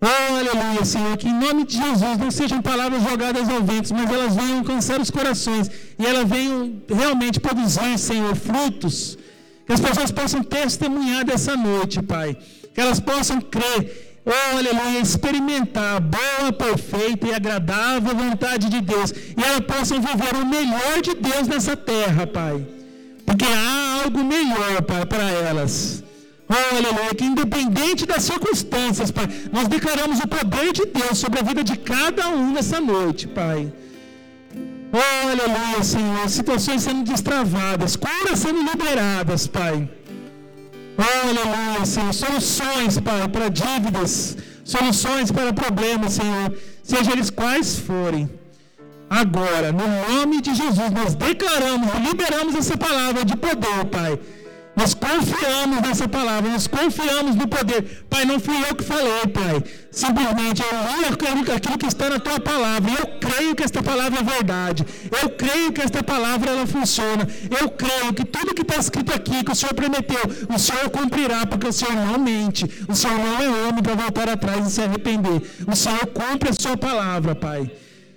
Oh, 0.00 0.36
aleluia, 0.36 0.84
Senhor, 0.86 1.14
que 1.18 1.28
em 1.28 1.34
nome 1.34 1.66
de 1.66 1.76
Jesus 1.76 2.16
não 2.16 2.30
sejam 2.30 2.62
palavras 2.62 3.02
jogadas 3.02 3.46
ao 3.50 3.62
vento, 3.62 3.92
mas 3.92 4.10
elas 4.10 4.34
venham 4.34 4.58
alcançar 4.60 4.98
os 4.98 5.10
corações 5.10 5.70
e 5.98 6.06
elas 6.06 6.26
venham 6.26 6.80
realmente 6.88 7.38
produzir, 7.40 7.98
Senhor, 7.98 8.34
frutos. 8.34 9.18
Que 9.66 9.74
as 9.74 9.80
pessoas 9.80 10.10
possam 10.10 10.42
testemunhar 10.42 11.26
dessa 11.26 11.56
noite, 11.58 12.00
Pai. 12.00 12.38
Que 12.72 12.80
elas 12.80 13.00
possam 13.00 13.38
crer 13.38 14.07
oh, 14.30 14.58
aleluia, 14.58 15.00
experimentar 15.00 15.96
a 15.96 16.00
boa, 16.00 16.52
perfeita 16.52 17.26
e 17.26 17.34
agradável 17.34 18.14
vontade 18.14 18.68
de 18.68 18.80
Deus. 18.80 19.10
E 19.10 19.42
elas 19.42 19.60
possam 19.60 20.00
viver 20.00 20.34
o 20.36 20.46
melhor 20.46 21.00
de 21.02 21.14
Deus 21.14 21.48
nessa 21.48 21.76
terra, 21.76 22.26
Pai. 22.26 22.66
Porque 23.24 23.44
há 23.44 24.02
algo 24.02 24.22
melhor, 24.24 24.82
Pai, 24.82 25.04
para 25.06 25.28
elas. 25.30 26.04
Oh, 26.48 26.76
aleluia, 26.76 27.14
que 27.14 27.24
independente 27.24 28.06
das 28.06 28.22
circunstâncias, 28.22 29.10
Pai, 29.10 29.28
nós 29.52 29.68
declaramos 29.68 30.18
o 30.20 30.28
poder 30.28 30.72
de 30.72 30.86
Deus 30.86 31.18
sobre 31.18 31.40
a 31.40 31.42
vida 31.42 31.62
de 31.62 31.76
cada 31.76 32.28
um 32.30 32.52
nessa 32.52 32.80
noite, 32.80 33.28
Pai. 33.28 33.70
Oh, 34.90 35.28
aleluia, 35.28 35.84
Senhor, 35.84 36.26
situações 36.30 36.82
sendo 36.82 37.04
destravadas, 37.10 37.96
curas 37.96 38.38
sendo 38.38 38.62
liberadas, 38.62 39.46
Pai. 39.46 39.88
Aleluia, 40.98 41.86
Senhor. 41.86 42.12
Soluções, 42.12 42.98
Pai, 42.98 43.28
para 43.28 43.48
dívidas, 43.48 44.36
soluções 44.64 45.30
para 45.30 45.52
problemas, 45.52 46.14
Senhor, 46.14 46.52
sejam 46.82 47.12
eles 47.12 47.30
quais 47.30 47.78
forem. 47.78 48.28
Agora, 49.08 49.72
no 49.72 49.86
nome 49.86 50.42
de 50.42 50.54
Jesus, 50.54 50.90
nós 50.90 51.14
declaramos 51.14 51.88
e 51.94 52.00
liberamos 52.08 52.54
essa 52.54 52.76
palavra 52.76 53.24
de 53.24 53.36
poder, 53.36 53.84
Pai 53.90 54.18
nós 54.78 54.94
confiamos 54.94 55.80
nessa 55.82 56.06
palavra, 56.06 56.48
nós 56.52 56.68
confiamos 56.68 57.34
no 57.34 57.48
poder. 57.48 58.06
Pai, 58.08 58.24
não 58.24 58.38
fui 58.38 58.56
eu 58.68 58.76
que 58.76 58.84
falei, 58.84 59.26
Pai. 59.26 59.64
Simplesmente 59.90 60.62
eu 60.62 61.00
li 61.00 61.52
aquilo 61.52 61.76
que 61.76 61.86
está 61.86 62.08
na 62.08 62.20
tua 62.20 62.38
palavra. 62.38 62.92
Eu 62.92 63.06
creio 63.18 63.56
que 63.56 63.64
esta 63.64 63.82
palavra 63.82 64.20
é 64.20 64.22
verdade. 64.22 64.86
Eu 65.20 65.30
creio 65.30 65.72
que 65.72 65.80
esta 65.80 66.00
palavra 66.04 66.52
ela 66.52 66.64
funciona. 66.64 67.26
Eu 67.60 67.68
creio 67.70 68.14
que 68.14 68.24
tudo 68.24 68.54
que 68.54 68.62
está 68.62 68.76
escrito 68.76 69.12
aqui, 69.12 69.42
que 69.42 69.50
o 69.50 69.54
Senhor 69.56 69.74
prometeu, 69.74 70.22
o 70.54 70.58
Senhor 70.60 70.88
cumprirá, 70.90 71.44
porque 71.44 71.66
o 71.66 71.72
Senhor 71.72 71.96
não 71.96 72.16
mente. 72.16 72.64
O 72.86 72.94
Senhor 72.94 73.18
não 73.18 73.42
é 73.42 73.48
homem 73.66 73.82
para 73.82 73.96
voltar 73.96 74.28
atrás 74.28 74.64
e 74.64 74.70
se 74.70 74.80
arrepender. 74.80 75.42
O 75.66 75.74
Senhor 75.74 76.06
cumpre 76.06 76.50
a 76.50 76.52
sua 76.52 76.76
palavra, 76.76 77.34
Pai. 77.34 77.68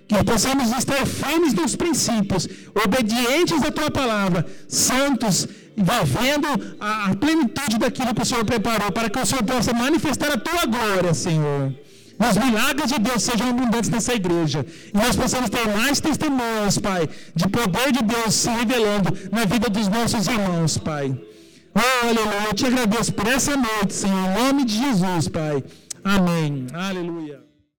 Que 0.07 0.23
possamos 0.25 0.69
estar 0.77 1.07
firmes 1.07 1.53
nos 1.53 1.75
princípios, 1.75 2.47
obedientes 2.85 3.63
à 3.63 3.71
tua 3.71 3.89
palavra, 3.89 4.45
santos 4.67 5.47
vivendo 5.75 6.47
a, 6.79 7.11
a 7.11 7.15
plenitude 7.15 7.77
daquilo 7.77 8.13
que 8.13 8.21
o 8.21 8.25
Senhor 8.25 8.45
preparou, 8.45 8.91
para 8.91 9.09
que 9.09 9.19
o 9.19 9.25
Senhor 9.25 9.43
possa 9.43 9.73
manifestar 9.73 10.31
a 10.31 10.37
tua 10.37 10.65
glória, 10.65 11.13
Senhor. 11.13 11.73
Os 12.29 12.37
milagres 12.37 12.91
de 12.91 12.99
Deus 12.99 13.23
sejam 13.23 13.49
abundantes 13.49 13.89
nessa 13.89 14.13
igreja. 14.13 14.63
E 14.93 14.97
nós 14.97 15.15
possamos 15.15 15.49
ter 15.49 15.67
mais 15.75 15.99
testemunhos, 15.99 16.77
Pai, 16.77 17.09
de 17.35 17.47
poder 17.47 17.91
de 17.91 18.03
Deus 18.03 18.35
se 18.35 18.49
revelando 18.49 19.09
na 19.31 19.45
vida 19.45 19.69
dos 19.69 19.87
nossos 19.87 20.27
irmãos, 20.27 20.77
Pai. 20.77 21.19
Oh, 21.73 22.07
aleluia. 22.07 22.47
Eu 22.47 22.53
te 22.53 22.65
agradeço 22.65 23.13
por 23.13 23.27
essa 23.27 23.55
noite, 23.57 23.93
Senhor. 23.93 24.15
Em 24.15 24.43
nome 24.43 24.65
de 24.65 24.77
Jesus, 24.77 25.27
Pai. 25.29 25.63
Amém. 26.03 26.67
Aleluia. 26.73 27.50